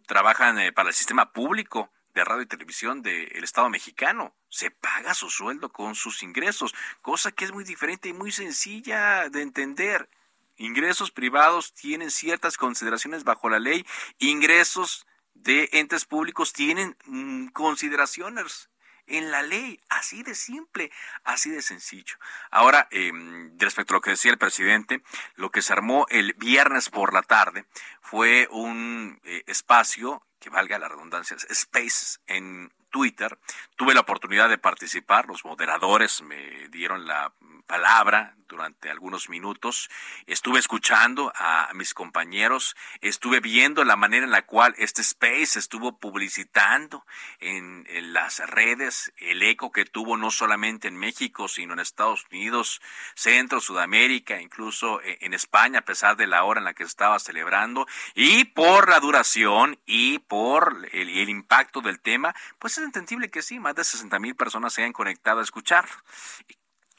trabajan 0.07 0.73
para 0.73 0.87
el 0.87 0.95
sistema 0.95 1.33
público 1.33 1.91
de 2.13 2.23
radio 2.23 2.43
y 2.43 2.47
televisión 2.47 3.01
del 3.01 3.43
Estado 3.43 3.69
mexicano. 3.69 4.33
Se 4.49 4.71
paga 4.71 5.13
su 5.13 5.29
sueldo 5.29 5.71
con 5.71 5.95
sus 5.95 6.23
ingresos, 6.23 6.73
cosa 7.01 7.31
que 7.31 7.45
es 7.45 7.51
muy 7.51 7.63
diferente 7.63 8.09
y 8.09 8.13
muy 8.13 8.31
sencilla 8.31 9.29
de 9.29 9.41
entender. 9.41 10.09
Ingresos 10.57 11.11
privados 11.11 11.73
tienen 11.73 12.11
ciertas 12.11 12.57
consideraciones 12.57 13.23
bajo 13.23 13.49
la 13.49 13.59
ley, 13.59 13.85
ingresos 14.17 15.05
de 15.33 15.69
entes 15.71 16.05
públicos 16.05 16.51
tienen 16.51 16.97
mm, 17.05 17.47
consideraciones 17.47 18.69
en 19.09 19.31
la 19.31 19.41
ley, 19.41 19.79
así 19.89 20.23
de 20.23 20.35
simple, 20.35 20.91
así 21.23 21.49
de 21.49 21.61
sencillo. 21.61 22.15
Ahora, 22.51 22.87
em, 22.91 23.57
respecto 23.57 23.93
a 23.93 23.97
lo 23.97 24.01
que 24.01 24.11
decía 24.11 24.31
el 24.31 24.37
presidente, 24.37 25.01
lo 25.35 25.49
que 25.51 25.61
se 25.61 25.73
armó 25.73 26.05
el 26.09 26.33
viernes 26.33 26.89
por 26.89 27.13
la 27.13 27.23
tarde 27.23 27.65
fue 28.01 28.47
un 28.51 29.19
eh, 29.23 29.43
espacio 29.47 30.23
que 30.39 30.49
valga 30.49 30.79
la 30.79 30.87
redundancia, 30.87 31.37
Space 31.49 32.19
en 32.27 32.71
Twitter. 32.89 33.37
Tuve 33.75 33.93
la 33.93 34.01
oportunidad 34.01 34.49
de 34.49 34.57
participar, 34.57 35.27
los 35.27 35.45
moderadores 35.45 36.21
me 36.21 36.67
dieron 36.69 37.05
la 37.05 37.31
palabra 37.69 38.35
durante 38.47 38.89
algunos 38.89 39.29
minutos, 39.29 39.91
estuve 40.25 40.57
escuchando 40.57 41.31
a 41.35 41.69
mis 41.75 41.93
compañeros, 41.93 42.75
estuve 42.99 43.41
viendo 43.41 43.83
la 43.83 43.95
manera 43.95 44.25
en 44.25 44.31
la 44.31 44.41
cual 44.41 44.73
este 44.79 45.03
space 45.03 45.59
estuvo 45.59 45.99
publicitando 45.99 47.05
en, 47.39 47.85
las 48.11 48.39
redes, 48.39 49.13
el 49.17 49.43
eco 49.43 49.71
que 49.71 49.85
tuvo 49.85 50.17
no 50.17 50.31
solamente 50.31 50.87
en 50.87 50.97
México, 50.97 51.47
sino 51.47 51.73
en 51.73 51.79
Estados 51.79 52.25
Unidos, 52.31 52.81
Centro, 53.13 53.61
Sudamérica, 53.61 54.41
incluso 54.41 54.99
e, 55.01 55.19
en 55.21 55.35
España, 55.35 55.79
a 55.79 55.85
pesar 55.85 56.17
de 56.17 56.25
la 56.25 56.43
hora 56.43 56.59
en 56.59 56.65
la 56.65 56.73
que 56.73 56.83
estaba 56.83 57.19
celebrando, 57.19 57.85
y 58.15 58.45
por 58.45 58.89
la 58.89 58.99
duración 58.99 59.79
y 59.85 60.17
por 60.19 60.89
el, 60.91 61.29
impacto 61.29 61.81
del 61.81 61.99
tema, 61.99 62.33
pues 62.57 62.79
es 62.79 62.83
entendible 62.83 63.29
que 63.29 63.43
sí, 63.43 63.59
más 63.59 63.75
de 63.75 63.83
60 63.83 64.17
mil 64.17 64.35
personas 64.35 64.73
se 64.73 64.81
hayan 64.81 64.93
conectado 64.93 65.39
a 65.39 65.43
escuchar 65.43 65.85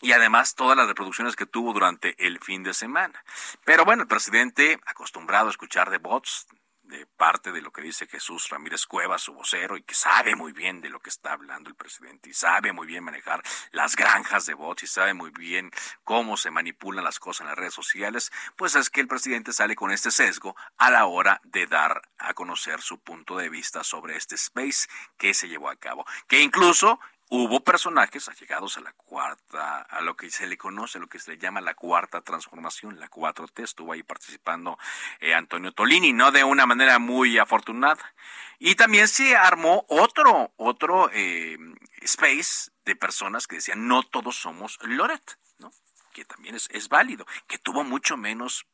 y 0.00 0.12
además 0.12 0.54
todas 0.54 0.76
las 0.76 0.86
reproducciones 0.86 1.36
que 1.36 1.46
tuvo 1.46 1.72
durante 1.72 2.14
el 2.26 2.38
fin 2.40 2.62
de 2.62 2.74
semana. 2.74 3.22
Pero 3.64 3.84
bueno, 3.84 4.02
el 4.02 4.08
presidente, 4.08 4.80
acostumbrado 4.86 5.48
a 5.48 5.50
escuchar 5.50 5.90
de 5.90 5.98
bots, 5.98 6.46
de 6.90 7.06
parte 7.06 7.52
de 7.52 7.62
lo 7.62 7.72
que 7.72 7.82
dice 7.82 8.06
Jesús 8.08 8.48
Ramírez 8.48 8.84
Cuevas, 8.84 9.22
su 9.22 9.32
vocero, 9.32 9.76
y 9.76 9.82
que 9.82 9.94
sabe 9.94 10.34
muy 10.34 10.52
bien 10.52 10.80
de 10.80 10.90
lo 10.90 10.98
que 11.00 11.08
está 11.08 11.32
hablando 11.32 11.70
el 11.70 11.76
presidente, 11.76 12.30
y 12.30 12.34
sabe 12.34 12.72
muy 12.72 12.86
bien 12.86 13.04
manejar 13.04 13.42
las 13.70 13.94
granjas 13.94 14.44
de 14.46 14.54
bots, 14.54 14.82
y 14.82 14.86
sabe 14.88 15.14
muy 15.14 15.30
bien 15.30 15.70
cómo 16.02 16.36
se 16.36 16.50
manipulan 16.50 17.04
las 17.04 17.20
cosas 17.20 17.42
en 17.42 17.46
las 17.46 17.58
redes 17.58 17.74
sociales, 17.74 18.32
pues 18.56 18.74
es 18.74 18.90
que 18.90 19.00
el 19.00 19.06
presidente 19.08 19.52
sale 19.52 19.76
con 19.76 19.92
este 19.92 20.10
sesgo 20.10 20.56
a 20.78 20.90
la 20.90 21.06
hora 21.06 21.40
de 21.44 21.66
dar 21.66 22.02
a 22.18 22.34
conocer 22.34 22.82
su 22.82 22.98
punto 22.98 23.36
de 23.36 23.48
vista 23.48 23.84
sobre 23.84 24.16
este 24.16 24.34
space 24.34 24.88
que 25.16 25.32
se 25.32 25.48
llevó 25.48 25.70
a 25.70 25.76
cabo, 25.76 26.04
que 26.26 26.40
incluso 26.40 26.98
hubo 27.32 27.60
personajes 27.60 28.28
allegados 28.28 28.76
a 28.76 28.80
la 28.80 28.92
cuarta, 28.92 29.82
a 29.82 30.00
lo 30.00 30.16
que 30.16 30.30
se 30.30 30.48
le 30.48 30.58
conoce, 30.58 30.98
a 30.98 31.00
lo 31.00 31.08
que 31.08 31.20
se 31.20 31.30
le 31.30 31.38
llama 31.38 31.60
la 31.60 31.74
cuarta 31.74 32.22
transformación, 32.22 32.98
la 32.98 33.08
4T, 33.08 33.62
estuvo 33.62 33.92
ahí 33.92 34.02
participando 34.02 34.76
eh, 35.20 35.32
Antonio 35.32 35.70
Tolini, 35.70 36.12
no 36.12 36.32
de 36.32 36.42
una 36.42 36.66
manera 36.66 36.98
muy 36.98 37.38
afortunada. 37.38 38.14
Y 38.58 38.74
también 38.74 39.06
se 39.06 39.36
armó 39.36 39.86
otro, 39.88 40.52
otro 40.56 41.08
eh, 41.12 41.56
space 42.02 42.72
de 42.84 42.96
personas 42.96 43.46
que 43.46 43.56
decían, 43.56 43.86
no 43.86 44.02
todos 44.02 44.34
somos 44.36 44.78
Loret, 44.82 45.38
¿no? 45.58 45.70
que 46.12 46.24
también 46.24 46.56
es, 46.56 46.68
es 46.72 46.88
válido, 46.88 47.26
que 47.46 47.58
tuvo 47.58 47.84
mucho 47.84 48.16
menos 48.16 48.66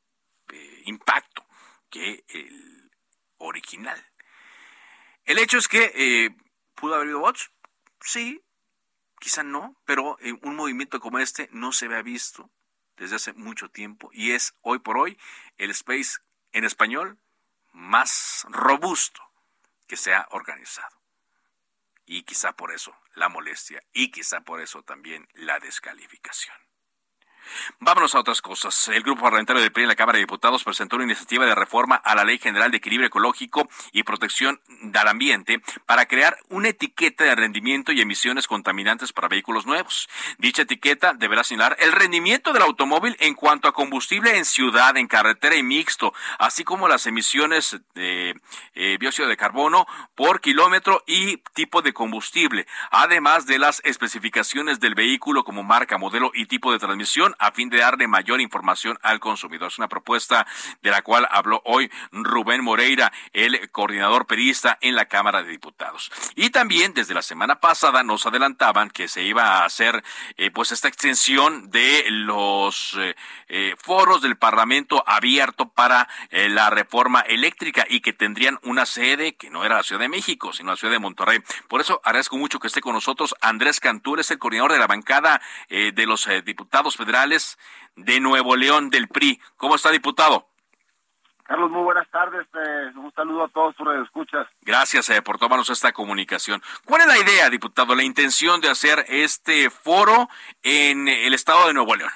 eh, 0.51 0.83
impacto 0.87 1.47
que 1.91 2.25
el 2.29 2.91
original. 3.37 4.03
El 5.27 5.39
hecho 5.39 5.59
es 5.59 5.69
que 5.69 6.35
pudo 6.75 6.95
haber 6.95 7.09
habido 7.09 7.21
bots, 7.21 7.51
sí, 8.01 8.43
quizá 9.27 9.43
no, 9.43 9.75
pero 9.85 10.17
un 10.43 10.55
movimiento 10.55 11.01
como 11.01 11.19
este 11.19 11.49
no 11.51 11.73
se 11.73 11.87
había 11.87 12.01
visto 12.01 12.49
desde 12.97 13.17
hace 13.17 13.33
mucho 13.33 13.69
tiempo 13.69 14.09
y 14.13 14.31
es 14.31 14.55
hoy 14.61 14.79
por 14.79 14.97
hoy 14.99 15.19
el 15.59 15.73
space 15.73 16.21
en 16.53 16.63
español 16.63 17.19
más 17.73 18.47
robusto 18.51 19.21
que 19.89 19.97
se 19.97 20.15
ha 20.15 20.29
organizado. 20.31 21.03
Y 22.05 22.23
quizá 22.23 22.53
por 22.53 22.73
eso 22.73 22.97
la 23.17 23.29
molestia 23.29 23.83
y 23.93 24.13
quizá 24.13 24.43
por 24.43 24.61
eso 24.61 24.85
también 24.85 25.29
la 25.35 25.59
descalificación. 25.59 26.57
Vámonos 27.81 28.15
a 28.15 28.21
otras 28.21 28.43
cosas. 28.43 28.89
El 28.89 29.03
grupo 29.03 29.23
parlamentario 29.23 29.63
del 29.63 29.73
PRI 29.73 29.85
en 29.85 29.89
la 29.89 29.97
Cámara 29.97 30.17
de 30.17 30.25
Diputados 30.25 30.65
presentó 30.65 30.97
una 30.97 31.05
iniciativa 31.05 31.47
de 31.47 31.55
reforma 31.55 31.97
a 31.97 32.15
la 32.15 32.25
Ley 32.25 32.39
General 32.39 32.71
de 32.71 32.79
Equilibrio 32.79 33.09
Ecológico 33.09 33.69
y 33.93 34.03
Protección 34.03 34.61
del 34.83 35.09
Ambiente 35.09 35.61
para 35.87 36.07
crear 36.07 36.37
una 36.49 36.69
etiqueta 36.69 37.25
de 37.25 37.35
rendimiento 37.35 37.93
y 37.93 38.01
emisiones 38.01 38.47
contaminantes 38.47 39.13
para 39.13 39.29
vehículos 39.29 39.67
nuevos. 39.67 40.09
Dicha 40.39 40.63
etiqueta 40.63 41.15
deberá 41.15 41.45
señalar 41.45 41.77
el 41.79 41.93
rendimiento 41.93 42.53
del 42.53 42.63
automóvil 42.63 43.17
en 43.21 43.35
cuanto 43.35 43.69
a 43.69 43.73
combustible 43.73 44.37
en 44.37 44.45
ciudad, 44.45 44.97
en 44.97 45.07
carretera 45.07 45.57
y 45.57 45.63
mixto, 45.63 46.13
así 46.39 46.65
como 46.65 46.89
las 46.89 47.07
emisiones 47.07 47.81
de 47.95 48.35
eh, 48.75 48.97
dióxido 48.99 49.29
de 49.29 49.37
carbono 49.37 49.87
por 50.15 50.41
kilómetro 50.41 51.03
y 51.07 51.39
tipo 51.55 51.83
de 51.83 51.93
combustible, 51.93 52.67
además 52.91 53.47
de 53.47 53.59
las 53.59 53.81
especificaciones 53.85 54.81
del 54.81 54.95
vehículo 54.95 55.45
como 55.45 55.63
marca, 55.63 55.99
modelo 55.99 56.31
y 56.35 56.47
tipo 56.47 56.73
de 56.73 56.79
transmisión 56.79 57.35
a 57.39 57.53
fin 57.53 57.69
de 57.69 57.79
darle 57.79 58.07
mayor 58.07 58.41
información 58.41 58.99
al 59.03 59.21
consumidor. 59.21 59.69
Es 59.69 59.79
una 59.79 59.89
propuesta 59.89 60.47
de 60.83 60.91
la 60.91 61.03
cual 61.03 61.27
habló 61.31 61.63
hoy 61.65 61.91
Rubén 62.13 62.63
Moreira, 62.63 63.13
el 63.33 63.71
coordinador 63.71 64.27
perista 64.27 64.79
en 64.81 64.95
la 64.95 65.07
Cámara 65.07 65.43
de 65.43 65.51
Diputados. 65.51 66.11
Y 66.35 66.51
también 66.51 66.95
desde 66.95 67.15
la 67.15 67.23
semana 67.23 67.61
pasada 67.61 68.03
nos 68.03 68.27
adelantaban 68.27 68.91
que 68.91 69.09
se 69.09 69.23
iba 69.23 69.59
a 69.61 69.65
hacer 69.65 70.03
eh, 70.37 70.51
pues 70.51 70.73
esta 70.73 70.89
extensión 70.89 71.71
de 71.71 72.05
los 72.11 72.97
eh, 72.99 73.15
eh, 73.49 73.75
foros 73.79 74.23
del 74.23 74.37
Parlamento 74.37 75.03
abierto 75.07 75.69
para 75.69 76.09
la 76.31 76.71
reforma 76.71 77.21
eléctrica 77.21 77.87
y 77.89 78.01
que 78.01 78.13
tendrían 78.13 78.59
una 78.63 78.87
sede 78.87 79.35
que 79.37 79.51
no 79.51 79.65
era 79.65 79.77
la 79.77 79.83
Ciudad 79.83 80.01
de 80.01 80.09
México, 80.09 80.53
sino 80.53 80.71
la 80.71 80.77
Ciudad 80.77 80.93
de 80.93 80.99
Monterrey. 80.99 81.39
Por 81.69 81.81
eso 81.81 82.01
agradezco 82.05 82.37
mucho 82.37 82.59
que 82.59 82.67
esté 82.67 82.81
con 82.81 82.93
nosotros 82.93 83.35
Andrés 83.41 83.81
Cantú, 83.81 84.17
es 84.17 84.31
el 84.31 84.39
coordinador 84.39 84.73
de 84.73 84.79
la 84.79 84.87
bancada 84.87 85.41
de 85.69 86.07
los 86.07 86.29
diputados 86.45 86.97
federales 86.97 87.17
de 87.97 88.21
Nuevo 88.21 88.57
León 88.57 88.91
del 88.91 89.09
PRI. 89.09 89.41
¿Cómo 89.57 89.75
está, 89.75 89.91
diputado? 89.91 90.49
Carlos, 91.43 91.71
muy 91.71 91.83
buenas 91.83 92.09
tardes. 92.11 92.47
Eh, 92.55 92.93
un 92.97 93.13
saludo 93.15 93.45
a 93.45 93.49
todos 93.49 93.75
por 93.77 93.97
escuchas. 94.03 94.49
Gracias 94.63 95.09
eh, 95.11 95.23
por 95.23 95.39
tomarnos 95.39 95.71
esta 95.71 95.93
comunicación. 95.93 96.61
¿Cuál 96.85 97.03
es 97.03 97.07
la 97.07 97.19
idea, 97.19 97.49
diputado, 97.49 97.95
la 97.95 98.03
intención 98.03 98.61
de 98.61 98.69
hacer 98.69 99.05
este 99.09 99.71
foro 99.71 100.29
en 100.63 101.07
el 101.07 101.35
estado 101.35 101.69
de 101.69 101.75
Nuevo 101.75 101.95
León? 101.95 102.11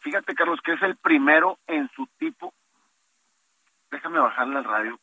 Fíjate, 0.00 0.34
Carlos, 0.34 0.60
que 0.64 0.72
es 0.72 0.82
el 0.82 0.96
primero 0.96 1.58
en 1.66 1.88
su 1.94 2.06
tipo. 2.18 2.52
Déjame 3.90 4.18
bajarle 4.18 4.58
al 4.58 4.64
radio. 4.64 4.98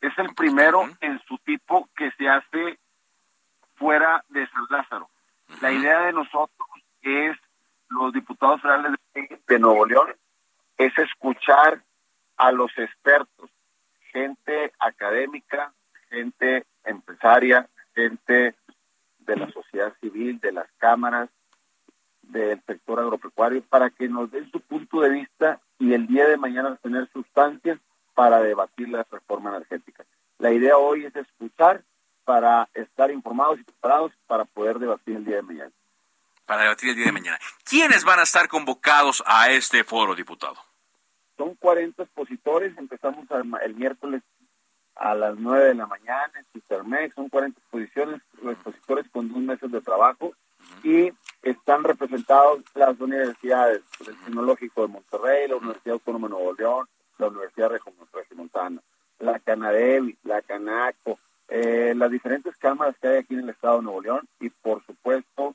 Es 0.00 0.16
el 0.18 0.34
primero 0.34 0.88
en 1.00 1.20
su 1.26 1.38
tipo 1.38 1.88
que 1.96 2.10
se 2.12 2.28
hace 2.28 2.78
fuera 3.76 4.24
de 4.28 4.48
San 4.48 4.66
Lázaro. 4.70 5.08
La 5.60 5.72
idea 5.72 6.00
de 6.02 6.12
nosotros 6.12 6.68
es 7.02 7.36
los 7.92 8.12
diputados 8.12 8.60
federales 8.60 8.98
de 9.46 9.58
Nuevo 9.58 9.86
León 9.86 10.14
es 10.78 10.96
escuchar 10.98 11.82
a 12.36 12.52
los 12.52 12.70
expertos, 12.76 13.50
gente 14.10 14.72
académica, 14.78 15.72
gente 16.10 16.64
empresaria, 16.84 17.68
gente 17.94 18.54
de 19.18 19.36
la 19.36 19.50
sociedad 19.50 19.92
civil, 20.00 20.40
de 20.40 20.52
las 20.52 20.66
cámaras, 20.78 21.28
del 22.22 22.60
sector 22.66 23.00
agropecuario, 23.00 23.62
para 23.62 23.90
que 23.90 24.08
nos 24.08 24.30
den 24.30 24.50
su 24.50 24.60
punto 24.60 25.00
de 25.00 25.10
vista 25.10 25.60
y 25.78 25.92
el 25.92 26.06
día 26.06 26.26
de 26.26 26.36
mañana 26.36 26.76
tener 26.76 27.08
sustancias 27.12 27.78
para 28.14 28.40
debatir 28.40 28.88
la 28.88 29.06
reforma 29.10 29.50
energética. 29.50 30.04
La 30.38 30.52
idea 30.52 30.76
hoy 30.76 31.04
es 31.04 31.14
escuchar 31.14 31.82
para 32.24 32.68
estar 32.74 33.10
informados 33.10 33.60
y 33.60 33.64
preparados 33.64 34.12
para 34.26 34.44
poder 34.44 34.78
debatir 34.78 35.16
el 35.16 35.24
día 35.24 35.36
de 35.36 35.42
mañana. 35.42 35.72
Para 36.46 36.62
debatir 36.62 36.90
el 36.90 36.96
día 36.96 37.06
de 37.06 37.12
mañana. 37.12 37.38
¿Quiénes 37.64 38.04
van 38.04 38.18
a 38.18 38.24
estar 38.24 38.48
convocados 38.48 39.22
a 39.26 39.50
este 39.50 39.84
foro, 39.84 40.14
diputado? 40.14 40.56
Son 41.36 41.54
40 41.54 42.02
expositores, 42.02 42.76
empezamos 42.76 43.26
el 43.62 43.74
miércoles 43.74 44.22
a 44.96 45.14
las 45.14 45.36
9 45.38 45.68
de 45.68 45.74
la 45.74 45.86
mañana 45.86 46.32
en 46.36 46.44
Cistermex, 46.52 47.14
son 47.14 47.28
40 47.28 47.58
exposiciones, 47.58 48.20
los 48.42 48.52
expositores 48.54 49.06
con 49.10 49.32
dos 49.32 49.38
meses 49.38 49.70
de 49.70 49.80
trabajo 49.80 50.32
y 50.82 51.12
están 51.42 51.84
representados 51.84 52.62
las 52.74 52.98
universidades, 53.00 53.82
el 54.06 54.16
Tecnológico 54.18 54.82
de 54.82 54.88
Monterrey, 54.88 55.48
la 55.48 55.56
Universidad 55.56 55.94
Autónoma 55.94 56.28
de 56.28 56.34
Nuevo 56.34 56.54
León, 56.54 56.88
la 57.18 57.28
Universidad 57.28 57.70
Regiomontana, 58.12 58.80
la 59.18 59.38
Canadevi, 59.38 60.16
la 60.24 60.42
Canaco, 60.42 61.18
eh, 61.48 61.94
las 61.96 62.10
diferentes 62.10 62.56
cámaras 62.56 62.96
que 63.00 63.08
hay 63.08 63.16
aquí 63.18 63.34
en 63.34 63.40
el 63.40 63.50
estado 63.50 63.78
de 63.78 63.82
Nuevo 63.82 64.02
León 64.02 64.28
y 64.40 64.50
por 64.50 64.84
supuesto 64.84 65.54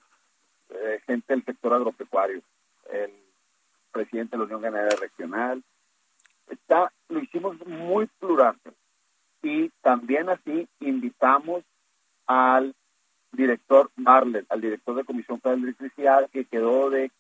eh, 0.70 1.01
gente 1.05 1.34
del 1.34 1.45
sector 1.45 1.74
agropecuario, 1.74 2.41
el 2.91 3.11
presidente 3.91 4.32
de 4.32 4.39
la 4.39 4.45
Unión 4.45 4.61
Ganadera 4.61 4.95
Regional. 4.95 5.63
Está, 6.47 6.91
lo 7.09 7.20
hicimos 7.20 7.57
muy 7.65 8.07
plural 8.20 8.57
y 9.41 9.70
también 9.82 10.30
así 10.30 10.68
invitamos 10.80 11.63
al 12.26 12.74
director 13.32 13.89
Marlen, 13.95 14.45
al 14.49 14.61
director 14.61 14.95
de 14.95 15.03
Comisión 15.03 15.39
de 15.43 15.53
Electricidad, 15.53 16.30
que 16.30 16.45
quedó 16.45 16.89
de 16.89 17.11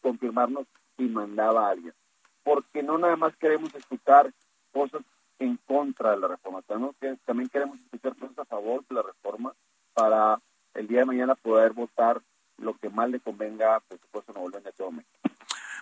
confirmarnos 0.00 0.66
si 0.96 1.04
mandaba 1.04 1.66
a 1.66 1.70
alguien. 1.70 1.94
Porque 2.42 2.82
no 2.82 2.98
nada 2.98 3.16
más 3.16 3.36
queremos 3.36 3.74
escuchar 3.74 4.32
cosas 4.72 5.02
en 5.38 5.56
contra 5.66 6.12
de 6.12 6.18
la 6.18 6.28
reforma, 6.28 6.62
también 6.62 7.48
queremos 7.48 7.78
escuchar 7.78 8.16
cosas 8.16 8.38
a 8.38 8.44
favor 8.44 8.84
de 8.88 8.94
la 8.94 9.02
reforma 9.02 9.54
para 9.94 10.40
el 10.74 10.88
día 10.88 11.00
de 11.00 11.04
mañana 11.04 11.34
poder 11.36 11.72
votar 11.72 12.20
lo 12.58 12.76
que 12.76 12.90
más 12.90 13.10
le 13.10 13.20
convenga, 13.20 13.80
por 13.80 13.98
supuesto, 13.98 14.32
a 14.32 14.34
Nuevo 14.34 14.50
León 14.50 14.66
a 14.66 14.72
todo 14.72 14.90
México. 14.90 15.07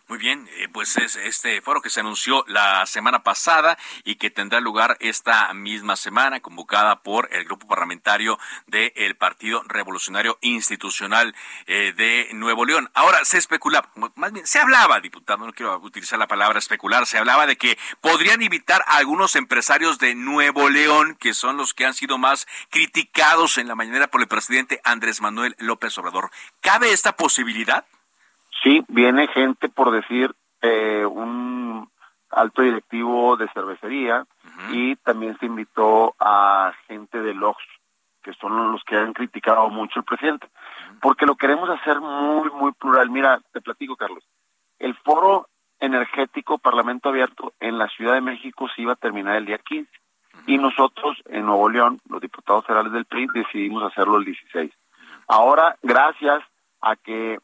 Muy 0.09 0.19
bien, 0.19 0.49
eh, 0.59 0.69
pues 0.73 0.97
es 0.99 1.17
este 1.17 1.61
foro 1.61 1.83
que 1.83 1.91
se 1.91 1.99
anunció 1.99 2.45
la 2.47 2.87
semana 2.87 3.25
pasada 3.25 3.77
y 4.05 4.15
que 4.15 4.31
tendrá 4.31 4.61
lugar 4.61 4.97
esta 5.01 5.53
misma 5.53 5.97
semana, 5.97 6.39
convocada 6.39 7.03
por 7.03 7.29
el 7.33 7.45
grupo 7.45 7.67
parlamentario 7.67 8.39
del 8.69 9.17
Partido 9.17 9.65
Revolucionario 9.67 10.39
Institucional 10.43 11.35
eh, 11.67 11.93
de 11.97 12.29
Nuevo 12.35 12.65
León. 12.65 12.89
Ahora 12.95 13.25
se 13.25 13.39
especulaba, 13.39 13.91
más 14.15 14.33
bien 14.33 14.47
se 14.47 14.61
hablaba, 14.61 15.01
diputado, 15.01 15.45
no 15.45 15.53
quiero 15.53 15.77
utilizar 15.79 16.21
la 16.21 16.29
palabra 16.29 16.61
especular, 16.61 17.05
se 17.05 17.19
hablaba 17.19 17.49
de 17.49 17.57
que 17.57 17.77
podrían 18.01 18.43
invitar 18.43 18.85
a 18.87 18.99
algunos 18.99 19.35
empresarios 19.35 19.99
de 19.99 20.15
Nuevo 20.15 20.71
León, 20.71 21.17
que 21.19 21.35
son 21.35 21.57
los 21.57 21.75
que 21.75 21.85
han 21.85 21.95
sido 21.95 22.17
más 22.17 22.47
criticados 22.71 23.59
en 23.59 23.67
la 23.67 23.75
mañana 23.75 24.07
por 24.07 24.21
el 24.21 24.29
presidente 24.29 24.81
Andrés 24.85 25.21
Manuel 25.21 25.57
López 25.59 25.99
Obrador. 25.99 26.31
¿Cabe 26.61 26.93
esta 26.93 27.17
posibilidad? 27.17 27.85
Sí, 28.67 28.85
viene 28.89 29.29
gente, 29.29 29.69
por 29.69 29.93
decir, 29.93 30.35
eh, 30.61 31.07
un 31.07 31.89
alto 32.31 32.63
directivo 32.63 33.37
de 33.37 33.47
cervecería 33.55 34.27
y 34.73 34.97
también 34.97 35.39
se 35.39 35.47
invitó 35.47 36.17
a 36.19 36.73
gente 36.89 37.21
de 37.21 37.33
LOX, 37.33 37.63
que 38.25 38.33
son 38.33 38.73
los 38.73 38.83
que 38.83 38.97
han 38.97 39.13
criticado 39.13 39.69
mucho 39.69 40.01
al 40.01 40.05
presidente, 40.05 40.49
porque 41.01 41.27
lo 41.27 41.37
queremos 41.37 41.71
hacer 41.71 42.01
muy, 42.01 42.51
muy 42.51 42.73
plural. 42.73 43.09
Mira, 43.09 43.41
te 43.53 43.61
platico, 43.61 43.95
Carlos. 43.95 44.25
El 44.81 44.97
foro 44.97 45.47
energético 45.79 46.59
Parlamento 46.59 47.11
Abierto 47.11 47.53
en 47.61 47.79
la 47.79 47.87
Ciudad 47.91 48.15
de 48.15 48.21
México 48.21 48.67
se 48.75 48.83
iba 48.83 48.95
a 48.95 48.97
terminar 48.97 49.37
el 49.37 49.47
día 49.47 49.59
15 49.59 49.89
y 50.49 50.59
nosotros 50.59 51.23
en 51.27 51.47
Nuevo 51.47 51.69
León, 51.69 52.01
los 52.09 52.21
diputados 52.21 52.67
federales 52.67 52.93
del 52.93 53.05
PRI, 53.05 53.29
decidimos 53.33 53.85
hacerlo 53.85 54.17
el 54.17 54.25
16. 54.25 54.73
Ahora, 55.29 55.77
gracias 55.85 56.43
a 56.81 56.97
que 56.97 57.39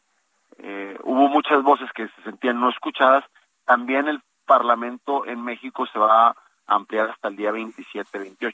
eh, 0.57 0.97
hubo 1.03 1.27
muchas 1.29 1.61
voces 1.63 1.89
que 1.93 2.07
se 2.07 2.23
sentían 2.23 2.59
no 2.59 2.69
escuchadas. 2.69 3.23
También 3.65 4.07
el 4.07 4.21
Parlamento 4.45 5.25
en 5.25 5.43
México 5.43 5.85
se 5.87 5.99
va 5.99 6.29
a 6.29 6.35
ampliar 6.67 7.09
hasta 7.09 7.29
el 7.29 7.35
día 7.35 7.51
27-28. 7.51 8.53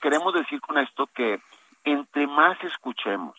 queremos 0.00 0.34
decir 0.34 0.60
con 0.60 0.78
esto 0.78 1.06
que 1.14 1.40
entre 1.84 2.26
más 2.26 2.62
escuchemos, 2.64 3.36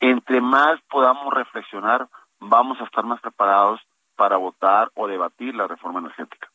entre 0.00 0.40
más 0.40 0.80
podamos 0.88 1.34
reflexionar, 1.34 2.08
vamos 2.38 2.80
a 2.80 2.84
estar 2.84 3.04
más 3.04 3.20
preparados 3.20 3.80
para 4.16 4.36
votar 4.36 4.90
o 4.94 5.06
debatir 5.06 5.54
la 5.54 5.66
reforma 5.66 6.00
energética. 6.00 6.48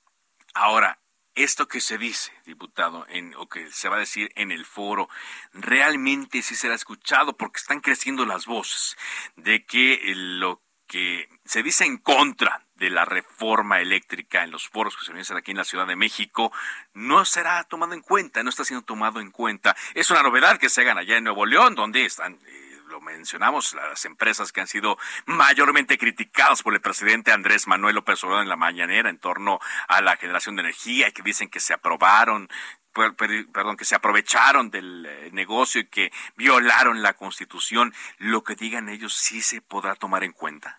Ahora, 0.54 0.98
esto 1.36 1.68
que 1.68 1.82
se 1.82 1.98
dice, 1.98 2.32
diputado, 2.46 3.06
en, 3.10 3.34
o 3.36 3.48
que 3.48 3.72
se 3.72 3.90
va 3.90 3.98
a 3.98 4.00
decir 4.00 4.32
en 4.36 4.52
el 4.52 4.66
foro, 4.66 5.10
realmente 5.54 6.42
sí 6.42 6.56
será 6.56 6.76
escuchado 6.76 7.36
porque 7.38 7.60
están 7.60 7.80
creciendo 7.80 8.26
las 8.26 8.46
voces 8.46 8.98
de 9.36 9.66
que 9.66 10.02
lo 10.16 10.62
que 10.88 11.28
se 11.46 11.64
dice 11.64 11.86
en 11.86 11.98
contra 11.98 12.66
de 12.76 12.90
la 12.90 13.06
reforma 13.06 13.80
eléctrica 13.80 14.44
en 14.44 14.52
los 14.52 14.68
foros 14.68 14.96
que 14.96 15.06
se 15.06 15.12
organizan 15.12 15.38
aquí 15.38 15.52
en 15.52 15.58
la 15.58 15.64
Ciudad 15.64 15.88
de 15.88 15.96
México 15.96 16.52
no 16.94 17.24
será 17.26 17.64
tomado 17.64 17.94
en 17.94 18.02
cuenta, 18.02 18.44
no 18.44 18.50
está 18.50 18.66
siendo 18.66 18.86
tomado 18.86 19.20
en 19.20 19.32
cuenta. 19.32 19.76
Es 19.94 20.12
una 20.12 20.22
novedad 20.22 20.60
que 20.60 20.70
se 20.70 20.82
hagan 20.82 20.98
allá 20.98 21.18
en 21.18 21.24
Nuevo 21.24 21.46
León, 21.46 21.76
donde 21.76 22.06
están 22.06 22.40
eh, 22.46 22.73
lo 22.94 23.02
mencionamos, 23.02 23.74
las 23.74 24.06
empresas 24.06 24.52
que 24.52 24.62
han 24.62 24.68
sido 24.68 25.00
mayormente 25.26 25.98
criticadas 25.98 26.62
por 26.62 26.76
el 26.76 26.80
presidente 26.80 27.32
Andrés 27.32 27.68
Manuel 27.68 27.96
López 27.96 28.24
Obrador 28.24 28.44
en 28.44 28.50
la 28.50 28.56
mañanera 28.56 29.10
en 29.10 29.18
torno 29.18 29.60
a 29.88 30.00
la 30.02 30.16
generación 30.16 30.56
de 30.56 30.62
energía 30.62 31.08
y 31.08 31.12
que 31.12 31.24
dicen 31.24 31.50
que 31.50 31.60
se 31.60 31.74
aprobaron 31.74 32.48
perdón, 32.94 33.78
que 33.78 33.86
se 33.86 33.96
aprovecharon 33.96 34.70
del 34.70 35.08
eh, 35.08 35.30
negocio 35.34 35.82
y 35.82 35.88
que 35.88 36.12
violaron 36.36 37.02
la 37.02 37.14
constitución, 37.14 37.92
lo 38.20 38.44
que 38.44 38.54
digan 38.54 38.88
ellos 38.90 39.16
sí 39.16 39.42
se 39.42 39.62
podrá 39.62 39.96
tomar 39.96 40.24
en 40.24 40.32
cuenta. 40.32 40.78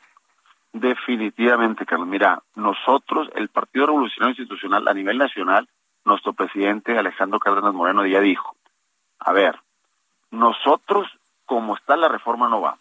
Definitivamente, 0.73 1.85
Carlos. 1.85 2.07
Mira, 2.07 2.41
nosotros, 2.55 3.29
el 3.35 3.49
Partido 3.49 3.87
Revolucionario 3.87 4.31
Institucional 4.31 4.87
a 4.87 4.95
nivel 4.95 5.19
nacional, 5.19 5.69
nuestro 6.05 6.33
presidente 6.33 6.97
Alejandro 6.97 7.41
Cárdenas 7.41 7.75
Moreno 7.75 8.07
ya 8.07 8.21
dijo, 8.21 8.57
a 9.19 9.33
ver, 9.33 9.59
nosotros 10.31 11.09
como 11.47 11.77
está 11.77 11.97
la 11.97 12.09
reforma 12.09 12.49
no 12.49 12.61
vamos. 12.61 12.81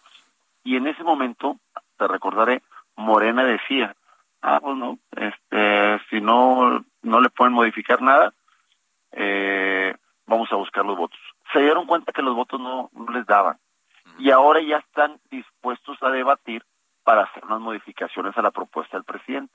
Y 0.62 0.76
en 0.76 0.86
ese 0.86 1.04
momento, 1.04 1.58
te 1.98 2.08
recordaré, 2.08 2.62
Morena 2.96 3.44
decía, 3.44 3.94
ah, 4.42 4.58
bueno, 4.60 4.98
este, 5.16 6.00
si 6.10 6.20
no, 6.20 6.84
no 7.02 7.20
le 7.20 7.30
pueden 7.30 7.52
modificar 7.52 8.00
nada, 8.00 8.32
eh, 9.12 9.94
vamos 10.26 10.50
a 10.52 10.56
buscar 10.56 10.84
los 10.84 10.96
votos. 10.96 11.18
Se 11.52 11.60
dieron 11.60 11.86
cuenta 11.86 12.12
que 12.12 12.22
los 12.22 12.34
votos 12.34 12.60
no, 12.60 12.90
no 12.92 13.12
les 13.12 13.26
daban. 13.26 13.58
Y 14.18 14.30
ahora 14.30 14.60
ya 14.60 14.78
están 14.78 15.20
dispuestos 15.30 15.98
a 16.02 16.10
debatir 16.10 16.64
para 17.04 17.24
hacer 17.24 17.44
unas 17.44 17.60
modificaciones 17.60 18.36
a 18.38 18.42
la 18.42 18.50
propuesta 18.50 18.96
del 18.96 19.04
presidente. 19.04 19.54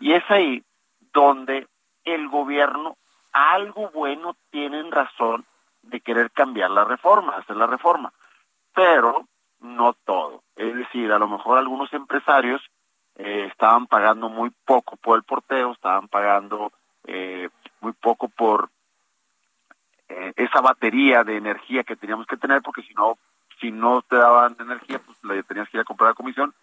Y 0.00 0.12
es 0.12 0.24
ahí 0.28 0.64
donde 1.12 1.68
el 2.04 2.28
gobierno, 2.28 2.96
algo 3.32 3.90
bueno, 3.90 4.36
tienen 4.50 4.90
razón 4.90 5.44
de 5.82 6.00
querer 6.00 6.30
cambiar 6.32 6.70
la 6.70 6.84
reforma, 6.84 7.36
hacer 7.36 7.56
la 7.56 7.66
reforma 7.66 8.12
pero 8.74 9.26
no 9.60 9.94
todo. 10.04 10.42
Es 10.56 10.74
decir, 10.74 11.12
a 11.12 11.18
lo 11.18 11.28
mejor 11.28 11.58
algunos 11.58 11.92
empresarios 11.92 12.62
eh, 13.16 13.48
estaban 13.50 13.86
pagando 13.86 14.28
muy 14.28 14.50
poco 14.64 14.96
por 14.96 15.16
el 15.16 15.24
porteo, 15.24 15.72
estaban 15.72 16.08
pagando 16.08 16.72
eh, 17.04 17.48
muy 17.80 17.92
poco 17.92 18.28
por 18.28 18.70
eh, 20.08 20.32
esa 20.36 20.60
batería 20.60 21.24
de 21.24 21.36
energía 21.36 21.84
que 21.84 21.96
teníamos 21.96 22.26
que 22.26 22.36
tener, 22.36 22.62
porque 22.62 22.82
si 22.82 22.94
no, 22.94 23.18
si 23.60 23.70
no 23.70 24.02
te 24.02 24.16
daban 24.16 24.56
energía, 24.60 25.00
pues 25.00 25.22
le 25.24 25.42
tenías 25.42 25.68
que 25.68 25.78
ir 25.78 25.80
a 25.80 25.84
comprar 25.84 26.12
a 26.12 26.14
comisión. 26.14 26.54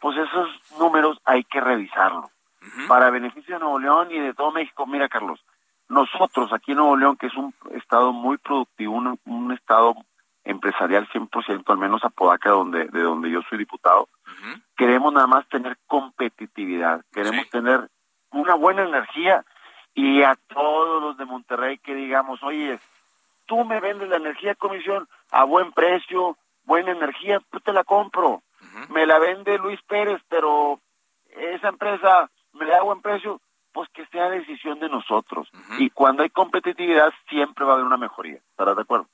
Pues 0.00 0.16
esos 0.16 0.48
números 0.78 1.18
hay 1.24 1.44
que 1.44 1.60
revisarlos. 1.60 2.30
Para 2.88 3.10
beneficio 3.10 3.54
de 3.54 3.60
Nuevo 3.60 3.78
León 3.78 4.08
y 4.10 4.18
de 4.18 4.34
todo 4.34 4.50
México, 4.50 4.86
mira 4.86 5.08
Carlos, 5.08 5.40
nosotros 5.88 6.52
aquí 6.52 6.72
en 6.72 6.78
Nuevo 6.78 6.96
León, 6.96 7.16
que 7.16 7.26
es 7.26 7.34
un 7.36 7.54
estado 7.74 8.12
muy 8.12 8.38
productivo, 8.38 8.94
un, 8.94 9.18
un 9.24 9.52
estado 9.52 9.94
empresarial 10.46 11.08
100%, 11.08 11.64
al 11.66 11.78
menos 11.78 12.02
a 12.04 12.10
Podaca, 12.10 12.50
donde, 12.50 12.86
de 12.86 13.02
donde 13.02 13.30
yo 13.30 13.40
soy 13.48 13.58
diputado, 13.58 14.08
queremos 14.76 15.12
nada 15.12 15.26
más 15.26 15.46
tener 15.48 15.76
competitividad, 15.86 17.04
queremos 17.12 17.48
tener 17.50 17.90
una 18.30 18.54
buena 18.54 18.84
energía 18.84 19.44
y 19.94 20.22
a 20.22 20.36
todos 20.48 21.02
los 21.02 21.16
de 21.16 21.24
Monterrey 21.24 21.78
que 21.78 21.94
digamos, 21.94 22.42
oye, 22.42 22.78
tú 23.46 23.64
me 23.64 23.80
vendes 23.80 24.08
la 24.08 24.16
energía 24.16 24.54
comisión 24.54 25.08
a 25.30 25.44
buen 25.44 25.72
precio, 25.72 26.36
buena 26.64 26.92
energía, 26.92 27.40
pues 27.50 27.62
te 27.62 27.72
la 27.72 27.84
compro. 27.84 28.42
Me 28.90 29.06
la 29.06 29.18
vende 29.18 29.58
Luis 29.58 29.80
Pérez, 29.86 30.20
pero 30.28 30.80
esa 31.30 31.68
empresa 31.68 32.30
me 32.52 32.66
da 32.66 32.82
buen 32.82 33.00
precio, 33.00 33.40
pues 33.72 33.88
que 33.90 34.06
sea 34.06 34.28
decisión 34.28 34.80
de 34.80 34.88
nosotros. 34.88 35.48
Y 35.78 35.90
cuando 35.90 36.22
hay 36.22 36.30
competitividad 36.30 37.12
siempre 37.28 37.64
va 37.64 37.72
a 37.72 37.74
haber 37.74 37.86
una 37.86 37.96
mejoría. 37.96 38.36
¿Estarás 38.50 38.76
de 38.76 38.82
acuerdo? 38.82 39.08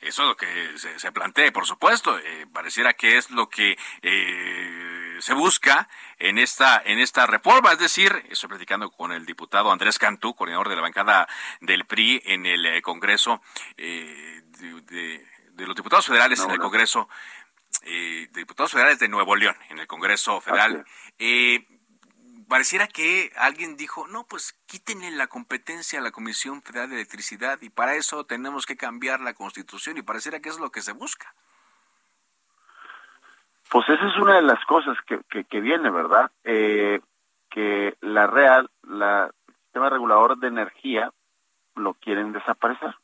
Eso 0.00 0.22
es 0.22 0.28
lo 0.28 0.36
que 0.36 0.78
se, 0.78 0.98
se 0.98 1.12
plantea, 1.12 1.52
por 1.52 1.66
supuesto. 1.66 2.18
Eh, 2.18 2.46
pareciera 2.52 2.92
que 2.92 3.16
es 3.16 3.30
lo 3.30 3.48
que 3.48 3.78
eh, 4.02 5.16
se 5.20 5.34
busca 5.34 5.88
en 6.18 6.38
esta 6.38 6.82
en 6.84 6.98
esta 6.98 7.26
reforma, 7.26 7.72
es 7.72 7.78
decir, 7.78 8.24
estoy 8.30 8.48
platicando 8.48 8.90
con 8.90 9.12
el 9.12 9.24
diputado 9.26 9.70
Andrés 9.70 9.98
Cantú, 9.98 10.34
coordinador 10.34 10.68
de 10.68 10.76
la 10.76 10.82
bancada 10.82 11.28
del 11.60 11.84
PRI 11.86 12.22
en 12.24 12.46
el 12.46 12.66
eh, 12.66 12.82
Congreso 12.82 13.42
de, 13.76 14.42
los 15.56 15.74
diputados 15.74 16.06
federales 16.06 16.40
en 16.40 16.50
el 16.50 16.58
Congreso 16.58 17.08
de 17.82 18.28
diputados 18.32 18.72
federales 18.72 18.98
de 18.98 19.08
Nuevo 19.08 19.36
León 19.36 19.56
en 19.70 19.78
el 19.78 19.86
Congreso 19.86 20.40
Federal. 20.40 20.84
Pareciera 22.48 22.86
que 22.86 23.32
alguien 23.36 23.76
dijo, 23.76 24.06
no, 24.06 24.24
pues 24.24 24.52
quítenle 24.66 25.10
la 25.10 25.26
competencia 25.26 25.98
a 25.98 26.02
la 26.02 26.12
Comisión 26.12 26.62
Federal 26.62 26.88
de 26.88 26.96
Electricidad 26.96 27.58
y 27.60 27.70
para 27.70 27.94
eso 27.94 28.24
tenemos 28.24 28.66
que 28.66 28.76
cambiar 28.76 29.20
la 29.20 29.34
Constitución 29.34 29.98
y 29.98 30.02
pareciera 30.02 30.40
que 30.40 30.50
es 30.50 30.60
lo 30.60 30.70
que 30.70 30.80
se 30.80 30.92
busca. 30.92 31.34
Pues 33.68 33.88
esa 33.88 34.06
es 34.06 34.16
una 34.16 34.36
de 34.36 34.42
las 34.42 34.64
cosas 34.64 34.96
que, 35.06 35.44
que, 35.44 35.60
viene, 35.60 35.90
¿verdad? 35.90 36.30
Eh, 36.44 37.00
que 37.50 37.96
la 38.00 38.28
Real, 38.28 38.70
la 38.84 39.30
sistema 39.64 39.90
regulador 39.90 40.38
de 40.38 40.46
energía, 40.46 41.10
lo 41.74 41.94
quieren 41.94 42.32
desaparecer. 42.32 42.94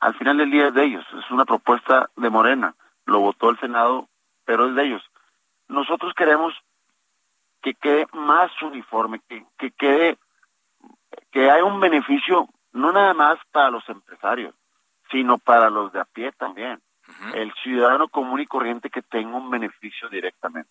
Al 0.00 0.14
final 0.16 0.38
del 0.38 0.50
día 0.50 0.68
es 0.68 0.74
de 0.74 0.84
ellos, 0.84 1.06
es 1.16 1.30
una 1.30 1.44
propuesta 1.44 2.10
de 2.16 2.30
Morena, 2.30 2.74
lo 3.06 3.20
votó 3.20 3.50
el 3.50 3.60
Senado, 3.60 4.08
pero 4.44 4.68
es 4.68 4.74
de 4.74 4.86
ellos. 4.86 5.02
Nosotros 5.68 6.14
queremos 6.14 6.52
que 7.62 7.74
quede 7.74 8.06
más 8.12 8.50
uniforme, 8.62 9.20
que, 9.28 9.44
que 9.58 9.70
quede, 9.72 10.18
que 11.30 11.50
haya 11.50 11.64
un 11.64 11.80
beneficio 11.80 12.48
no 12.72 12.92
nada 12.92 13.14
más 13.14 13.38
para 13.50 13.70
los 13.70 13.88
empresarios, 13.88 14.54
sino 15.10 15.38
para 15.38 15.70
los 15.70 15.92
de 15.92 16.00
a 16.00 16.04
pie 16.04 16.32
también. 16.32 16.80
El 17.34 17.52
ciudadano 17.54 18.06
común 18.08 18.40
y 18.40 18.46
corriente 18.46 18.88
que 18.88 19.02
tenga 19.02 19.36
un 19.36 19.50
beneficio 19.50 20.08
directamente. 20.08 20.70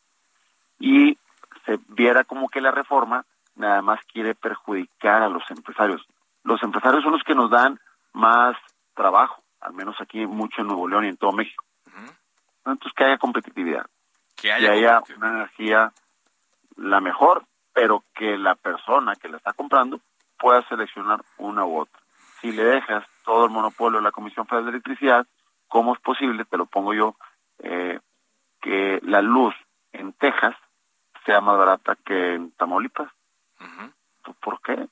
Y 0.79 1.17
se 1.65 1.77
viera 1.89 2.23
como 2.23 2.47
que 2.47 2.61
la 2.61 2.71
reforma 2.71 3.25
nada 3.55 3.81
más 3.81 3.99
quiere 4.05 4.35
perjudicar 4.35 5.21
a 5.21 5.27
los 5.27 5.43
empresarios. 5.51 6.07
Los 6.43 6.63
empresarios 6.63 7.03
son 7.03 7.11
los 7.11 7.23
que 7.23 7.35
nos 7.35 7.51
dan 7.51 7.77
más 8.13 8.55
trabajo, 8.95 9.43
al 9.59 9.73
menos 9.73 9.97
aquí 9.99 10.25
mucho 10.25 10.61
en 10.61 10.67
Nuevo 10.67 10.87
León 10.87 11.05
y 11.05 11.09
en 11.09 11.17
todo 11.17 11.33
México. 11.33 11.65
Entonces 12.65 12.93
que 12.93 13.03
haya 13.03 13.17
competitividad, 13.17 13.85
que 14.35 14.51
haya 14.51 15.01
una 15.17 15.29
energía 15.29 15.91
la 16.79 17.01
mejor, 17.01 17.43
pero 17.73 18.03
que 18.15 18.37
la 18.37 18.55
persona 18.55 19.15
que 19.15 19.29
la 19.29 19.37
está 19.37 19.53
comprando 19.53 19.99
pueda 20.37 20.67
seleccionar 20.67 21.21
una 21.37 21.65
u 21.65 21.79
otra. 21.79 21.99
Si 22.41 22.51
le 22.51 22.63
dejas 22.63 23.05
todo 23.25 23.45
el 23.45 23.51
monopolio 23.51 23.99
a 23.99 24.01
la 24.01 24.11
Comisión 24.11 24.47
Federal 24.47 24.65
de 24.65 24.71
Electricidad, 24.71 25.27
¿cómo 25.67 25.93
es 25.93 26.01
posible, 26.01 26.45
te 26.45 26.57
lo 26.57 26.65
pongo 26.65 26.93
yo, 26.93 27.15
eh, 27.59 27.99
que 28.61 28.99
la 29.03 29.21
luz 29.21 29.53
en 29.91 30.13
Texas 30.13 30.55
sea 31.25 31.41
más 31.41 31.57
barata 31.57 31.97
que 32.05 32.35
en 32.35 32.51
Tamaulipas? 32.51 33.11
¿Por 34.41 34.61
qué? 34.61 34.87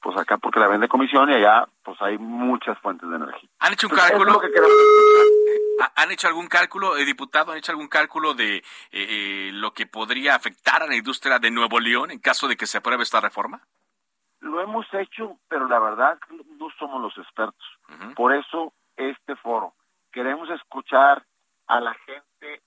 Pues 0.00 0.16
acá 0.18 0.36
porque 0.36 0.60
la 0.60 0.68
vende 0.68 0.88
comisión 0.88 1.30
y 1.30 1.34
allá 1.34 1.66
pues 1.82 2.00
hay 2.02 2.18
muchas 2.18 2.78
fuentes 2.78 3.08
de 3.08 3.16
energía. 3.16 3.48
¿Han 3.60 3.72
hecho 3.72 3.88
un 3.88 3.96
cálculo? 3.96 4.40
¿Han 5.94 6.10
hecho 6.10 6.28
algún 6.28 6.48
cálculo, 6.48 6.96
eh, 6.96 7.04
diputado, 7.04 7.52
han 7.52 7.58
hecho 7.58 7.72
algún 7.72 7.88
cálculo 7.88 8.34
de 8.34 8.56
eh, 8.56 8.62
eh, 8.92 9.50
lo 9.52 9.72
que 9.72 9.86
podría 9.86 10.34
afectar 10.34 10.82
a 10.82 10.86
la 10.86 10.96
industria 10.96 11.38
de 11.38 11.50
Nuevo 11.50 11.80
León 11.80 12.10
en 12.10 12.18
caso 12.18 12.48
de 12.48 12.56
que 12.56 12.66
se 12.66 12.78
apruebe 12.78 13.02
esta 13.02 13.20
reforma? 13.20 13.60
Lo 14.40 14.60
hemos 14.60 14.86
hecho, 14.94 15.38
pero 15.48 15.68
la 15.68 15.78
verdad 15.78 16.18
no 16.58 16.68
somos 16.78 17.02
los 17.02 17.16
expertos. 17.18 17.66
Por 18.14 18.34
eso 18.34 18.72
este 18.96 19.36
foro. 19.36 19.74
Queremos 20.12 20.48
escuchar 20.50 21.24
a 21.66 21.80
la 21.80 21.94
gente 21.94 22.62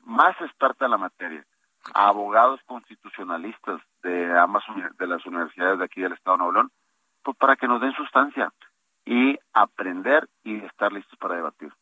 más 0.00 0.38
experta 0.40 0.86
en 0.86 0.92
la 0.92 0.98
materia, 0.98 1.44
a 1.92 2.08
abogados 2.08 2.60
constitucionalistas 2.64 3.80
de 4.02 4.38
ambas 4.38 4.64
de 4.98 5.06
las 5.06 5.24
universidades 5.26 5.78
de 5.78 5.84
aquí 5.84 6.00
del 6.00 6.12
Estado 6.12 6.36
de 6.36 6.38
Nuevo 6.38 6.52
León, 6.52 6.72
pues 7.22 7.36
para 7.36 7.56
que 7.56 7.68
nos 7.68 7.80
den 7.80 7.94
sustancia 7.94 8.52
y 9.04 9.38
aprender 9.52 10.28
y 10.42 10.64
estar 10.64 10.92
listos 10.92 11.18
para 11.18 11.36
debatir. 11.36 11.72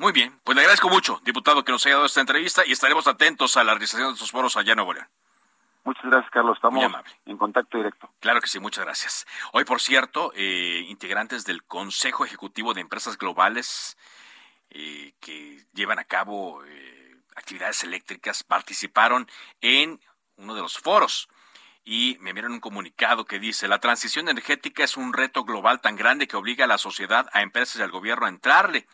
Muy 0.00 0.12
bien, 0.12 0.40
pues 0.44 0.56
le 0.56 0.62
agradezco 0.62 0.88
mucho, 0.88 1.20
diputado, 1.24 1.62
que 1.62 1.72
nos 1.72 1.84
haya 1.84 1.96
dado 1.96 2.06
esta 2.06 2.22
entrevista 2.22 2.62
y 2.66 2.72
estaremos 2.72 3.06
atentos 3.06 3.58
a 3.58 3.64
la 3.64 3.72
realización 3.72 4.08
de 4.08 4.14
estos 4.14 4.30
foros 4.30 4.56
allá 4.56 4.72
en 4.72 4.76
Nuevo 4.76 4.94
León. 4.94 5.06
Muchas 5.84 6.04
gracias, 6.04 6.30
Carlos. 6.30 6.56
Estamos 6.56 6.82
en 7.26 7.36
contacto 7.36 7.76
directo. 7.76 8.08
Claro 8.18 8.40
que 8.40 8.46
sí, 8.46 8.58
muchas 8.58 8.86
gracias. 8.86 9.26
Hoy, 9.52 9.64
por 9.64 9.78
cierto, 9.78 10.32
eh, 10.34 10.86
integrantes 10.88 11.44
del 11.44 11.64
Consejo 11.64 12.24
Ejecutivo 12.24 12.72
de 12.72 12.80
Empresas 12.80 13.18
Globales 13.18 13.98
eh, 14.70 15.12
que 15.20 15.66
llevan 15.74 15.98
a 15.98 16.04
cabo 16.04 16.64
eh, 16.64 17.16
actividades 17.36 17.84
eléctricas 17.84 18.42
participaron 18.42 19.28
en 19.60 20.00
uno 20.38 20.54
de 20.54 20.62
los 20.62 20.78
foros 20.78 21.28
y 21.84 22.16
me 22.20 22.32
miran 22.32 22.52
un 22.52 22.60
comunicado 22.60 23.26
que 23.26 23.38
dice, 23.38 23.68
la 23.68 23.80
transición 23.80 24.30
energética 24.30 24.82
es 24.82 24.96
un 24.96 25.12
reto 25.12 25.44
global 25.44 25.82
tan 25.82 25.96
grande 25.96 26.26
que 26.26 26.38
obliga 26.38 26.64
a 26.64 26.68
la 26.68 26.78
sociedad, 26.78 27.28
a 27.34 27.42
empresas 27.42 27.76
y 27.76 27.82
al 27.82 27.90
gobierno 27.90 28.24
a 28.24 28.30
entrarle. 28.30 28.86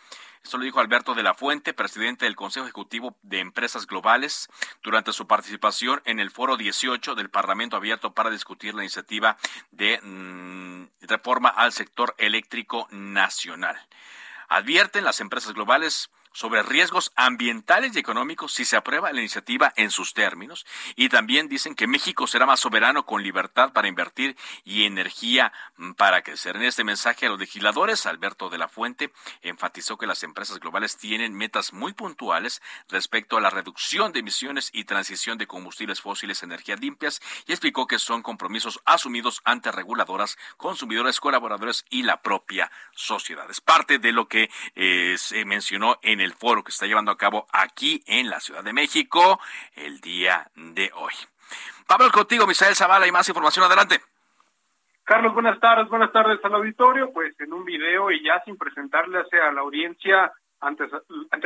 Esto 0.47 0.59
lo 0.59 0.64
dijo 0.64 0.78
Alberto 0.78 1.14
de 1.14 1.24
la 1.24 1.34
Fuente, 1.34 1.74
presidente 1.74 2.24
del 2.24 2.36
Consejo 2.36 2.66
Ejecutivo 2.66 3.16
de 3.24 3.40
Empresas 3.40 3.84
Globales, 3.84 4.49
durante 4.80 5.12
su 5.12 5.26
participación 5.26 6.01
en 6.05 6.20
el 6.20 6.30
Foro 6.30 6.57
18 6.57 7.16
del 7.16 7.30
Parlamento 7.30 7.76
Abierto 7.76 8.12
para 8.14 8.30
discutir 8.30 8.72
la 8.72 8.84
iniciativa 8.84 9.38
de 9.72 9.99
mm, 10.01 10.84
reforma 11.01 11.49
al 11.49 11.72
sector 11.72 12.14
eléctrico 12.16 12.86
nacional. 12.92 13.76
Advierten 14.49 15.03
las 15.03 15.18
empresas 15.18 15.53
globales 15.53 16.11
sobre 16.37 16.62
riesgos 16.62 17.12
ambientales 17.16 17.97
y 17.97 17.99
económicos 17.99 18.53
si 18.53 18.66
se 18.66 18.76
aprueba 18.76 19.11
la 19.11 19.20
iniciativa 19.20 19.72
en 19.74 19.91
sus 19.91 20.12
términos. 20.12 20.66
Y 20.95 21.09
también 21.09 21.49
dicen 21.49 21.74
que 21.74 21.87
México 21.87 22.26
será 22.26 22.45
más 22.45 22.61
soberano 22.61 23.07
con 23.07 23.22
libertad 23.22 23.72
para 23.72 23.89
invertir 23.89 24.37
y 24.62 24.84
energía 24.84 25.51
mm, 25.78 25.93
para 25.93 26.20
crecer. 26.20 26.57
En 26.57 26.64
este 26.64 26.84
mensaje 26.84 27.24
a 27.24 27.30
los 27.30 27.41
legisladores, 27.41 28.05
Alberto 28.05 28.51
de 28.51 28.59
la 28.59 28.68
Fuente 28.68 29.14
enfatizó 29.41 29.97
que 29.97 30.07
las 30.07 30.22
empresas 30.24 30.61
globales 30.61 30.99
tienen 30.99 31.32
metas 31.32 31.72
muy 31.72 31.95
puntuales 31.95 32.61
respecto 32.91 33.39
a 33.39 33.41
la 33.41 33.49
reducción 33.49 34.12
de 34.12 34.20
emisiones 34.20 34.68
y 34.74 34.84
transición 34.84 35.39
de 35.39 35.47
combustibles 35.47 36.03
fósiles 36.03 36.43
a 36.43 36.47
energías 36.47 36.80
limpias 36.80 37.22
y 37.47 37.53
explicó 37.53 37.87
que 37.87 37.99
son 37.99 38.20
compromisos 38.20 38.82
asumidos 38.84 39.41
ante 39.47 39.72
reguladoras, 39.72 40.37
consumidores, 40.59 41.18
colaboradores 41.18 41.87
y 41.89 42.03
la 42.03 42.20
propia 42.20 42.70
sociedad. 42.93 43.51
Es 43.51 43.62
parte 43.62 43.99
de 43.99 44.12
lo 44.12 44.28
que 44.28 44.51
eh, 44.74 45.16
se 45.16 45.47
mencionó 45.47 45.99
en 46.03 46.20
el 46.20 46.26
el 46.27 46.35
foro 46.35 46.62
que 46.62 46.72
se 46.72 46.77
está 46.77 46.87
llevando 46.87 47.11
a 47.11 47.16
cabo 47.16 47.47
aquí 47.53 48.03
en 48.07 48.29
la 48.29 48.41
Ciudad 48.41 48.62
de 48.62 48.72
México 48.72 49.41
el 49.74 50.01
día 50.01 50.47
de 50.55 50.91
hoy. 50.95 51.14
Pablo, 51.87 52.11
contigo, 52.11 52.47
Misael 52.47 52.74
Zavala, 52.74 53.07
y 53.07 53.12
más 53.12 53.29
información 53.29 53.64
adelante. 53.64 54.01
Carlos, 55.05 55.33
buenas 55.33 55.59
tardes, 55.61 55.89
buenas 55.89 56.12
tardes 56.12 56.45
al 56.45 56.55
auditorio. 56.55 57.12
Pues 57.12 57.39
en 57.41 57.53
un 57.53 57.64
video 57.64 58.11
y 58.11 58.22
ya 58.24 58.43
sin 58.45 58.57
presentarle 58.57 59.18
a 59.20 59.53
la 59.53 59.61
audiencia 59.61 60.33
ante, 60.61 60.89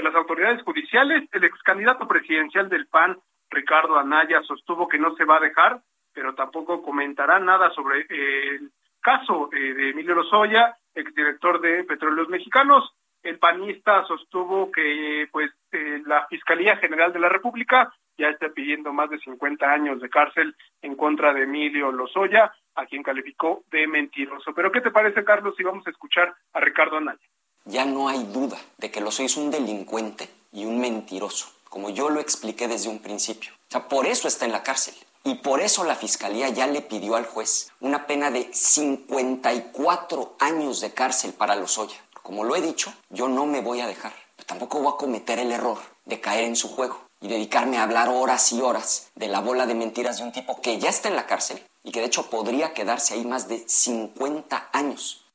las 0.02 0.14
autoridades 0.14 0.62
judiciales, 0.62 1.28
el 1.32 1.44
ex 1.44 1.62
candidato 1.62 2.08
presidencial 2.08 2.70
del 2.70 2.86
PAN, 2.86 3.18
Ricardo 3.50 3.98
Anaya, 3.98 4.40
sostuvo 4.42 4.88
que 4.88 4.98
no 4.98 5.14
se 5.16 5.26
va 5.26 5.36
a 5.36 5.40
dejar, 5.40 5.82
pero 6.14 6.34
tampoco 6.34 6.82
comentará 6.82 7.38
nada 7.38 7.70
sobre 7.74 8.06
el 8.08 8.70
caso 9.02 9.50
eh, 9.52 9.74
de 9.74 9.90
Emilio 9.90 10.14
Lozoya, 10.14 10.76
exdirector 10.94 11.60
de 11.60 11.84
Petróleos 11.84 12.28
Mexicanos 12.28 12.94
el 13.22 13.38
panista 13.38 14.04
sostuvo 14.06 14.70
que 14.70 15.28
pues 15.30 15.50
eh, 15.72 16.02
la 16.06 16.26
Fiscalía 16.28 16.76
General 16.76 17.12
de 17.12 17.20
la 17.20 17.28
República 17.28 17.92
ya 18.16 18.28
está 18.28 18.50
pidiendo 18.50 18.92
más 18.92 19.10
de 19.10 19.18
50 19.18 19.66
años 19.66 20.00
de 20.00 20.10
cárcel 20.10 20.54
en 20.82 20.94
contra 20.94 21.32
de 21.32 21.44
Emilio 21.44 21.90
Lozoya, 21.90 22.52
a 22.74 22.86
quien 22.86 23.02
calificó 23.02 23.64
de 23.70 23.86
mentiroso. 23.86 24.52
Pero 24.54 24.70
¿qué 24.70 24.80
te 24.80 24.90
parece, 24.90 25.24
Carlos, 25.24 25.54
si 25.56 25.62
vamos 25.62 25.86
a 25.86 25.90
escuchar 25.90 26.34
a 26.52 26.60
Ricardo 26.60 26.98
Anaya? 26.98 27.20
Ya 27.64 27.84
no 27.84 28.08
hay 28.08 28.24
duda 28.24 28.58
de 28.78 28.90
que 28.90 29.00
Lozoya 29.00 29.26
es 29.26 29.36
un 29.36 29.50
delincuente 29.50 30.28
y 30.52 30.64
un 30.64 30.80
mentiroso, 30.80 31.52
como 31.68 31.90
yo 31.90 32.10
lo 32.10 32.20
expliqué 32.20 32.68
desde 32.68 32.90
un 32.90 33.00
principio. 33.00 33.52
O 33.52 33.70
sea, 33.70 33.88
por 33.88 34.06
eso 34.06 34.28
está 34.28 34.44
en 34.44 34.52
la 34.52 34.62
cárcel. 34.62 34.94
Y 35.22 35.36
por 35.36 35.60
eso 35.60 35.84
la 35.84 35.94
Fiscalía 35.94 36.48
ya 36.48 36.66
le 36.66 36.80
pidió 36.80 37.14
al 37.14 37.26
juez 37.26 37.70
una 37.80 38.06
pena 38.06 38.30
de 38.30 38.48
54 38.52 40.36
años 40.40 40.80
de 40.80 40.94
cárcel 40.94 41.34
para 41.34 41.56
Lozoya. 41.56 41.96
Como 42.30 42.44
lo 42.44 42.54
he 42.54 42.60
dicho, 42.60 42.92
yo 43.08 43.28
no 43.28 43.44
me 43.44 43.60
voy 43.60 43.80
a 43.80 43.88
dejar. 43.88 44.12
Tampoco 44.46 44.78
voy 44.78 44.92
a 44.94 44.96
cometer 44.96 45.40
el 45.40 45.50
error 45.50 45.78
de 46.04 46.20
caer 46.20 46.44
en 46.44 46.54
su 46.54 46.68
juego 46.68 46.96
y 47.20 47.26
dedicarme 47.26 47.76
a 47.76 47.82
hablar 47.82 48.06
horas 48.08 48.52
y 48.52 48.60
horas 48.60 49.10
de 49.16 49.26
la 49.26 49.40
bola 49.40 49.66
de 49.66 49.74
mentiras 49.74 50.18
de 50.18 50.22
un 50.26 50.30
tipo 50.30 50.62
que 50.62 50.78
ya 50.78 50.90
está 50.90 51.08
en 51.08 51.16
la 51.16 51.26
cárcel 51.26 51.58
y 51.82 51.90
que 51.90 51.98
de 51.98 52.06
hecho 52.06 52.30
podría 52.30 52.72
quedarse 52.72 53.14
ahí 53.14 53.24
más 53.24 53.48
de 53.48 53.58
50 53.66 54.68
años. 54.72 55.28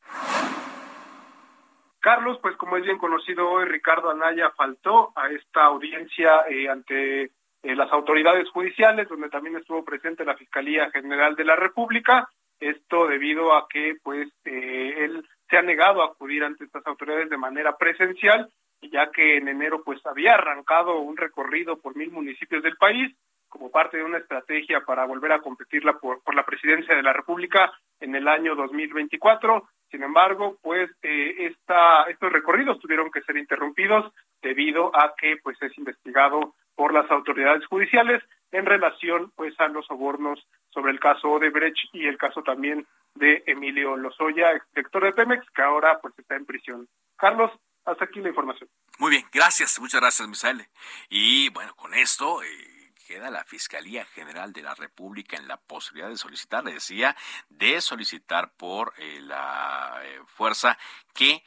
Carlos, 1.99 2.39
pues 2.41 2.55
como 2.55 2.77
es 2.77 2.85
bien 2.85 2.97
conocido 2.97 3.45
hoy, 3.49 3.65
Ricardo 3.65 4.09
Anaya 4.09 4.51
faltó 4.55 5.11
a 5.17 5.29
esta 5.31 5.65
audiencia 5.65 6.45
eh, 6.49 6.69
ante 6.69 7.23
eh, 7.23 7.31
las 7.75 7.91
autoridades 7.91 8.49
judiciales, 8.51 9.09
donde 9.09 9.27
también 9.27 9.57
estuvo 9.57 9.83
presente 9.83 10.23
la 10.23 10.37
Fiscalía 10.37 10.89
General 10.91 11.35
de 11.35 11.43
la 11.43 11.57
República. 11.57 12.29
Esto 12.57 13.05
debido 13.07 13.53
a 13.53 13.67
que, 13.67 13.97
pues, 14.01 14.29
eh, 14.45 14.93
él 15.03 15.27
se 15.49 15.57
ha 15.57 15.61
negado 15.61 16.01
a 16.01 16.07
acudir 16.07 16.43
ante 16.43 16.65
estas 16.65 16.85
autoridades 16.87 17.29
de 17.29 17.37
manera 17.37 17.77
presencial 17.77 18.49
ya 18.91 19.11
que 19.11 19.37
en 19.37 19.47
enero 19.47 19.83
pues 19.83 19.99
había 20.05 20.33
arrancado 20.33 20.99
un 20.99 21.17
recorrido 21.17 21.77
por 21.77 21.95
mil 21.95 22.11
municipios 22.11 22.63
del 22.63 22.77
país 22.77 23.15
como 23.49 23.71
parte 23.71 23.97
de 23.97 24.03
una 24.03 24.17
estrategia 24.17 24.81
para 24.81 25.05
volver 25.05 25.31
a 25.31 25.39
competirla 25.39 25.93
por, 25.93 26.21
por 26.23 26.35
la 26.35 26.45
presidencia 26.45 26.95
de 26.95 27.03
la 27.03 27.13
República 27.13 27.71
en 27.99 28.15
el 28.15 28.27
año 28.27 28.55
2024. 28.55 29.69
Sin 29.91 30.03
embargo, 30.03 30.57
pues 30.61 30.89
eh, 31.03 31.35
esta, 31.39 32.03
estos 32.03 32.31
recorridos 32.31 32.79
tuvieron 32.79 33.11
que 33.11 33.21
ser 33.21 33.37
interrumpidos 33.37 34.11
debido 34.41 34.95
a 34.95 35.13
que 35.17 35.37
pues 35.43 35.61
es 35.61 35.77
investigado 35.77 36.55
por 36.75 36.93
las 36.93 37.09
autoridades 37.09 37.65
judiciales 37.67 38.21
en 38.51 38.65
relación 38.65 39.31
pues 39.35 39.57
a 39.59 39.67
los 39.67 39.85
sobornos 39.85 40.45
sobre 40.69 40.91
el 40.91 40.99
caso 40.99 41.29
Odebrecht 41.29 41.77
y 41.93 42.07
el 42.07 42.17
caso 42.17 42.43
también 42.43 42.85
de 43.15 43.43
Emilio 43.47 43.95
Lozoya, 43.95 44.61
director 44.73 45.03
de 45.03 45.13
Pemex, 45.13 45.45
que 45.51 45.61
ahora 45.61 45.99
pues 46.01 46.13
está 46.17 46.35
en 46.35 46.45
prisión. 46.45 46.87
Carlos, 47.15 47.51
hasta 47.85 48.05
aquí 48.05 48.19
la 48.19 48.29
información. 48.29 48.69
Muy 48.99 49.11
bien, 49.11 49.25
gracias, 49.31 49.79
muchas 49.79 50.01
gracias, 50.01 50.27
Misael. 50.27 50.65
Y 51.09 51.49
bueno, 51.49 51.73
con 51.75 51.93
esto 51.93 52.43
eh, 52.43 52.74
queda 53.05 53.29
la 53.29 53.43
Fiscalía 53.43 54.05
General 54.05 54.51
de 54.51 54.63
la 54.63 54.75
República 54.75 55.37
en 55.37 55.47
la 55.47 55.57
posibilidad 55.57 56.09
de 56.09 56.17
solicitar, 56.17 56.63
le 56.63 56.73
decía, 56.73 57.15
de 57.49 57.79
solicitar 57.81 58.53
por 58.53 58.93
eh, 58.97 59.19
la 59.21 59.99
eh, 60.03 60.19
fuerza 60.27 60.77
que 61.13 61.43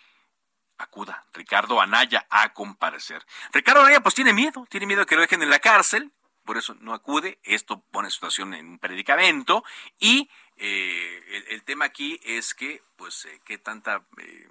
acuda 0.79 1.27
Ricardo 1.33 1.81
Anaya 1.81 2.27
a 2.31 2.53
comparecer. 2.53 3.27
Ricardo 3.53 3.83
Anaya 3.83 4.01
pues 4.01 4.15
tiene 4.15 4.33
miedo, 4.33 4.67
tiene 4.71 4.87
miedo 4.87 5.05
que 5.05 5.17
lo 5.17 5.23
dejen 5.23 5.43
en 5.43 5.51
la 5.51 5.59
cárcel, 5.59 6.13
por 6.45 6.57
eso 6.57 6.75
no 6.81 6.95
acude, 6.95 7.39
esto 7.43 7.83
pone 7.91 8.11
situación 8.11 8.55
en 8.55 8.67
un 8.69 8.79
predicamento 8.79 9.65
y 9.99 10.31
eh, 10.57 11.45
el, 11.51 11.63
tema 11.63 11.85
aquí 11.85 12.19
es 12.25 12.55
que, 12.55 12.83
pues, 12.97 13.27
eh, 13.27 13.41
qué 13.45 13.59
tanta 13.59 14.07
eh, 14.17 14.49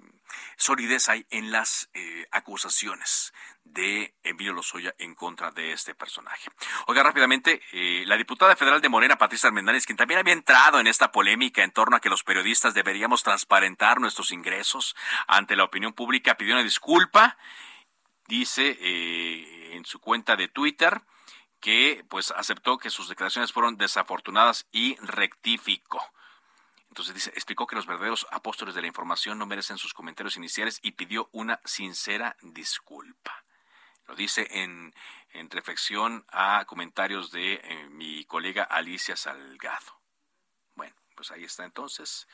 solidez 0.56 1.08
hay 1.08 1.26
en 1.30 1.50
las 1.52 1.90
acusaciones 2.30 3.32
de 3.64 4.14
Emilio 4.22 4.52
Lozoya 4.52 4.94
en 4.98 5.14
contra 5.14 5.50
de 5.50 5.72
este 5.72 5.94
personaje. 5.94 6.50
Oiga, 6.86 7.02
rápidamente, 7.02 7.60
la 8.06 8.16
diputada 8.16 8.56
federal 8.56 8.80
de 8.80 8.88
Morena, 8.88 9.18
Patricia 9.18 9.48
Armendáriz, 9.48 9.86
quien 9.86 9.96
también 9.96 10.20
había 10.20 10.32
entrado 10.32 10.80
en 10.80 10.86
esta 10.86 11.12
polémica 11.12 11.62
en 11.62 11.70
torno 11.70 11.96
a 11.96 12.00
que 12.00 12.08
los 12.08 12.24
periodistas 12.24 12.74
deberíamos 12.74 13.22
transparentar 13.22 14.00
nuestros 14.00 14.32
ingresos 14.32 14.96
ante 15.26 15.56
la 15.56 15.64
opinión 15.64 15.92
pública, 15.92 16.36
pidió 16.36 16.54
una 16.54 16.62
disculpa. 16.62 17.36
Dice 18.26 18.76
en 19.74 19.84
su 19.84 20.00
cuenta 20.00 20.36
de 20.36 20.48
Twitter, 20.48 21.00
que 21.60 22.04
pues 22.08 22.30
aceptó 22.30 22.78
que 22.78 22.90
sus 22.90 23.08
declaraciones 23.08 23.52
fueron 23.52 23.76
desafortunadas 23.76 24.66
y 24.70 24.96
rectificó. 25.00 26.00
Entonces 26.98 27.14
dice, 27.14 27.30
explicó 27.30 27.64
que 27.64 27.76
los 27.76 27.86
verdaderos 27.86 28.26
apóstoles 28.32 28.74
de 28.74 28.80
la 28.80 28.88
información 28.88 29.38
no 29.38 29.46
merecen 29.46 29.78
sus 29.78 29.94
comentarios 29.94 30.36
iniciales 30.36 30.80
y 30.82 30.92
pidió 30.92 31.28
una 31.30 31.60
sincera 31.64 32.36
disculpa. 32.42 33.44
Lo 34.08 34.16
dice 34.16 34.48
en, 34.50 34.92
en 35.30 35.48
reflexión 35.48 36.26
a 36.32 36.64
comentarios 36.66 37.30
de 37.30 37.60
eh, 37.62 37.88
mi 37.90 38.24
colega 38.24 38.64
Alicia 38.64 39.14
Salgado. 39.14 40.00
Bueno, 40.74 40.96
pues 41.14 41.30
ahí 41.30 41.44
está 41.44 41.64
entonces 41.64 42.26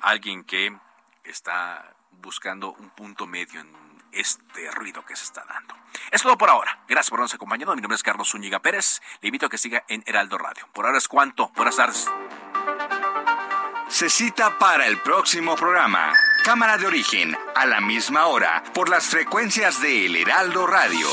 alguien 0.00 0.44
que 0.44 0.74
está 1.22 1.94
buscando 2.10 2.72
un 2.72 2.88
punto 2.88 3.26
medio 3.26 3.60
en 3.60 4.02
este 4.12 4.70
ruido 4.70 5.04
que 5.04 5.14
se 5.14 5.24
está 5.24 5.44
dando. 5.44 5.76
Es 6.10 6.22
todo 6.22 6.38
por 6.38 6.48
ahora. 6.48 6.84
Gracias 6.88 7.10
por 7.10 7.18
habernos 7.18 7.34
acompañado. 7.34 7.74
Mi 7.74 7.82
nombre 7.82 7.96
es 7.96 8.02
Carlos 8.02 8.30
Zúñiga 8.30 8.62
Pérez. 8.62 9.02
Le 9.20 9.28
invito 9.28 9.44
a 9.44 9.50
que 9.50 9.58
siga 9.58 9.84
en 9.88 10.02
Heraldo 10.06 10.38
Radio. 10.38 10.66
Por 10.72 10.86
ahora 10.86 10.96
es 10.96 11.06
cuanto. 11.06 11.48
Buenas 11.48 11.76
tardes. 11.76 12.08
Se 13.94 14.10
cita 14.10 14.58
para 14.58 14.88
el 14.88 14.98
próximo 15.02 15.54
programa. 15.54 16.12
Cámara 16.42 16.76
de 16.76 16.84
origen, 16.84 17.36
a 17.54 17.64
la 17.64 17.80
misma 17.80 18.26
hora, 18.26 18.64
por 18.74 18.88
las 18.88 19.04
frecuencias 19.04 19.80
de 19.80 20.06
El 20.06 20.16
Heraldo 20.16 20.66
Radio. 20.66 21.06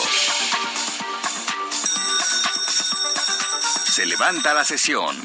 Se 3.86 4.04
levanta 4.08 4.56
la 4.56 4.64
sesión. 4.64 5.16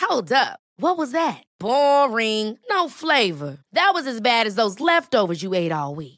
Hold 0.00 0.32
up. 0.32 0.60
What 0.78 0.96
was 0.96 1.12
that? 1.12 1.42
Boring. 1.60 2.58
No 2.70 2.88
flavor. 2.88 3.58
That 3.74 3.90
was 3.92 4.06
as 4.06 4.22
bad 4.22 4.46
as 4.46 4.54
those 4.54 4.80
leftovers 4.80 5.42
you 5.42 5.52
ate 5.52 5.72
all 5.72 5.94
week. 5.94 6.17